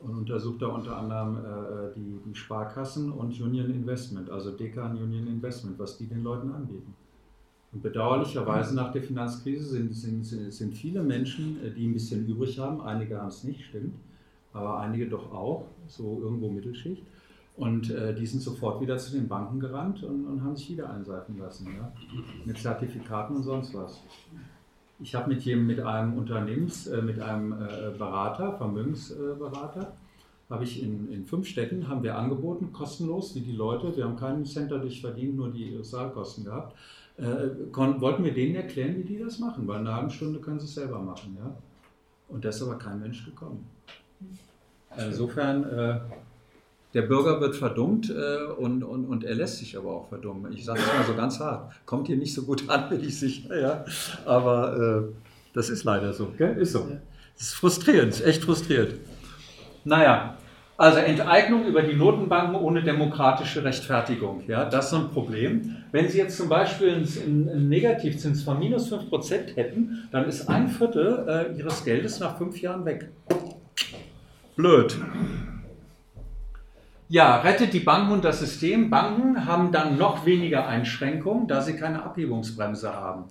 und 0.00 0.14
untersuche 0.14 0.58
da 0.58 0.66
unter 0.66 0.96
anderem 0.96 1.38
äh, 1.38 1.94
die, 1.96 2.20
die 2.26 2.34
Sparkassen 2.34 3.10
und 3.10 3.40
Union 3.40 3.70
Investment, 3.70 4.28
also 4.30 4.50
Dekan 4.50 4.96
Union 4.96 5.26
Investment, 5.26 5.78
was 5.78 5.96
die 5.96 6.06
den 6.06 6.22
Leuten 6.22 6.52
anbieten. 6.52 6.94
Und 7.72 7.82
bedauerlicherweise 7.82 8.74
nach 8.76 8.92
der 8.92 9.02
Finanzkrise 9.02 9.64
sind, 9.64 9.94
sind, 9.94 10.24
sind 10.24 10.74
viele 10.74 11.02
Menschen, 11.02 11.58
äh, 11.64 11.70
die 11.70 11.86
ein 11.86 11.94
bisschen 11.94 12.26
übrig 12.26 12.58
haben, 12.58 12.82
einige 12.82 13.18
haben 13.18 13.28
es 13.28 13.42
nicht, 13.42 13.64
stimmt, 13.64 13.94
aber 14.52 14.78
einige 14.80 15.08
doch 15.08 15.32
auch, 15.32 15.64
so 15.86 16.20
irgendwo 16.22 16.50
Mittelschicht. 16.50 17.02
Und 17.56 17.90
äh, 17.90 18.14
die 18.14 18.26
sind 18.26 18.42
sofort 18.42 18.80
wieder 18.80 18.98
zu 18.98 19.12
den 19.12 19.28
Banken 19.28 19.60
gerannt 19.60 20.02
und, 20.02 20.26
und 20.26 20.42
haben 20.42 20.56
sich 20.56 20.70
wieder 20.70 20.90
einseifen 20.90 21.38
lassen, 21.38 21.68
ja? 21.76 21.92
mit 22.44 22.58
Zertifikaten 22.58 23.36
und 23.36 23.44
sonst 23.44 23.72
was. 23.74 24.02
Ich 25.04 25.14
habe 25.14 25.34
mit 25.34 25.44
mit 25.44 25.80
einem 25.80 26.16
Unternehmens, 26.16 26.86
äh, 26.86 27.02
mit 27.02 27.20
einem 27.20 27.52
äh, 27.52 27.90
Berater, 27.98 28.56
Vermögensberater, 28.56 29.92
habe 30.48 30.64
ich 30.64 30.82
in, 30.82 31.12
in 31.12 31.26
fünf 31.26 31.46
Städten 31.46 31.88
haben 31.88 32.02
wir 32.02 32.16
angeboten, 32.16 32.72
kostenlos, 32.72 33.34
wie 33.34 33.42
die 33.42 33.52
Leute, 33.52 33.94
wir 33.94 34.04
haben 34.04 34.16
keinen 34.16 34.46
Cent 34.46 34.70
dadurch 34.70 35.02
verdient, 35.02 35.36
nur 35.36 35.50
die 35.50 35.78
Saalkosten 35.82 36.44
gehabt, 36.46 36.74
äh, 37.18 37.48
wollten 38.00 38.24
wir 38.24 38.32
denen 38.32 38.54
erklären, 38.54 38.96
wie 38.96 39.04
die 39.04 39.18
das 39.18 39.38
machen, 39.38 39.68
weil 39.68 39.80
in 39.80 39.86
einer 39.86 39.96
halben 39.96 40.10
Stunde 40.10 40.40
können 40.40 40.58
sie 40.58 40.66
es 40.66 40.74
selber 40.74 40.98
machen. 40.98 41.36
Ja? 41.38 41.54
Und 42.28 42.42
da 42.42 42.48
ist 42.48 42.62
aber 42.62 42.76
kein 42.76 42.98
Mensch 42.98 43.26
gekommen. 43.26 43.66
Insofern, 44.96 45.64
äh, 45.64 46.00
der 46.94 47.02
Bürger 47.02 47.40
wird 47.40 47.56
verdummt 47.56 48.08
äh, 48.10 48.44
und, 48.56 48.84
und, 48.84 49.04
und 49.04 49.24
er 49.24 49.34
lässt 49.34 49.58
sich 49.58 49.76
aber 49.76 49.90
auch 49.90 50.08
verdummen. 50.08 50.52
Ich 50.52 50.64
sage 50.64 50.80
es 50.80 50.86
mal 50.86 51.04
so 51.04 51.14
ganz 51.14 51.40
hart. 51.40 51.72
Kommt 51.84 52.06
hier 52.06 52.16
nicht 52.16 52.32
so 52.32 52.42
gut 52.42 52.68
an, 52.68 52.88
bin 52.88 53.02
ich 53.02 53.18
sicher. 53.18 53.60
Ja? 53.60 53.84
Aber 54.24 55.10
äh, 55.10 55.14
das 55.52 55.70
ist 55.70 55.84
leider 55.84 56.12
so. 56.12 56.32
Gell? 56.38 56.56
Ist 56.56 56.72
so. 56.72 56.86
Das 57.36 57.48
ist 57.48 57.54
frustrierend, 57.54 58.12
ist 58.12 58.24
echt 58.24 58.44
frustrierend. 58.44 58.94
Naja, 59.84 60.38
also 60.76 60.98
Enteignung 60.98 61.66
über 61.66 61.82
die 61.82 61.94
Notenbanken 61.94 62.56
ohne 62.56 62.82
demokratische 62.82 63.62
Rechtfertigung. 63.64 64.42
Ja, 64.46 64.64
das 64.64 64.86
ist 64.86 64.90
so 64.92 64.96
ein 64.98 65.10
Problem. 65.10 65.76
Wenn 65.92 66.08
Sie 66.08 66.18
jetzt 66.18 66.36
zum 66.36 66.48
Beispiel 66.48 66.90
einen 66.90 67.68
Negativzins 67.68 68.42
von 68.42 68.58
minus 68.58 68.92
5% 68.92 69.56
hätten, 69.56 70.08
dann 70.12 70.26
ist 70.26 70.48
ein 70.48 70.68
Viertel 70.68 71.26
äh, 71.28 71.58
Ihres 71.58 71.84
Geldes 71.84 72.20
nach 72.20 72.38
fünf 72.38 72.60
Jahren 72.60 72.84
weg. 72.84 73.08
Blöd. 74.56 74.96
Ja, 77.08 77.36
rettet 77.42 77.74
die 77.74 77.80
Banken 77.80 78.12
und 78.12 78.24
das 78.24 78.40
System. 78.40 78.88
Banken 78.88 79.44
haben 79.44 79.72
dann 79.72 79.98
noch 79.98 80.24
weniger 80.24 80.66
Einschränkungen, 80.66 81.46
da 81.46 81.60
sie 81.60 81.76
keine 81.76 82.02
Abhebungsbremse 82.02 82.94
haben. 82.94 83.26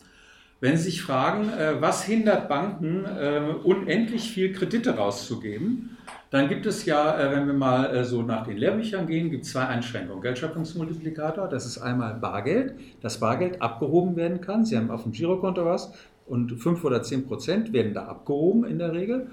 wenn 0.59 0.77
Sie 0.77 0.83
sich 0.83 1.01
fragen, 1.01 1.49
äh, 1.49 1.81
was 1.81 2.05
hindert 2.05 2.47
Banken, 2.47 3.03
äh, 3.03 3.41
unendlich 3.65 4.31
viel 4.31 4.53
Kredite 4.53 4.95
rauszugeben, 4.95 5.97
dann 6.29 6.47
gibt 6.47 6.65
es 6.65 6.85
ja, 6.85 7.19
äh, 7.19 7.35
wenn 7.35 7.47
wir 7.47 7.53
mal 7.53 8.05
so 8.05 8.21
nach 8.21 8.45
den 8.47 8.55
Lehrbüchern 8.55 9.05
gehen, 9.05 9.29
gibt 9.29 9.43
es 9.43 9.51
zwei 9.51 9.65
Einschränkungen. 9.65 10.21
Geldschöpfungsmultiplikator, 10.21 11.49
das 11.49 11.65
ist 11.65 11.79
einmal 11.79 12.13
Bargeld, 12.13 12.75
dass 13.01 13.19
Bargeld 13.19 13.61
abgehoben 13.61 14.15
werden 14.15 14.39
kann. 14.39 14.63
Sie 14.63 14.77
haben 14.77 14.89
auf 14.89 15.03
dem 15.03 15.11
Girokonto 15.11 15.65
was 15.65 15.91
und 16.27 16.53
5 16.53 16.81
oder 16.85 17.03
10 17.03 17.27
Prozent 17.27 17.73
werden 17.73 17.93
da 17.93 18.05
abgehoben 18.05 18.63
in 18.63 18.79
der 18.79 18.93
Regel 18.93 19.27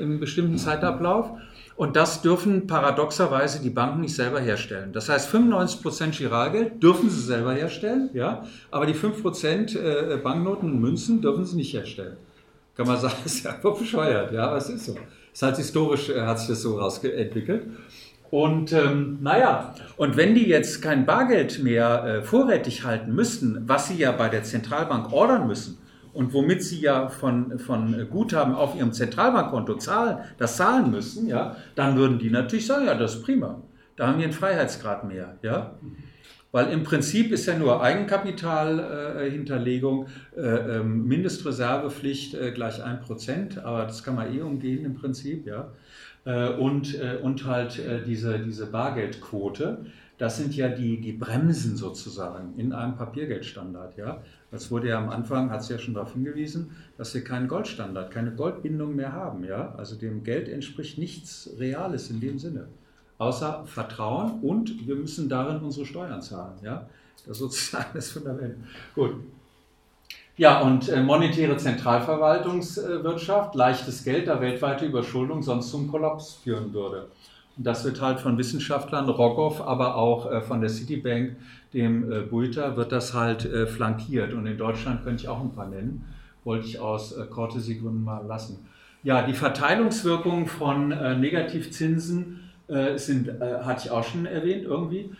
im 0.00 0.18
bestimmten 0.18 0.56
Zeitablauf. 0.56 1.30
Und 1.78 1.94
das 1.94 2.22
dürfen 2.22 2.66
paradoxerweise 2.66 3.62
die 3.62 3.70
Banken 3.70 4.00
nicht 4.00 4.16
selber 4.16 4.40
herstellen. 4.40 4.92
Das 4.92 5.08
heißt, 5.08 5.32
95% 5.32 6.18
Giralgeld 6.18 6.82
dürfen 6.82 7.08
sie 7.08 7.20
selber 7.20 7.52
herstellen, 7.52 8.10
ja, 8.14 8.44
aber 8.72 8.84
die 8.84 8.94
5% 8.94 9.78
äh, 9.78 10.16
Banknoten 10.16 10.72
und 10.72 10.80
Münzen 10.80 11.22
dürfen 11.22 11.44
sie 11.44 11.54
nicht 11.54 11.72
herstellen. 11.72 12.16
Kann 12.76 12.88
man 12.88 12.98
sagen, 12.98 13.14
ist 13.24 13.44
ja 13.44 13.52
einfach 13.52 13.78
bescheuert, 13.78 14.32
ja, 14.32 14.48
aber 14.48 14.56
es 14.56 14.68
ist 14.68 14.86
so. 14.86 14.96
Es 15.32 15.40
hat 15.40 15.56
historisch 15.56 16.08
äh, 16.08 16.20
hat 16.22 16.40
sich 16.40 16.48
das 16.48 16.62
so 16.62 16.80
rausentwickelt. 16.80 17.68
Und 18.32 18.72
ähm, 18.72 19.18
naja, 19.20 19.72
und 19.96 20.16
wenn 20.16 20.34
die 20.34 20.48
jetzt 20.48 20.82
kein 20.82 21.06
Bargeld 21.06 21.62
mehr 21.62 22.04
äh, 22.04 22.22
vorrätig 22.22 22.82
halten 22.82 23.14
müssten, 23.14 23.62
was 23.68 23.86
sie 23.86 23.98
ja 23.98 24.10
bei 24.10 24.28
der 24.28 24.42
Zentralbank 24.42 25.12
ordern 25.12 25.46
müssen, 25.46 25.78
und 26.18 26.34
womit 26.34 26.62
sie 26.64 26.80
ja 26.80 27.08
von, 27.08 27.60
von 27.60 28.08
Guthaben 28.10 28.56
auf 28.56 28.74
ihrem 28.74 28.92
Zentralbankkonto 28.92 29.76
zahlen, 29.76 30.18
das 30.36 30.56
zahlen 30.56 30.90
müssen, 30.90 31.28
ja, 31.28 31.54
dann 31.76 31.96
würden 31.96 32.18
die 32.18 32.28
natürlich 32.28 32.66
sagen, 32.66 32.86
ja, 32.86 32.96
das 32.96 33.14
ist 33.14 33.22
prima. 33.22 33.62
Da 33.94 34.08
haben 34.08 34.18
wir 34.18 34.24
einen 34.24 34.32
Freiheitsgrad 34.32 35.04
mehr, 35.04 35.36
ja. 35.42 35.78
Weil 36.50 36.72
im 36.72 36.82
Prinzip 36.82 37.30
ist 37.30 37.46
ja 37.46 37.56
nur 37.56 37.84
Eigenkapitalhinterlegung, 37.84 40.08
äh, 40.36 40.40
äh, 40.40 40.82
Mindestreservepflicht 40.82 42.34
äh, 42.34 42.50
gleich 42.50 42.84
1%, 42.84 43.62
aber 43.62 43.84
das 43.84 44.02
kann 44.02 44.16
man 44.16 44.36
eh 44.36 44.40
umgehen 44.40 44.84
im 44.84 44.94
Prinzip, 44.94 45.46
ja. 45.46 45.70
Äh, 46.24 46.48
und, 46.48 47.00
äh, 47.00 47.18
und 47.22 47.44
halt 47.44 47.78
äh, 47.78 48.02
diese, 48.04 48.40
diese 48.40 48.66
Bargeldquote, 48.66 49.86
das 50.18 50.36
sind 50.36 50.56
ja 50.56 50.68
die, 50.68 51.00
die 51.00 51.12
Bremsen 51.12 51.76
sozusagen 51.76 52.54
in 52.56 52.72
einem 52.72 52.96
Papiergeldstandard, 52.96 53.96
ja. 53.96 54.20
Das 54.50 54.70
wurde 54.70 54.88
ja 54.88 54.98
am 54.98 55.10
Anfang, 55.10 55.50
hat 55.50 55.60
es 55.60 55.68
ja 55.68 55.78
schon 55.78 55.94
darauf 55.94 56.14
hingewiesen, 56.14 56.70
dass 56.96 57.14
wir 57.14 57.22
keinen 57.22 57.48
Goldstandard, 57.48 58.10
keine 58.10 58.32
Goldbindung 58.32 58.96
mehr 58.96 59.12
haben. 59.12 59.44
Ja? 59.44 59.74
Also 59.76 59.94
dem 59.94 60.24
Geld 60.24 60.48
entspricht 60.48 60.98
nichts 60.98 61.50
Reales 61.58 62.10
in 62.10 62.20
dem 62.20 62.38
Sinne, 62.38 62.68
außer 63.18 63.64
Vertrauen 63.66 64.40
und 64.40 64.88
wir 64.88 64.96
müssen 64.96 65.28
darin 65.28 65.62
unsere 65.62 65.84
Steuern 65.84 66.22
zahlen. 66.22 66.58
Ja? 66.62 66.88
Das 67.26 67.36
ist 67.36 67.38
sozusagen 67.38 67.90
das 67.94 68.10
Fundament. 68.10 68.56
Gut. 68.94 69.16
Ja, 70.38 70.60
und 70.60 70.88
äh, 70.88 71.02
monetäre 71.02 71.56
Zentralverwaltungswirtschaft, 71.56 73.56
leichtes 73.56 74.04
Geld, 74.04 74.28
da 74.28 74.40
weltweite 74.40 74.86
Überschuldung 74.86 75.42
sonst 75.42 75.70
zum 75.70 75.90
Kollaps 75.90 76.34
führen 76.34 76.72
würde. 76.72 77.08
Das 77.60 77.84
wird 77.84 78.00
halt 78.00 78.20
von 78.20 78.38
Wissenschaftlern, 78.38 79.08
Rogoff, 79.08 79.60
aber 79.60 79.96
auch 79.96 80.30
äh, 80.30 80.40
von 80.40 80.60
der 80.60 80.70
Citibank 80.70 81.36
dem 81.74 82.10
äh, 82.10 82.20
Buiter 82.20 82.76
wird 82.76 82.92
das 82.92 83.14
halt 83.14 83.44
äh, 83.44 83.66
flankiert. 83.66 84.32
Und 84.32 84.46
in 84.46 84.56
Deutschland 84.56 85.02
könnte 85.02 85.24
ich 85.24 85.28
auch 85.28 85.40
ein 85.40 85.52
paar 85.52 85.66
nennen, 85.66 86.04
wollte 86.44 86.66
ich 86.66 86.78
aus 86.78 87.12
äh, 87.16 87.26
Cortesi-Gründen 87.26 88.04
mal 88.04 88.24
lassen. 88.24 88.64
Ja, 89.02 89.26
die 89.26 89.32
Verteilungswirkung 89.32 90.48
von 90.48 90.88
Negativzinsen 90.88 92.40
sind, 92.96 93.40
hatte 93.40 93.82
ich 93.84 93.90
auch 93.92 94.02
schon 94.02 94.26
erwähnt 94.26 94.64
irgendwie. 94.64 95.12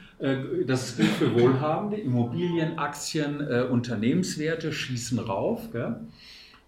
Das 0.67 0.97
gilt 0.97 1.11
für 1.11 1.33
Wohlhabende. 1.41 1.97
Immobilien, 1.97 2.77
Aktien, 2.77 3.41
Unternehmenswerte 3.41 4.73
schießen 4.73 5.21
rauf. 5.21 5.71
Gell? 5.73 6.01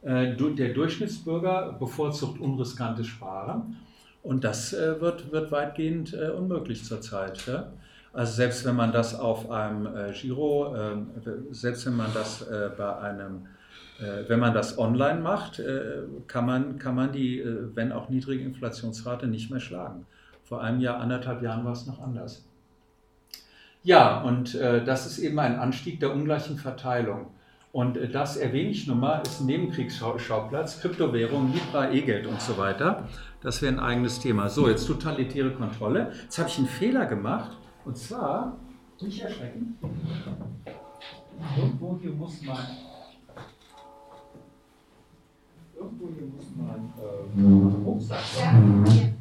der 0.04 0.68
Durchschnittsbürger 0.72 1.76
bevorzugt 1.80 2.40
unriskantes 2.40 3.08
Sparen. 3.08 3.76
Und 4.22 4.44
das 4.44 4.72
wird, 4.72 5.32
wird 5.32 5.50
weitgehend 5.50 6.12
unmöglich 6.12 6.84
zurzeit. 6.84 7.44
Gell? 7.46 7.66
Also 8.12 8.32
selbst 8.32 8.64
wenn 8.64 8.74
man 8.74 8.92
das 8.92 9.18
auf 9.18 9.50
einem 9.50 9.86
äh, 9.86 10.12
Giro, 10.12 10.74
äh, 10.74 10.96
selbst 11.52 11.86
wenn 11.86 11.96
man 11.96 12.12
das 12.12 12.42
äh, 12.42 12.70
bei 12.76 12.96
einem, 12.98 13.46
äh, 14.00 14.28
wenn 14.28 14.40
man 14.40 14.52
das 14.52 14.78
online 14.78 15.20
macht, 15.20 15.60
äh, 15.60 16.02
kann, 16.26 16.46
man, 16.46 16.78
kann 16.78 16.96
man 16.96 17.12
die, 17.12 17.38
äh, 17.38 17.68
wenn 17.74 17.92
auch 17.92 18.08
niedrige 18.08 18.42
Inflationsrate, 18.42 19.28
nicht 19.28 19.50
mehr 19.50 19.60
schlagen. 19.60 20.06
Vor 20.42 20.60
einem 20.60 20.80
Jahr, 20.80 20.98
anderthalb 20.98 21.40
Jahren 21.42 21.64
war 21.64 21.72
es 21.72 21.86
noch 21.86 22.00
anders. 22.02 22.44
Ja, 23.84 24.20
und 24.20 24.54
das 24.54 25.06
ist 25.06 25.18
eben 25.18 25.38
ein 25.38 25.58
Anstieg 25.58 26.00
der 26.00 26.12
ungleichen 26.12 26.58
Verteilung. 26.58 27.28
Und 27.72 27.98
das 28.12 28.36
erwähne 28.36 28.70
ich 28.70 28.86
nun 28.88 28.98
mal, 28.98 29.22
ist 29.22 29.40
ein 29.40 29.46
Nebenkriegsschauplatz, 29.46 30.80
Kryptowährung, 30.80 31.52
Libra, 31.52 31.90
E-Geld 31.92 32.26
und 32.26 32.40
so 32.40 32.58
weiter. 32.58 33.08
Das 33.42 33.62
wäre 33.62 33.72
ein 33.72 33.78
eigenes 33.78 34.18
Thema. 34.18 34.48
So, 34.48 34.68
jetzt 34.68 34.86
totalitäre 34.86 35.52
Kontrolle. 35.52 36.12
Jetzt 36.22 36.38
habe 36.38 36.48
ich 36.48 36.58
einen 36.58 36.66
Fehler 36.66 37.06
gemacht. 37.06 37.56
Und 37.84 37.96
zwar, 37.96 38.56
nicht 39.00 39.22
erschrecken, 39.22 39.78
irgendwo 41.56 41.98
hier 42.02 42.10
muss 42.10 42.42
man, 42.42 42.58
irgendwo 45.74 46.08
hier 46.14 46.26
muss 46.26 46.46
man 46.56 46.92
äh, 46.98 47.84
Rucksack. 47.84 48.18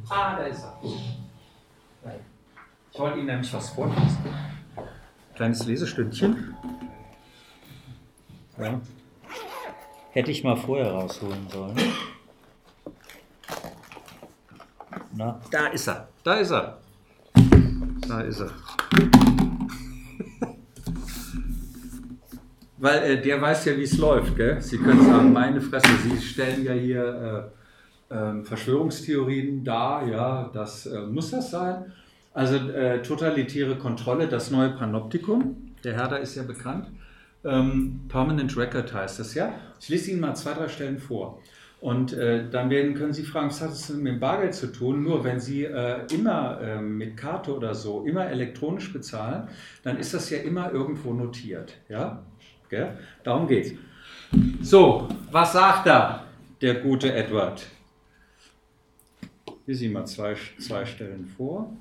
Ah, 0.08 0.36
da 0.36 0.42
ist 0.42 0.64
er. 0.64 0.76
Ich 2.92 2.98
wollte 2.98 3.18
Ihnen 3.18 3.26
nämlich 3.26 3.54
was 3.54 3.70
vorlesen. 3.70 4.18
Kleines 5.34 5.64
Lesestündchen. 5.64 6.54
Ja. 8.60 8.80
Hätte 10.10 10.30
ich 10.30 10.44
mal 10.44 10.56
vorher 10.56 10.90
rausholen 10.92 11.48
sollen. 11.48 11.76
Na, 15.16 15.40
da 15.50 15.68
ist 15.68 15.88
er. 15.88 16.08
Da 16.22 16.34
ist 16.34 16.50
er. 16.50 16.78
Da 18.06 18.20
ist 18.20 18.40
er. 18.40 18.50
Weil 22.78 23.02
äh, 23.02 23.20
der 23.22 23.40
weiß 23.40 23.66
ja, 23.66 23.76
wie 23.76 23.82
es 23.82 23.96
läuft. 23.98 24.36
Gell? 24.36 24.60
Sie 24.60 24.78
können 24.78 25.04
sagen, 25.04 25.32
meine 25.32 25.60
Fresse, 25.60 25.88
Sie 26.02 26.20
stellen 26.20 26.64
ja 26.64 26.72
hier 26.72 27.52
äh, 28.10 28.14
äh, 28.14 28.42
Verschwörungstheorien 28.42 29.64
dar. 29.64 30.06
Ja, 30.06 30.50
das 30.52 30.86
äh, 30.86 31.00
muss 31.02 31.30
das 31.30 31.50
sein. 31.50 31.92
Also 32.32 32.56
äh, 32.56 33.00
totalitäre 33.02 33.76
Kontrolle, 33.76 34.28
das 34.28 34.50
neue 34.50 34.70
Panoptikum. 34.70 35.74
Der 35.84 35.94
Herr 35.94 36.08
da 36.08 36.16
ist 36.16 36.34
ja 36.34 36.42
bekannt. 36.42 36.88
Ähm, 37.44 38.02
Permanent 38.08 38.56
Record 38.56 38.92
heißt 38.92 39.18
das 39.18 39.34
ja. 39.34 39.54
Ich 39.80 39.88
lese 39.88 40.10
Ihnen 40.10 40.20
mal 40.20 40.34
zwei, 40.34 40.52
drei 40.52 40.68
Stellen 40.68 40.98
vor. 40.98 41.40
Und 41.80 42.12
äh, 42.12 42.50
dann 42.50 42.68
werden, 42.68 42.94
können 42.94 43.14
Sie 43.14 43.22
fragen, 43.22 43.48
was 43.48 43.62
hat 43.62 43.70
es 43.70 43.88
mit 43.88 44.12
dem 44.12 44.20
Bargeld 44.20 44.54
zu 44.54 44.70
tun? 44.70 45.02
Nur 45.02 45.24
wenn 45.24 45.40
Sie 45.40 45.64
äh, 45.64 46.04
immer 46.12 46.60
äh, 46.60 46.80
mit 46.80 47.16
Karte 47.16 47.56
oder 47.56 47.74
so, 47.74 48.04
immer 48.04 48.26
elektronisch 48.26 48.92
bezahlen, 48.92 49.48
dann 49.82 49.96
ist 49.98 50.12
das 50.12 50.28
ja 50.28 50.38
immer 50.38 50.72
irgendwo 50.72 51.14
notiert. 51.14 51.78
Ja? 51.88 52.22
Gell? 52.68 52.98
Darum 53.24 53.48
geht's. 53.48 53.72
So, 54.60 55.08
was 55.30 55.54
sagt 55.54 55.86
da 55.86 56.26
der 56.60 56.74
gute 56.74 57.14
Edward? 57.14 57.66
Wir 59.64 59.74
sehen 59.74 59.92
mal 59.94 60.04
zwei, 60.04 60.36
zwei 60.58 60.84
Stellen 60.84 61.24
vor. 61.24 61.72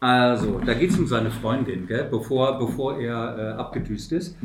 Also, 0.00 0.60
da 0.64 0.74
geht 0.74 0.90
es 0.90 0.98
um 0.98 1.06
seine 1.06 1.30
Freundin, 1.30 1.86
gell? 1.86 2.06
Bevor, 2.10 2.58
bevor 2.58 2.98
er 3.00 3.38
äh, 3.38 3.58
abgedüst 3.58 4.12
ist. 4.12 4.36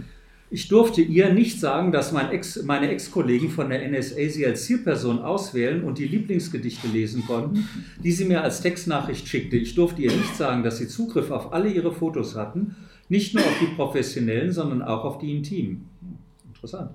Ich 0.49 0.67
durfte 0.67 1.01
ihr 1.01 1.33
nicht 1.33 1.59
sagen, 1.59 1.91
dass 1.91 2.11
mein 2.11 2.29
Ex, 2.29 2.61
meine 2.63 2.89
Ex-Kollegen 2.89 3.49
von 3.49 3.69
der 3.69 3.87
NSA 3.89 4.29
sie 4.29 4.45
als 4.45 4.65
Zielperson 4.65 5.19
auswählen 5.19 5.83
und 5.83 5.97
die 5.97 6.05
Lieblingsgedichte 6.05 6.87
lesen 6.87 7.25
konnten, 7.25 7.67
die 8.03 8.11
sie 8.11 8.25
mir 8.25 8.43
als 8.43 8.61
Textnachricht 8.61 9.27
schickte. 9.27 9.57
Ich 9.57 9.73
durfte 9.73 10.03
ihr 10.03 10.11
nicht 10.11 10.35
sagen, 10.35 10.61
dass 10.61 10.77
sie 10.77 10.87
Zugriff 10.87 11.31
auf 11.31 11.53
alle 11.53 11.69
ihre 11.69 11.91
Fotos 11.91 12.35
hatten, 12.35 12.75
nicht 13.09 13.33
nur 13.33 13.43
auf 13.43 13.57
die 13.61 13.75
professionellen, 13.75 14.51
sondern 14.51 14.83
auch 14.83 15.05
auf 15.05 15.17
die 15.17 15.35
intimen. 15.35 15.89
Interessant. 16.53 16.91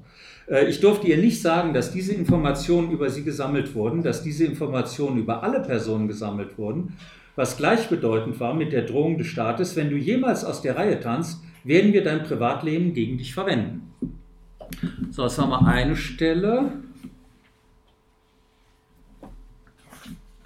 Äh, 0.46 0.68
ich 0.70 0.78
durfte 0.78 1.08
ihr 1.08 1.18
nicht 1.18 1.42
sagen, 1.42 1.74
dass 1.74 1.90
diese 1.90 2.12
Informationen 2.12 2.92
über 2.92 3.10
sie 3.10 3.24
gesammelt 3.24 3.74
wurden, 3.74 4.04
dass 4.04 4.22
diese 4.22 4.44
Informationen 4.44 5.18
über 5.18 5.42
alle 5.42 5.60
Personen 5.60 6.06
gesammelt 6.06 6.56
wurden, 6.58 6.94
was 7.38 7.56
gleichbedeutend 7.56 8.40
war 8.40 8.52
mit 8.52 8.72
der 8.72 8.82
Drohung 8.82 9.16
des 9.16 9.28
Staates, 9.28 9.76
wenn 9.76 9.90
du 9.90 9.96
jemals 9.96 10.44
aus 10.44 10.60
der 10.60 10.76
Reihe 10.76 10.98
tanzt, 10.98 11.40
werden 11.62 11.92
wir 11.92 12.02
dein 12.02 12.24
Privatleben 12.24 12.94
gegen 12.94 13.16
dich 13.16 13.32
verwenden. 13.32 13.92
So, 15.12 15.22
jetzt 15.22 15.38
haben 15.38 15.50
wir 15.50 15.64
eine 15.64 15.94
Stelle. 15.94 16.72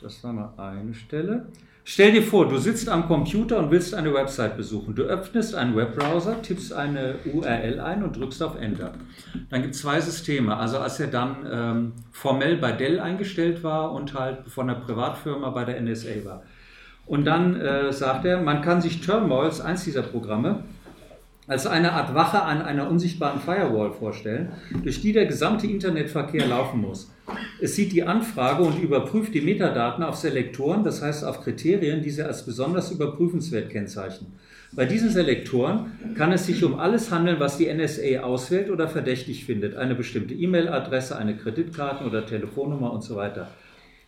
Das 0.03 0.22
war 0.22 0.34
mal 0.34 0.53
eine 0.59 0.93
Stelle. 0.93 1.47
Stell 1.84 2.12
dir 2.12 2.22
vor, 2.22 2.47
du 2.47 2.59
sitzt 2.59 2.90
am 2.90 3.09
Computer 3.09 3.59
und 3.59 3.70
willst 3.70 3.95
eine 3.95 4.12
Website 4.12 4.59
besuchen. 4.59 4.95
Du 4.95 5.05
öffnest 5.05 5.55
einen 5.55 5.74
Webbrowser, 5.74 6.43
tippst 6.43 6.74
eine 6.74 7.14
URL 7.24 7.80
ein 7.80 8.03
und 8.03 8.16
drückst 8.16 8.43
auf 8.43 8.61
Enter. 8.61 8.93
Dann 9.49 9.62
gibt 9.62 9.74
es 9.74 9.80
zwei 9.80 9.99
Systeme. 9.99 10.59
Also 10.59 10.78
als 10.78 11.01
er 11.01 11.07
dann 11.07 11.36
ähm, 11.51 11.93
formell 12.11 12.59
bei 12.59 12.72
Dell 12.72 13.01
eingestellt 13.01 13.64
war 13.64 13.93
und 13.93 14.12
halt 14.12 14.47
von 14.47 14.66
der 14.66 14.74
Privatfirma 14.74 15.49
bei 15.49 15.64
der 15.64 15.80
NSA 15.80 16.24
war. 16.26 16.43
Und 17.07 17.24
dann 17.24 17.61
äh, 17.61 17.92
sagt 17.92 18.24
er, 18.24 18.40
man 18.40 18.62
kann 18.62 18.80
sich 18.80 19.00
Turmoils, 19.00 19.61
eins 19.61 19.84
dieser 19.84 20.03
Programme, 20.03 20.64
als 21.48 21.66
eine 21.66 21.92
Art 21.92 22.14
Wache 22.14 22.42
an 22.42 22.62
einer 22.62 22.88
unsichtbaren 22.88 23.40
Firewall 23.40 23.90
vorstellen, 23.92 24.53
durch 24.82 25.00
die 25.00 25.12
der 25.12 25.26
gesamte 25.26 25.66
Internetverkehr 25.66 26.46
laufen 26.46 26.80
muss. 26.80 27.11
Es 27.61 27.74
sieht 27.74 27.92
die 27.92 28.05
Anfrage 28.05 28.62
und 28.62 28.80
überprüft 28.80 29.34
die 29.34 29.40
Metadaten 29.40 30.05
auf 30.05 30.16
Selektoren, 30.16 30.84
das 30.84 31.03
heißt 31.03 31.24
auf 31.24 31.42
Kriterien, 31.42 32.03
die 32.03 32.11
sie 32.11 32.24
als 32.24 32.46
besonders 32.46 32.92
überprüfenswert 32.92 33.70
kennzeichnen. 33.70 34.32
Bei 34.74 34.86
diesen 34.86 35.11
Selektoren 35.11 36.14
kann 36.16 36.32
es 36.32 36.46
sich 36.46 36.64
um 36.64 36.78
alles 36.78 37.11
handeln, 37.11 37.38
was 37.40 37.59
die 37.59 37.72
NSA 37.72 38.20
auswählt 38.22 38.70
oder 38.70 38.88
verdächtig 38.88 39.44
findet. 39.44 39.76
Eine 39.76 39.94
bestimmte 39.94 40.32
E-Mail-Adresse, 40.32 41.16
eine 41.18 41.36
Kreditkarte 41.36 42.05
oder 42.05 42.24
Telefonnummer 42.24 42.90
und 42.92 43.03
so 43.03 43.16
weiter. 43.16 43.48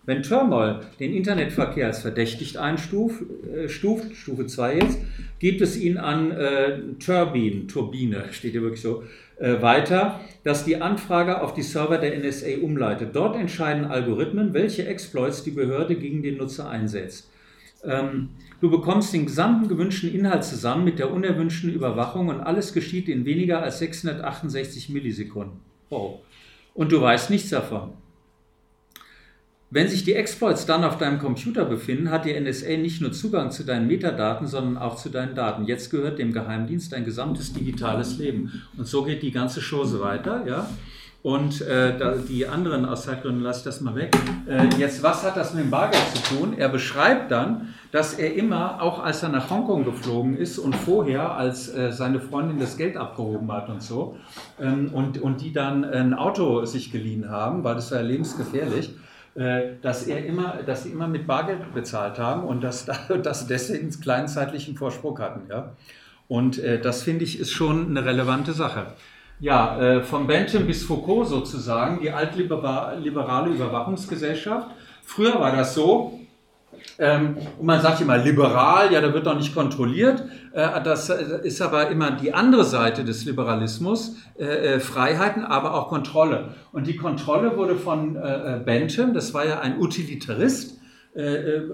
Wenn 0.07 0.23
Turmoil 0.23 0.81
den 1.01 1.15
Internetverkehr 1.15 1.87
als 1.87 2.03
verdächtigt 2.03 2.57
einstuft, 2.57 3.23
äh, 3.55 3.69
Stufe 3.69 4.47
2 4.47 4.75
jetzt, 4.75 4.99
gibt 5.39 5.61
es 5.61 5.77
ihn 5.77 5.97
an 5.97 6.31
äh, 6.31 6.79
Turbine, 6.99 7.67
Turbine, 7.67 8.25
steht 8.33 8.53
hier 8.53 8.63
wirklich 8.63 8.83
so, 8.83 9.03
äh, 9.39 9.61
weiter, 9.61 10.21
dass 10.45 10.65
die 10.65 10.81
Anfrage 10.81 11.41
auf 11.41 11.55
die 11.55 11.63
Server 11.63 11.99
der 11.99 12.19
NSA 12.19 12.59
umleitet. 12.63 13.17
Dort 13.17 13.37
entscheiden 13.37 13.87
Algorithmen, 13.87 14.55
welche 14.55 14.87
Exploits 14.87 15.43
die 15.43 15.51
Behörde 15.51 15.97
gegen 15.97 16.23
den 16.23 16.37
Nutzer 16.37 16.69
einsetzt. 16.69 17.29
Ähm, 17.83 18.31
du 18.61 18.71
bekommst 18.71 19.13
den 19.13 19.27
gesamten 19.27 19.69
gewünschten 19.69 20.15
Inhalt 20.15 20.45
zusammen 20.45 20.85
mit 20.85 20.99
der 20.99 21.11
unerwünschten 21.11 21.73
Überwachung 21.73 22.29
und 22.29 22.41
alles 22.41 22.73
geschieht 22.73 23.09
in 23.09 23.25
weniger 23.25 23.63
als 23.63 23.81
668 23.81 24.89
Millisekunden. 24.91 25.59
Wow. 25.91 26.21
Und 26.75 26.93
du 26.93 27.01
weißt 27.01 27.31
nichts 27.31 27.51
davon. 27.51 27.93
Wenn 29.71 29.89
sich 29.89 30.05
die 30.05 30.15
Exploits 30.15 30.67
dann 30.67 30.85
auf 30.85 30.99
deinem 30.99 31.19
Computer 31.19 31.65
befinden, 31.65 32.11
hat 32.11 32.27
die 32.27 32.39
NSA 32.39 32.77
nicht 32.77 33.01
nur 33.01 33.13
Zugang 33.13 33.51
zu 33.51 33.65
deinen 33.65 33.89
Metadaten, 33.89 34.47
sondern 34.47 34.79
auch 34.79 34.97
zu 34.97 35.09
deinen 35.09 35.35
Daten. 35.35 35.65
Jetzt 35.65 35.91
gehört 35.91 36.19
dem 36.19 36.33
Geheimdienst 36.33 36.93
dein 36.93 37.05
gesamtes 37.05 37.53
digitales 37.53 38.19
Leben. 38.19 38.63
Und 38.77 38.87
so 38.87 39.03
geht 39.03 39.23
die 39.23 39.33
ganze 39.33 39.61
Chose 39.61 40.01
weiter. 40.01 40.45
Ja? 40.47 40.69
Und 41.25 41.63
äh, 41.63 41.95
die 42.29 42.47
anderen 42.47 42.85
aus 42.85 43.05
Zeitgründen 43.05 43.43
lasse 43.43 43.61
ich 43.61 43.65
das 43.65 43.81
mal 43.81 43.95
weg. 43.95 44.15
Äh, 44.47 44.69
jetzt, 44.77 45.03
was 45.03 45.25
hat 45.25 45.39
das 45.39 45.55
mit 45.55 45.65
dem 45.65 45.71
Bargeld 45.71 46.05
zu 46.15 46.35
tun? 46.35 46.55
Er 46.59 46.69
beschreibt 46.69 47.31
dann, 47.31 47.75
dass 47.93 48.13
er 48.13 48.35
immer, 48.35 48.83
auch 48.83 49.03
als 49.03 49.23
er 49.23 49.31
nach 49.31 49.49
Hongkong 49.49 49.87
geflogen 49.87 50.37
ist 50.37 50.59
und 50.59 50.77
vorher, 50.77 51.35
als 51.35 51.75
äh, 51.75 51.93
seine 51.93 52.21
Freundin 52.21 52.59
das 52.59 52.77
Geld 52.77 52.99
abgehoben 52.99 53.51
hat 53.51 53.71
und 53.71 53.83
so, 53.83 54.19
ähm, 54.61 54.91
und, 54.93 55.17
und 55.17 55.41
die 55.41 55.55
dann 55.55 55.87
ein 55.87 56.13
Auto 56.13 56.67
sich 56.67 56.93
geliehen 56.93 57.31
haben, 57.31 57.65
weil 57.65 57.75
das 57.75 57.91
war 57.91 58.03
lebensgefährlich, 58.03 58.91
äh, 58.91 59.04
dass, 59.35 60.07
er 60.07 60.25
immer, 60.25 60.61
dass 60.65 60.85
sie 60.85 60.91
immer 60.91 61.09
mit 61.09 61.27
Bargeld 61.27 61.75
bezahlt 61.75 62.19
haben 62.19 62.45
und 62.45 62.63
dass, 62.63 62.87
dass 63.23 63.41
sie 63.41 63.47
deswegen 63.49 63.91
einen 63.91 64.01
kleinen 64.01 64.29
zeitlichen 64.29 64.77
Vorsprung 64.77 65.19
hatten. 65.19 65.51
Ja? 65.51 65.73
Und 66.29 66.59
äh, 66.59 66.81
das 66.81 67.03
finde 67.03 67.25
ich 67.25 67.39
ist 67.41 67.51
schon 67.51 67.89
eine 67.89 68.05
relevante 68.05 68.53
Sache. 68.53 68.87
Ja, 69.41 69.79
äh, 69.81 70.03
von 70.03 70.27
Bentham 70.27 70.67
bis 70.67 70.85
Foucault 70.85 71.29
sozusagen, 71.29 72.01
die 72.01 72.11
altliberale 72.11 73.51
Überwachungsgesellschaft. 73.51 74.69
Früher 75.03 75.39
war 75.41 75.55
das 75.55 75.75
so, 75.75 76.21
ähm, 76.99 77.37
und 77.59 77.67
man 77.67 77.81
sagt 77.81 78.01
immer 78.01 78.19
liberal, 78.19 78.93
ja, 78.93 79.01
da 79.01 79.13
wird 79.13 79.27
doch 79.27 79.37
nicht 79.37 79.55
kontrolliert. 79.55 80.25
Äh, 80.53 80.83
das 80.83 81.11
ist 81.11 81.61
aber 81.61 81.89
immer 81.89 82.13
die 82.13 82.33
andere 82.33 82.65
Seite 82.65 83.05
des 83.05 83.25
Liberalismus, 83.25 84.17
äh, 84.39 84.79
Freiheiten, 84.79 85.45
aber 85.45 85.75
auch 85.75 85.89
Kontrolle. 85.89 86.55
Und 86.73 86.87
die 86.87 86.97
Kontrolle 86.97 87.57
wurde 87.57 87.77
von 87.77 88.15
Bentham, 88.65 89.15
das 89.15 89.35
war 89.35 89.47
ja 89.47 89.61
ein 89.61 89.79
Utilitarist, 89.79 90.79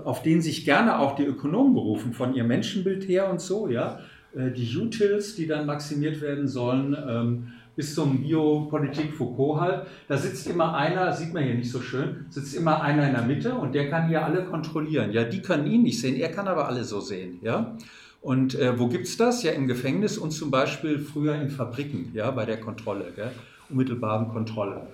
auf 0.04 0.22
den 0.22 0.42
sich 0.42 0.66
gerne 0.66 0.98
auch 0.98 1.16
die 1.16 1.24
Ökonomen 1.24 1.72
berufen, 1.72 2.12
von 2.12 2.34
ihrem 2.34 2.48
Menschenbild 2.48 3.08
her 3.08 3.30
und 3.30 3.40
so, 3.40 3.68
ja. 3.68 4.00
Die 4.34 4.76
Utils, 4.76 5.34
die 5.34 5.46
dann 5.46 5.64
maximiert 5.64 6.20
werden 6.20 6.46
sollen, 6.46 6.94
ähm, 7.08 7.48
bis 7.76 7.94
zum 7.94 8.22
Biopolitik 8.22 9.14
Foucault 9.14 9.60
halt. 9.60 9.86
Da 10.08 10.16
sitzt 10.16 10.46
immer 10.48 10.74
einer, 10.74 11.12
sieht 11.12 11.32
man 11.32 11.44
hier 11.44 11.54
nicht 11.54 11.70
so 11.70 11.80
schön, 11.80 12.26
sitzt 12.30 12.54
immer 12.54 12.82
einer 12.82 13.06
in 13.06 13.14
der 13.14 13.22
Mitte 13.22 13.54
und 13.54 13.74
der 13.74 13.90
kann 13.90 14.08
hier 14.08 14.24
alle 14.24 14.44
kontrollieren. 14.44 15.12
Ja, 15.12 15.24
die 15.24 15.42
können 15.42 15.66
ihn 15.66 15.82
nicht 15.82 16.00
sehen, 16.00 16.16
er 16.16 16.30
kann 16.30 16.48
aber 16.48 16.68
alle 16.68 16.84
so 16.84 17.00
sehen. 17.00 17.38
Ja. 17.42 17.76
Und 18.20 18.54
äh, 18.54 18.78
wo 18.78 18.88
gibt 18.88 19.06
es 19.06 19.16
das? 19.16 19.42
Ja, 19.42 19.52
im 19.52 19.66
Gefängnis 19.66 20.18
und 20.18 20.30
zum 20.30 20.50
Beispiel 20.50 20.98
früher 20.98 21.36
in 21.36 21.48
Fabriken, 21.48 22.10
ja, 22.14 22.30
bei 22.30 22.44
der 22.44 22.60
Kontrolle, 22.60 23.12
gell? 23.16 23.32
unmittelbaren 23.70 24.28
Kontrolle. 24.28 24.88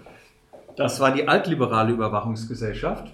Das 0.77 1.01
war 1.01 1.13
die 1.13 1.27
altliberale 1.27 1.93
Überwachungsgesellschaft. 1.93 3.13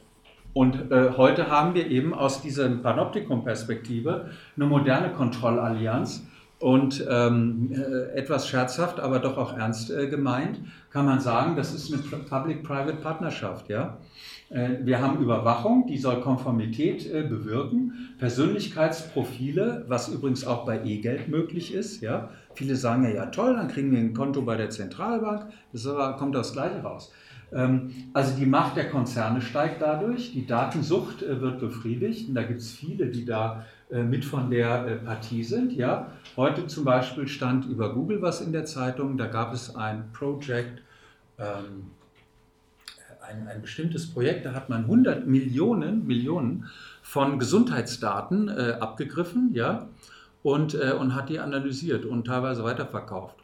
Und 0.54 0.90
äh, 0.90 1.12
heute 1.16 1.48
haben 1.48 1.74
wir 1.74 1.86
eben 1.86 2.12
aus 2.12 2.42
dieser 2.42 2.68
Panoptikum-Perspektive 2.68 4.30
eine 4.54 4.66
moderne 4.66 5.10
Kontrollallianz, 5.10 6.26
und 6.62 7.04
ähm, 7.10 7.72
äh, 7.72 8.16
etwas 8.16 8.46
scherzhaft, 8.46 9.00
aber 9.00 9.18
doch 9.18 9.36
auch 9.36 9.56
ernst 9.56 9.90
äh, 9.90 10.06
gemeint, 10.06 10.60
kann 10.90 11.04
man 11.04 11.18
sagen, 11.18 11.56
das 11.56 11.74
ist 11.74 11.92
eine 11.92 12.00
Public-Private 12.22 12.98
Partnerschaft. 12.98 13.68
Ja? 13.68 13.98
Äh, 14.48 14.76
wir 14.84 15.00
haben 15.00 15.20
Überwachung, 15.20 15.88
die 15.88 15.98
soll 15.98 16.20
Konformität 16.20 17.12
äh, 17.12 17.22
bewirken, 17.24 18.14
Persönlichkeitsprofile, 18.18 19.86
was 19.88 20.08
übrigens 20.08 20.46
auch 20.46 20.64
bei 20.64 20.84
E-Geld 20.84 21.28
möglich 21.28 21.74
ist. 21.74 22.00
Ja? 22.00 22.30
Viele 22.54 22.76
sagen 22.76 23.02
ja, 23.02 23.10
ja 23.10 23.26
toll, 23.26 23.56
dann 23.56 23.66
kriegen 23.66 23.90
wir 23.90 23.98
ein 23.98 24.14
Konto 24.14 24.42
bei 24.42 24.56
der 24.56 24.70
Zentralbank, 24.70 25.46
das 25.72 25.84
aber, 25.84 26.16
kommt 26.16 26.36
das 26.36 26.52
Gleiche 26.52 26.80
raus. 26.80 27.10
Ähm, 27.52 27.90
also 28.12 28.36
die 28.36 28.46
Macht 28.46 28.76
der 28.76 28.88
Konzerne 28.88 29.40
steigt 29.40 29.82
dadurch, 29.82 30.32
die 30.32 30.46
Datensucht 30.46 31.24
äh, 31.24 31.40
wird 31.40 31.58
befriedigt 31.58 32.28
und 32.28 32.36
da 32.36 32.44
gibt 32.44 32.60
es 32.60 32.70
viele, 32.70 33.06
die 33.06 33.24
da 33.24 33.64
mit 33.92 34.24
von 34.24 34.50
der 34.50 34.86
äh, 34.86 34.96
Partie 34.96 35.44
sind. 35.44 35.72
Ja. 35.72 36.12
Heute 36.36 36.66
zum 36.66 36.84
Beispiel 36.84 37.28
stand 37.28 37.66
über 37.66 37.92
Google 37.92 38.22
was 38.22 38.40
in 38.40 38.52
der 38.52 38.64
Zeitung, 38.64 39.18
da 39.18 39.26
gab 39.26 39.52
es 39.52 39.76
ein 39.76 40.10
Project, 40.12 40.82
ähm, 41.38 41.90
ein, 43.20 43.46
ein, 43.48 43.60
bestimmtes 43.60 44.10
Projekt, 44.10 44.46
da 44.46 44.54
hat 44.54 44.68
man 44.68 44.84
100 44.84 45.26
Millionen, 45.26 46.06
Millionen 46.06 46.66
von 47.02 47.38
Gesundheitsdaten 47.38 48.48
äh, 48.48 48.76
abgegriffen 48.80 49.50
ja, 49.52 49.88
und, 50.42 50.74
äh, 50.74 50.92
und 50.92 51.14
hat 51.14 51.28
die 51.28 51.38
analysiert 51.38 52.04
und 52.04 52.26
teilweise 52.26 52.64
weiterverkauft. 52.64 53.41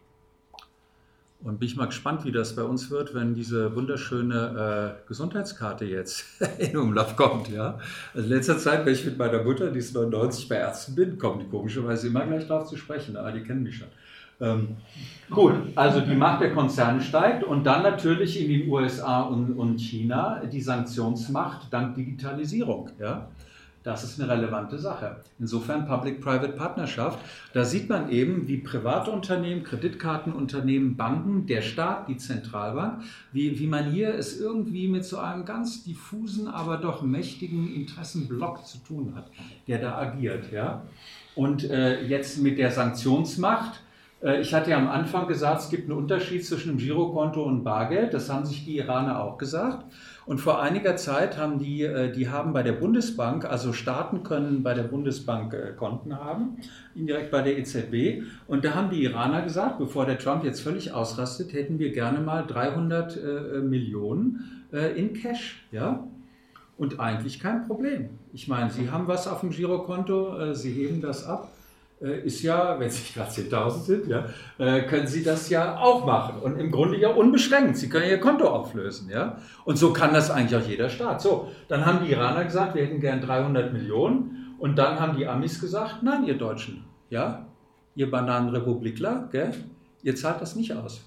Und 1.41 1.61
bin 1.61 1.69
ich 1.69 1.77
mal 1.77 1.87
gespannt, 1.87 2.25
wie 2.25 2.33
das 2.33 2.57
bei 2.57 2.65
uns 2.65 2.91
wird, 2.91 3.15
wenn 3.15 3.35
diese 3.35 3.77
wunderschöne 3.77 4.97
äh, 5.05 5.09
Gesundheitskarte 5.09 5.85
jetzt 5.85 6.25
in 6.59 6.77
Umlauf 6.77 7.15
kommt. 7.15 7.49
Ja? 7.49 7.79
Also 8.13 8.27
in 8.27 8.35
letzter 8.35 8.59
Zeit, 8.59 8.85
wenn 8.85 8.93
ich 8.93 9.05
mit 9.05 9.19
meiner 9.19 9.45
Mutter, 9.45 9.71
die 9.71 9.79
ist 9.79 9.95
99, 9.95 10.49
bei 10.49 10.57
Ärzten 10.57 10.97
bin, 10.97 11.17
kommen 11.17 11.39
die 11.39 11.47
komischerweise 11.47 12.09
immer 12.09 12.27
gleich 12.27 12.49
darauf 12.49 12.69
zu 12.69 12.77
sprechen, 12.77 13.17
aber 13.17 13.31
die 13.31 13.45
kennen 13.45 13.63
mich 13.63 13.77
schon. 13.77 13.89
Ähm, 14.41 14.77
gut, 15.31 15.55
also 15.75 16.01
die 16.01 16.15
Macht 16.15 16.41
der 16.41 16.53
Konzerne 16.53 17.01
steigt 17.01 17.45
und 17.45 17.65
dann 17.65 17.83
natürlich 17.83 18.41
in 18.41 18.49
den 18.49 18.69
USA 18.69 19.23
und, 19.23 19.53
und 19.55 19.79
China 19.79 20.45
die 20.45 20.61
Sanktionsmacht 20.61 21.73
dank 21.73 21.95
Digitalisierung. 21.95 22.91
Ja? 22.99 23.29
Das 23.85 24.03
ist 24.03 24.21
eine 24.21 24.31
relevante 24.31 24.79
Sache. 24.79 25.17
Insofern 25.39 25.87
Public-Private 25.87 26.53
Partnerschaft. 26.53 27.19
Da 27.53 27.65
sieht 27.65 27.89
man 27.89 28.11
eben, 28.11 28.49
wie 28.49 28.59
Privatunternehmen, 28.59 29.63
Kreditkartenunternehmen, 29.63 30.97
Banken, 30.97 31.47
der 31.47 31.63
Staat, 31.63 32.09
die 32.09 32.17
Zentralbank, 32.17 33.03
wie, 33.33 33.59
wie 33.59 33.67
man 33.67 33.91
hier 33.91 34.15
es 34.15 34.41
irgendwie 34.41 34.89
mit 34.89 35.05
so 35.05 35.19
einem 35.19 35.45
ganz 35.45 35.85
diffusen, 35.85 36.49
aber 36.49 36.77
doch 36.77 37.03
mächtigen 37.03 37.73
Interessenblock 37.73 38.67
zu 38.67 38.79
tun 38.79 39.13
hat, 39.15 39.31
der 39.69 39.79
da 39.79 39.97
agiert. 39.97 40.51
Ja? 40.53 40.83
Und 41.35 41.71
äh, 41.71 42.03
jetzt 42.03 42.43
mit 42.43 42.59
der 42.59 42.73
Sanktionsmacht. 42.73 43.81
Äh, 44.23 44.41
ich 44.41 44.53
hatte 44.53 44.71
ja 44.71 44.79
am 44.79 44.89
Anfang 44.89 45.29
gesagt, 45.29 45.63
es 45.63 45.71
gibt 45.71 45.85
einen 45.89 45.99
Unterschied 45.99 46.45
zwischen 46.45 46.71
einem 46.71 46.79
Girokonto 46.79 47.45
und 47.45 47.63
Bargeld. 47.63 48.13
Das 48.13 48.29
haben 48.29 48.45
sich 48.45 48.65
die 48.65 48.77
Iraner 48.79 49.23
auch 49.23 49.39
gesagt. 49.39 49.85
Und 50.29 50.43
vor 50.43 50.61
einiger 50.61 50.95
Zeit 50.97 51.39
haben 51.39 51.59
die, 51.59 51.85
äh, 51.85 52.13
die 52.13 52.29
haben 52.29 52.53
bei 52.53 52.63
der 52.63 52.73
Bundesbank, 52.73 53.47
also 53.47 53.73
Staaten 53.73 54.25
können 54.25 54.63
bei 54.63 54.75
der 54.75 54.83
Bundesbank 54.83 55.55
äh, 55.55 55.73
Konten 55.73 56.15
haben, 56.19 56.59
indirekt 56.95 57.31
bei 57.31 57.41
der 57.41 57.57
EZB. 57.57 58.25
Und 58.47 58.63
da 58.63 58.75
haben 58.75 58.91
die 58.91 59.05
Iraner 59.05 59.41
gesagt, 59.41 59.79
bevor 59.79 60.05
der 60.05 60.19
Trump 60.19 60.45
jetzt 60.45 60.61
völlig 60.61 60.93
ausrastet, 60.93 61.55
hätten 61.55 61.79
wir 61.79 61.93
gerne 61.93 62.21
mal 62.21 62.47
300 62.47 63.17
äh, 63.17 63.61
Millionen 63.61 64.67
in 64.97 65.15
Cash. 65.15 65.65
Ja? 65.73 66.05
Und 66.77 67.01
eigentlich 67.01 67.41
kein 67.41 67.67
Problem. 67.67 68.11
Ich 68.35 68.49
meine, 68.49 68.71
Sie 68.71 68.91
haben 68.91 69.09
was 69.09 69.27
auf 69.27 69.41
dem 69.41 69.49
Girokonto, 69.49 70.53
Sie 70.53 70.71
heben 70.71 71.01
das 71.01 71.25
ab 71.25 71.49
ist 72.01 72.43
ja, 72.43 72.79
wenn 72.79 72.89
nicht 72.89 73.15
gerade 73.15 73.31
10.000 73.31 73.83
sind, 73.83 74.07
ja, 74.07 74.27
äh, 74.59 74.83
können 74.83 75.07
Sie 75.07 75.23
das 75.23 75.51
ja 75.51 75.79
auch 75.79 76.07
machen. 76.07 76.41
Und 76.41 76.59
im 76.59 76.71
Grunde 76.71 76.99
ja 76.99 77.11
unbeschränkt. 77.11 77.77
Sie 77.77 77.89
können 77.89 78.09
Ihr 78.09 78.21
Konto 78.21 78.49
auflösen. 78.49 79.11
Ja? 79.11 79.39
Und 79.65 79.79
so 79.79 79.93
kann 79.93 80.15
das 80.15 80.31
eigentlich 80.31 80.63
auch 80.63 80.69
jeder 80.69 80.89
Staat. 80.89 81.21
So, 81.21 81.51
dann 81.69 81.85
haben 81.85 82.05
die 82.05 82.13
Iraner 82.13 82.45
gesagt, 82.45 82.75
wir 82.75 82.83
hätten 82.83 83.01
gern 83.01 83.21
300 83.21 83.73
Millionen. 83.73 84.55
Und 84.59 84.77
dann 84.77 84.99
haben 84.99 85.17
die 85.17 85.27
Amis 85.27 85.61
gesagt, 85.61 86.03
nein, 86.03 86.25
ihr 86.25 86.37
Deutschen, 86.37 86.85
ja, 87.11 87.47
ihr 87.95 88.11
Bananenrepublikler, 88.11 89.29
gell, 89.31 89.55
ihr 90.03 90.17
zahlt 90.17 90.41
das 90.41 90.57
nicht 90.57 90.75
aus. 90.75 91.05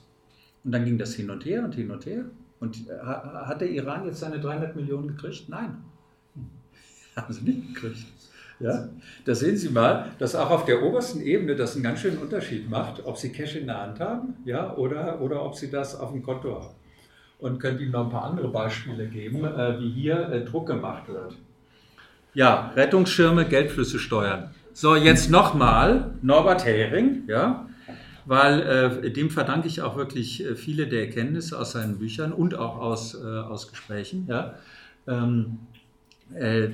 Und 0.64 0.72
dann 0.72 0.86
ging 0.86 0.98
das 0.98 1.14
hin 1.16 1.30
und 1.30 1.44
her 1.44 1.64
und 1.64 1.76
hin 1.76 1.92
und 1.92 2.06
her. 2.06 2.26
Und 2.60 2.88
äh, 2.88 2.94
hat 3.04 3.62
der 3.62 3.70
Iran 3.70 4.06
jetzt 4.06 4.20
seine 4.20 4.40
300 4.40 4.76
Millionen 4.76 5.08
gekriegt? 5.10 5.50
Nein. 5.50 5.84
Haben 7.16 7.34
sie 7.34 7.42
nicht 7.42 7.74
gekriegt. 7.74 8.06
Ja? 8.62 8.90
Da 9.26 9.36
sehen 9.36 9.58
Sie 9.58 9.70
mal, 9.70 10.12
dass 10.20 10.36
auch 10.36 10.50
auf 10.50 10.66
der 10.66 10.84
obersten 10.84 11.22
Ebene 11.22 11.56
das 11.56 11.76
einen 11.76 11.84
ganz 11.84 12.00
schönen 12.00 12.18
Unterschied 12.18 12.70
macht, 12.70 13.06
ob 13.06 13.18
Sie 13.18 13.32
Cash 13.32 13.56
in 13.56 13.68
der 13.68 13.82
Hand 13.82 14.00
haben 14.00 14.36
ja, 14.46 14.76
oder, 14.76 15.22
oder 15.22 15.44
ob 15.44 15.56
Sie 15.56 15.70
das 15.70 16.00
auf 16.00 16.12
dem 16.12 16.24
Konto 16.24 16.56
haben. 16.56 16.76
Und 17.40 17.60
könnte 17.60 17.82
Ihnen 17.82 17.92
noch 17.92 18.06
ein 18.06 18.12
paar 18.12 18.26
andere 18.26 18.50
Beispiele 18.50 19.08
geben, 19.08 19.44
äh, 19.44 19.80
wie 19.80 19.90
hier 19.90 20.30
äh, 20.30 20.46
Druck 20.46 20.68
gemacht 20.68 21.08
wird. 21.08 21.36
Ja, 22.34 22.72
Rettungsschirme, 22.76 23.46
Geldflüsse 23.46 24.00
steuern. 24.00 24.52
So, 24.74 24.96
jetzt 24.96 25.30
nochmal 25.30 26.12
Norbert 26.22 26.66
Hering, 26.66 27.24
ja, 27.28 27.68
weil 28.26 28.62
äh, 29.04 29.12
dem 29.12 29.30
verdanke 29.30 29.68
ich 29.68 29.82
auch 29.82 29.98
wirklich 29.98 30.46
äh, 30.46 30.56
viele 30.56 30.88
der 30.88 31.02
Erkenntnisse 31.02 31.60
aus 31.60 31.74
seinen 31.74 31.98
Büchern 31.98 32.32
und 32.32 32.56
auch 32.56 32.78
aus, 32.78 33.16
äh, 33.16 33.28
aus 33.28 33.70
Gesprächen. 33.70 34.28
Ja. 34.30 34.54
Ähm, 35.08 35.60
äh, 36.36 36.70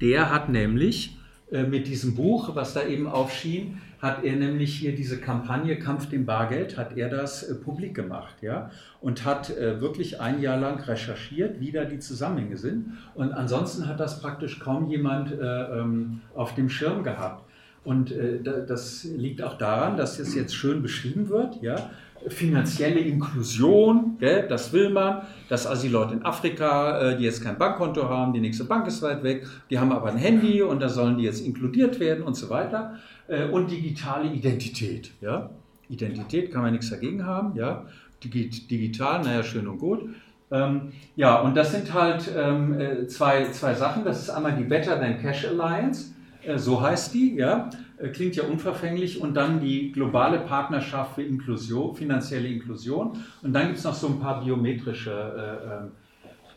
der 0.00 0.30
hat 0.30 0.48
nämlich 0.48 1.16
mit 1.50 1.86
diesem 1.86 2.14
Buch, 2.14 2.54
was 2.54 2.74
da 2.74 2.84
eben 2.84 3.06
aufschien, 3.08 3.80
hat 4.00 4.24
er 4.24 4.36
nämlich 4.36 4.74
hier 4.74 4.94
diese 4.94 5.18
Kampagne 5.18 5.78
Kampf 5.78 6.08
dem 6.08 6.24
Bargeld, 6.24 6.78
hat 6.78 6.96
er 6.96 7.08
das 7.08 7.42
äh, 7.42 7.54
publik 7.54 7.94
gemacht, 7.94 8.36
ja, 8.40 8.70
und 9.00 9.24
hat 9.24 9.50
äh, 9.50 9.80
wirklich 9.80 10.20
ein 10.20 10.40
Jahr 10.40 10.58
lang 10.58 10.80
recherchiert, 10.80 11.60
wie 11.60 11.70
da 11.70 11.84
die 11.84 11.98
Zusammenhänge 11.98 12.56
sind. 12.56 12.94
Und 13.14 13.32
ansonsten 13.32 13.86
hat 13.86 14.00
das 14.00 14.20
praktisch 14.20 14.58
kaum 14.58 14.88
jemand 14.88 15.32
äh, 15.32 15.36
ähm, 15.36 16.22
auf 16.34 16.54
dem 16.54 16.70
Schirm 16.70 17.02
gehabt. 17.04 17.44
Und 17.84 18.12
äh, 18.12 18.40
das 18.42 19.04
liegt 19.04 19.42
auch 19.42 19.56
daran, 19.56 19.96
dass 19.96 20.18
es 20.18 20.34
jetzt 20.34 20.54
schön 20.54 20.82
beschrieben 20.82 21.28
wird, 21.28 21.62
ja, 21.62 21.90
finanzielle 22.28 23.00
Inklusion, 23.00 24.16
gell, 24.18 24.46
das 24.48 24.72
will 24.72 24.90
man, 24.90 25.22
dass 25.48 25.66
also 25.66 25.82
die 25.82 25.88
Leute 25.88 26.14
in 26.14 26.24
Afrika, 26.24 27.00
äh, 27.00 27.16
die 27.16 27.24
jetzt 27.24 27.42
kein 27.42 27.56
Bankkonto 27.56 28.08
haben, 28.08 28.32
die 28.32 28.40
nächste 28.40 28.64
Bank 28.64 28.86
ist 28.86 29.02
weit 29.02 29.22
weg, 29.22 29.46
die 29.70 29.78
haben 29.78 29.92
aber 29.92 30.10
ein 30.10 30.18
Handy 30.18 30.62
und 30.62 30.80
da 30.80 30.88
sollen 30.88 31.16
die 31.16 31.24
jetzt 31.24 31.44
inkludiert 31.44 31.98
werden 31.98 32.24
und 32.24 32.34
so 32.34 32.50
weiter. 32.50 32.96
Äh, 33.28 33.44
und 33.44 33.70
digitale 33.70 34.30
Identität. 34.30 35.12
Ja? 35.20 35.50
Identität 35.88 36.52
kann 36.52 36.62
man 36.62 36.72
nichts 36.72 36.90
dagegen 36.90 37.24
haben, 37.24 37.56
ja. 37.56 37.86
Digital, 38.22 39.22
naja, 39.22 39.42
schön 39.42 39.66
und 39.66 39.78
gut. 39.78 40.10
Ähm, 40.50 40.92
ja, 41.16 41.40
und 41.40 41.56
das 41.56 41.72
sind 41.72 41.94
halt 41.94 42.30
ähm, 42.36 42.78
äh, 42.78 43.06
zwei, 43.06 43.50
zwei 43.50 43.72
Sachen. 43.72 44.04
Das 44.04 44.20
ist 44.20 44.30
einmal 44.30 44.56
die 44.56 44.64
Better 44.64 45.00
Than 45.00 45.18
Cash 45.18 45.46
Alliance, 45.46 46.12
äh, 46.42 46.58
so 46.58 46.82
heißt 46.82 47.14
die, 47.14 47.36
ja. 47.36 47.70
Äh, 48.00 48.08
klingt 48.08 48.36
ja 48.36 48.44
unverfänglich. 48.44 49.20
Und 49.20 49.34
dann 49.34 49.60
die 49.60 49.92
globale 49.92 50.40
Partnerschaft 50.40 51.16
für 51.16 51.22
Inklusion, 51.22 51.94
finanzielle 51.94 52.48
Inklusion. 52.48 53.22
Und 53.42 53.52
dann 53.52 53.66
gibt 53.66 53.78
es 53.78 53.84
noch 53.84 53.94
so 53.94 54.08
ein 54.08 54.20
paar 54.20 54.42
biometrische 54.42 55.90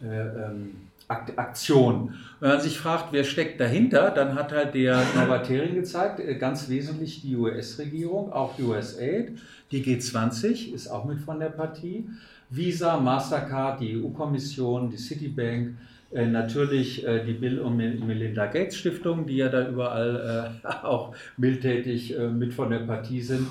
äh, 0.01 0.05
äh, 0.05 0.45
ähm, 0.45 0.75
Aktion. 1.07 2.15
Wenn 2.39 2.49
man 2.49 2.61
sich 2.61 2.77
fragt, 2.77 3.11
wer 3.11 3.23
steckt 3.23 3.59
dahinter, 3.59 4.09
dann 4.11 4.35
hat 4.35 4.51
halt 4.51 4.73
der 4.73 5.03
Norbert 5.15 5.47
Thering 5.47 5.75
gezeigt, 5.75 6.19
äh, 6.19 6.35
ganz 6.35 6.69
wesentlich 6.69 7.21
die 7.21 7.35
US-Regierung, 7.35 8.31
auch 8.31 8.57
USAID, 8.57 9.37
die 9.71 9.83
G20 9.83 10.73
ist 10.73 10.87
auch 10.87 11.05
mit 11.05 11.19
von 11.19 11.39
der 11.39 11.49
Partie, 11.49 12.07
Visa, 12.49 12.97
Mastercard, 12.99 13.81
die 13.81 14.01
EU-Kommission, 14.01 14.89
die 14.89 14.97
Citibank, 14.97 15.75
äh, 16.13 16.27
natürlich 16.27 17.05
äh, 17.05 17.23
die 17.25 17.33
Bill 17.33 17.59
und 17.59 17.77
Melinda 17.77 18.45
Gates 18.47 18.77
Stiftung, 18.77 19.25
die 19.25 19.37
ja 19.37 19.49
da 19.49 19.67
überall 19.67 20.51
auch 20.83 21.15
mildtätig 21.37 22.15
mit 22.33 22.53
von 22.53 22.69
der 22.69 22.79
Partie 22.79 23.21
sind. 23.21 23.47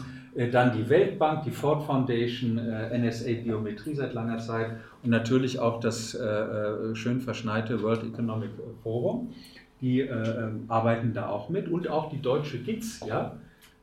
Dann 0.51 0.75
die 0.75 0.89
Weltbank, 0.89 1.45
die 1.45 1.51
Ford 1.51 1.83
Foundation, 1.83 2.55
NSA 2.57 3.33
Biometrie 3.45 3.95
seit 3.95 4.15
langer 4.15 4.39
Zeit 4.39 4.71
und 5.03 5.11
natürlich 5.11 5.59
auch 5.59 5.81
das 5.81 6.15
äh, 6.15 6.25
äh, 6.25 6.95
schön 6.95 7.21
verschneite 7.21 7.83
World 7.83 8.05
Economic 8.05 8.51
Forum. 8.83 9.35
Die 9.81 10.01
äh, 10.01 10.07
ähm, 10.07 10.65
arbeiten 10.69 11.13
da 11.13 11.29
auch 11.29 11.49
mit 11.49 11.69
und 11.69 11.89
auch 11.89 12.09
die 12.09 12.23
deutsche 12.23 12.59
GIZ, 12.59 13.01
ja, 13.07 13.37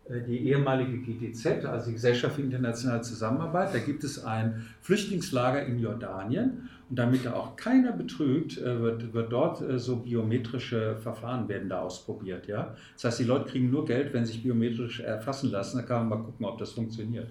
äh, 0.10 0.22
die 0.22 0.48
ehemalige 0.48 0.98
GTZ, 1.00 1.66
also 1.66 1.88
die 1.88 1.94
Gesellschaft 1.94 2.36
für 2.36 2.42
internationale 2.42 3.02
Zusammenarbeit. 3.02 3.74
Da 3.74 3.80
gibt 3.80 4.06
es 4.06 4.24
ein 4.24 4.66
Flüchtlingslager 4.82 5.66
in 5.66 5.78
Jordanien 5.80 6.70
und 6.90 6.98
damit 6.98 7.26
da 7.26 7.34
auch 7.34 7.56
keiner 7.56 7.92
betrügt, 7.92 8.58
äh, 8.58 8.82
wird, 8.82 9.14
wird 9.14 9.32
dort 9.32 9.64
so 9.80 9.98
biometrische 9.98 10.98
Verfahren 10.98 11.48
werden 11.48 11.70
da 11.70 11.82
ausprobiert. 11.82 12.48
Ja? 12.48 12.76
Das 12.96 13.06
heißt, 13.06 13.20
die 13.20 13.26
Leute 13.26 13.50
kriegen 13.50 13.70
nur 13.70 13.86
Geld, 13.86 14.14
wenn 14.14 14.26
sie 14.26 14.34
sich 14.34 14.44
biometrisch 14.44 15.00
erfassen 15.00 15.52
lassen. 15.52 15.78
Da 15.78 15.84
kann 15.84 16.08
man 16.08 16.20
mal 16.20 16.26
gucken, 16.26 16.46
ob 16.46 16.58
das 16.58 16.72
funktioniert. 16.72 17.30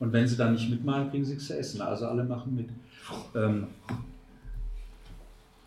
Und 0.00 0.12
wenn 0.12 0.26
sie 0.26 0.36
dann 0.36 0.52
nicht 0.52 0.68
mitmachen, 0.70 1.10
kriegen 1.10 1.24
sie 1.24 1.32
nichts 1.34 1.46
zu 1.46 1.56
essen. 1.56 1.82
Also 1.82 2.06
alle 2.06 2.24
machen 2.24 2.56
mit. 2.56 2.68
Ähm, 3.34 3.68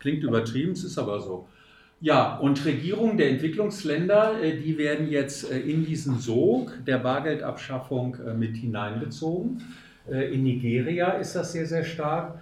klingt 0.00 0.22
übertrieben, 0.22 0.72
es 0.72 0.84
ist 0.84 0.98
aber 0.98 1.20
so. 1.20 1.46
Ja, 2.00 2.36
und 2.36 2.62
Regierungen 2.66 3.16
der 3.16 3.30
Entwicklungsländer, 3.30 4.42
äh, 4.42 4.60
die 4.60 4.76
werden 4.76 5.08
jetzt 5.08 5.50
äh, 5.50 5.60
in 5.60 5.86
diesen 5.86 6.18
Sog 6.18 6.72
der 6.84 6.98
Bargeldabschaffung 6.98 8.16
äh, 8.16 8.34
mit 8.34 8.56
hineingezogen. 8.56 9.62
In 10.06 10.42
Nigeria 10.42 11.12
ist 11.12 11.34
das 11.34 11.52
sehr, 11.52 11.64
sehr 11.64 11.82
stark. 11.82 12.34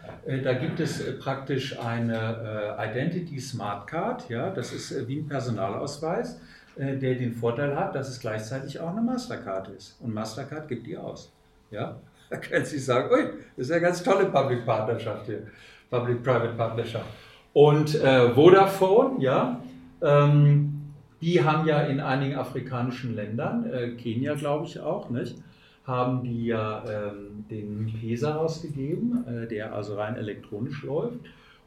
Da 0.42 0.52
gibt 0.54 0.80
es 0.80 1.18
praktisch 1.20 1.78
eine 1.78 2.76
Identity 2.76 3.38
Smart 3.38 3.86
Card, 3.86 4.28
ja, 4.28 4.50
das 4.50 4.72
ist 4.72 5.06
wie 5.06 5.20
ein 5.20 5.28
Personalausweis, 5.28 6.40
der 6.76 7.14
den 7.14 7.32
Vorteil 7.32 7.76
hat, 7.76 7.94
dass 7.94 8.08
es 8.08 8.18
gleichzeitig 8.18 8.80
auch 8.80 8.90
eine 8.90 9.00
Mastercard 9.00 9.68
ist. 9.68 9.96
Und 10.00 10.12
Mastercard 10.12 10.66
gibt 10.66 10.88
die 10.88 10.96
aus. 10.96 11.32
Ja, 11.70 11.96
da 12.30 12.36
können 12.36 12.64
Sie 12.64 12.78
sagen, 12.78 13.12
ui, 13.12 13.24
das 13.56 13.66
ist 13.66 13.72
eine 13.72 13.80
ganz 13.80 14.02
tolle 14.02 14.26
Public 14.26 14.64
Partnerschaft 14.64 15.26
hier, 15.26 15.42
Public-Private 15.90 16.54
Partnerschaft. 16.54 17.06
Und 17.52 17.94
äh, 17.94 18.30
Vodafone, 18.30 19.22
ja, 19.22 19.60
ähm, 20.00 20.92
die 21.20 21.42
haben 21.42 21.66
ja 21.66 21.82
in 21.82 22.00
einigen 22.00 22.36
afrikanischen 22.36 23.14
Ländern, 23.14 23.70
äh, 23.70 23.90
Kenia 23.90 24.34
glaube 24.34 24.66
ich 24.66 24.80
auch, 24.80 25.10
nicht, 25.10 25.36
haben 25.84 26.22
die 26.22 26.46
ja 26.46 26.84
ähm, 26.88 27.44
den 27.50 27.92
PESA 28.00 28.36
rausgegeben, 28.36 29.24
äh, 29.26 29.46
der 29.48 29.74
also 29.74 29.96
rein 29.96 30.16
elektronisch 30.16 30.82
läuft. 30.82 31.18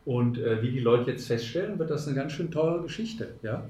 Und 0.06 0.38
äh, 0.38 0.62
wie 0.62 0.72
die 0.72 0.80
Leute 0.80 1.12
jetzt 1.12 1.28
feststellen, 1.28 1.80
wird 1.80 1.90
das 1.90 2.08
eine 2.08 2.16
ganz 2.16 2.32
schön 2.32 2.52
teure 2.52 2.82
Geschichte. 2.82 3.30
Ja? 3.42 3.66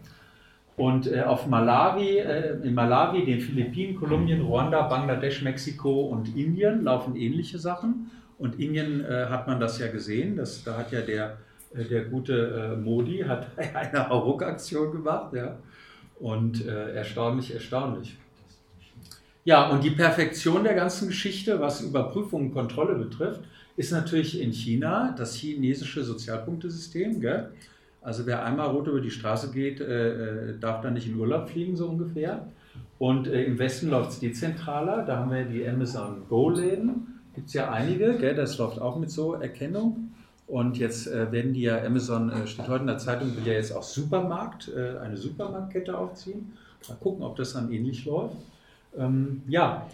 Und 0.78 1.12
äh, 1.12 1.22
auf 1.22 1.48
Malawi, 1.48 2.18
äh, 2.18 2.58
in 2.62 2.74
Malawi, 2.74 3.26
den 3.26 3.40
Philippinen, 3.40 3.96
Kolumbien, 3.96 4.42
Ruanda, 4.42 4.84
Bangladesch, 4.84 5.42
Mexiko 5.42 6.08
und 6.08 6.36
Indien 6.36 6.84
laufen 6.84 7.16
ähnliche 7.16 7.58
Sachen. 7.58 8.12
Und 8.38 8.60
Indien 8.60 9.04
äh, 9.06 9.28
hat 9.30 9.48
man 9.48 9.62
das 9.62 9.80
ja 9.80 9.88
gesehen, 9.88 10.36
das, 10.36 10.64
da 10.66 10.78
hat 10.78 10.92
ja 10.92 11.00
der, 11.00 11.38
äh, 11.74 11.86
der 11.86 12.06
gute 12.06 12.78
Modi 12.84 13.20
hat 13.20 13.48
eine 13.74 14.10
Hauruck-Aktion 14.10 14.92
gemacht. 14.92 15.34
Ja. 15.34 15.58
Und 16.20 16.66
erstaunlich, 16.66 17.54
erstaunlich. 17.54 18.18
Ja, 19.48 19.70
und 19.70 19.84
die 19.84 19.92
Perfektion 19.92 20.64
der 20.64 20.74
ganzen 20.74 21.08
Geschichte, 21.08 21.62
was 21.62 21.82
Überprüfung 21.82 22.48
und 22.48 22.54
Kontrolle 22.56 22.96
betrifft, 22.96 23.42
ist 23.78 23.92
natürlich 23.92 24.42
in 24.42 24.52
China 24.52 25.14
das 25.16 25.36
chinesische 25.36 26.04
Sozialpunktesystem. 26.04 27.22
Gell? 27.22 27.52
Also 28.02 28.26
wer 28.26 28.44
einmal 28.44 28.70
rot 28.70 28.88
über 28.88 29.02
die 29.02 29.12
Straße 29.12 29.52
geht, 29.52 29.82
äh, 29.82 30.54
äh, 30.54 30.60
darf 30.60 30.82
dann 30.82 30.96
nicht 30.96 31.08
in 31.08 31.20
Urlaub 31.20 31.48
fliegen, 31.48 31.76
so 31.76 31.88
ungefähr. 31.88 32.48
Und 32.98 33.28
äh, 33.28 33.44
im 33.44 33.60
Westen 33.60 33.92
läuft 33.92 34.14
es 34.14 34.20
dezentraler. 34.20 35.04
Da 35.06 35.18
haben 35.18 35.30
wir 35.30 35.46
die 35.46 35.68
Amazon 35.68 36.24
Go-Läden. 36.28 37.22
Gibt 37.36 37.50
es 37.50 37.54
ja 37.54 37.72
einige, 37.72 38.18
gell? 38.18 38.34
das 38.34 38.58
läuft 38.58 38.82
auch 38.82 38.98
mit 38.98 39.12
so 39.12 39.34
Erkennung. 39.36 40.12
Und 40.48 40.80
jetzt 40.80 41.06
äh, 41.06 41.32
werden 41.32 41.54
die 41.54 41.62
ja, 41.62 41.84
Amazon 41.84 42.32
äh, 42.32 42.48
steht 42.48 42.68
heute 42.68 42.82
in 42.82 42.88
der 42.88 42.98
Zeitung, 42.98 43.36
will 43.38 43.46
ja 43.46 43.54
jetzt 43.54 43.76
auch 43.76 43.84
Supermarkt, 43.84 44.72
äh, 44.76 44.98
eine 44.98 45.18
Supermarktkette 45.18 45.96
aufziehen. 45.96 46.54
Mal 46.90 46.98
gucken, 47.00 47.24
ob 47.24 47.36
das 47.36 47.54
dann 47.54 47.72
ähnlich 47.72 48.06
läuft. 48.06 48.38
Ähm, 48.98 49.42
ja, 49.48 49.88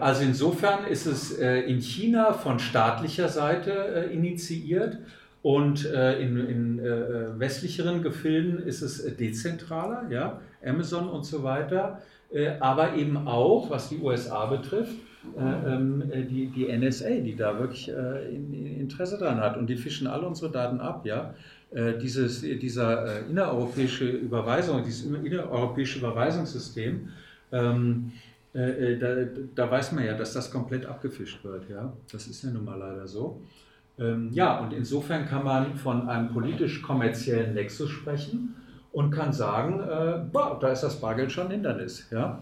also 0.00 0.24
insofern 0.24 0.86
ist 0.86 1.06
es 1.06 1.30
in 1.30 1.80
China 1.80 2.32
von 2.32 2.58
staatlicher 2.58 3.28
Seite 3.28 4.08
initiiert 4.12 4.98
und 5.42 5.86
äh, 5.86 6.20
in, 6.20 6.36
in 6.36 6.78
äh, 6.80 7.38
westlicheren 7.38 8.02
Gefilden 8.02 8.58
ist 8.58 8.82
es 8.82 9.00
äh, 9.00 9.12
dezentraler, 9.12 10.10
ja, 10.10 10.40
Amazon 10.64 11.08
und 11.08 11.24
so 11.24 11.42
weiter, 11.44 12.02
äh, 12.32 12.50
aber 12.60 12.94
eben 12.94 13.16
auch, 13.16 13.70
was 13.70 13.88
die 13.88 13.98
USA 13.98 14.46
betrifft, 14.46 14.96
äh, 15.36 15.74
ähm, 15.74 16.02
äh, 16.10 16.24
die, 16.24 16.46
die 16.46 16.66
NSA, 16.76 17.20
die 17.20 17.36
da 17.36 17.58
wirklich 17.58 17.88
in, 17.88 18.52
in 18.52 18.80
Interesse 18.80 19.18
daran 19.18 19.40
hat. 19.40 19.56
Und 19.56 19.68
die 19.68 19.76
fischen 19.76 20.06
alle 20.06 20.26
unsere 20.26 20.50
Daten 20.50 20.80
ab, 20.80 21.04
ja. 21.06 21.34
Dieses, 22.00 22.40
dieser 22.40 23.26
innereuropäische 23.28 24.08
Überweisung, 24.08 24.82
dieses 24.82 25.04
innereuropäische 25.04 25.98
Überweisungssystem, 25.98 27.10
ähm, 27.52 28.12
da, 28.52 29.14
da 29.54 29.70
weiß 29.70 29.92
man 29.92 30.04
ja, 30.04 30.14
dass 30.14 30.32
das 30.32 30.50
komplett 30.50 30.86
abgefischt 30.86 31.44
wird, 31.44 31.68
ja. 31.68 31.92
Das 32.10 32.26
ist 32.26 32.42
ja 32.42 32.50
nun 32.50 32.64
mal 32.64 32.78
leider 32.78 33.06
so. 33.06 33.42
Ähm, 33.98 34.30
ja, 34.32 34.58
und 34.60 34.72
insofern 34.72 35.26
kann 35.26 35.44
man 35.44 35.74
von 35.74 36.08
einem 36.08 36.32
politisch-kommerziellen 36.32 37.54
Nexus 37.54 37.90
sprechen 37.90 38.54
und 38.92 39.10
kann 39.10 39.32
sagen, 39.32 39.80
äh, 39.80 40.20
boah, 40.32 40.58
da 40.60 40.68
ist 40.68 40.82
das 40.82 41.00
Bargeld 41.00 41.32
schon 41.32 41.46
ein 41.46 41.52
Hindernis. 41.52 42.08
Ja? 42.10 42.40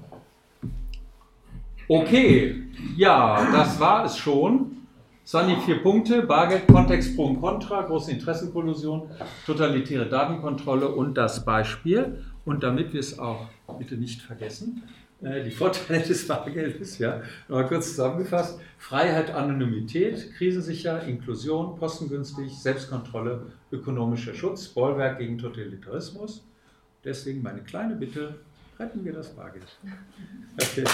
Okay, 1.88 2.62
ja, 2.96 3.50
das 3.52 3.80
war 3.80 4.04
es 4.04 4.18
schon. 4.18 4.72
Die 5.24 5.57
vier 5.64 5.82
Punkte. 5.82 6.22
Bargeld, 6.22 6.68
Kontext, 6.68 7.16
Pro 7.16 7.26
und 7.26 7.40
Contra, 7.40 7.82
große 7.82 8.12
Interessenkollusion, 8.12 9.11
totalitäre 9.44 10.07
Datenkontrolle 10.07 10.88
und 10.88 11.14
das 11.14 11.44
Beispiel. 11.44 12.22
Und 12.44 12.62
damit 12.62 12.92
wir 12.92 13.00
es 13.00 13.18
auch 13.18 13.48
bitte 13.76 13.96
nicht 13.96 14.22
vergessen, 14.22 14.84
äh, 14.84 15.05
die 15.20 15.50
Vorteile 15.50 16.02
des 16.02 16.26
Bargeldes, 16.26 16.98
ja, 16.98 17.22
noch 17.48 17.66
kurz 17.66 17.90
zusammengefasst. 17.90 18.60
Freiheit, 18.78 19.30
Anonymität, 19.34 20.34
krisensicher, 20.36 21.02
Inklusion, 21.04 21.78
kostengünstig, 21.78 22.52
Selbstkontrolle, 22.58 23.46
ökonomischer 23.72 24.34
Schutz, 24.34 24.68
Bollwerk 24.68 25.18
gegen 25.18 25.38
Totalitarismus. 25.38 26.46
Deswegen 27.02 27.42
meine 27.42 27.62
kleine 27.62 27.94
Bitte, 27.96 28.40
retten 28.78 29.04
wir 29.04 29.12
das 29.12 29.34
Bargeld. 29.34 29.78
Okay. 30.60 30.84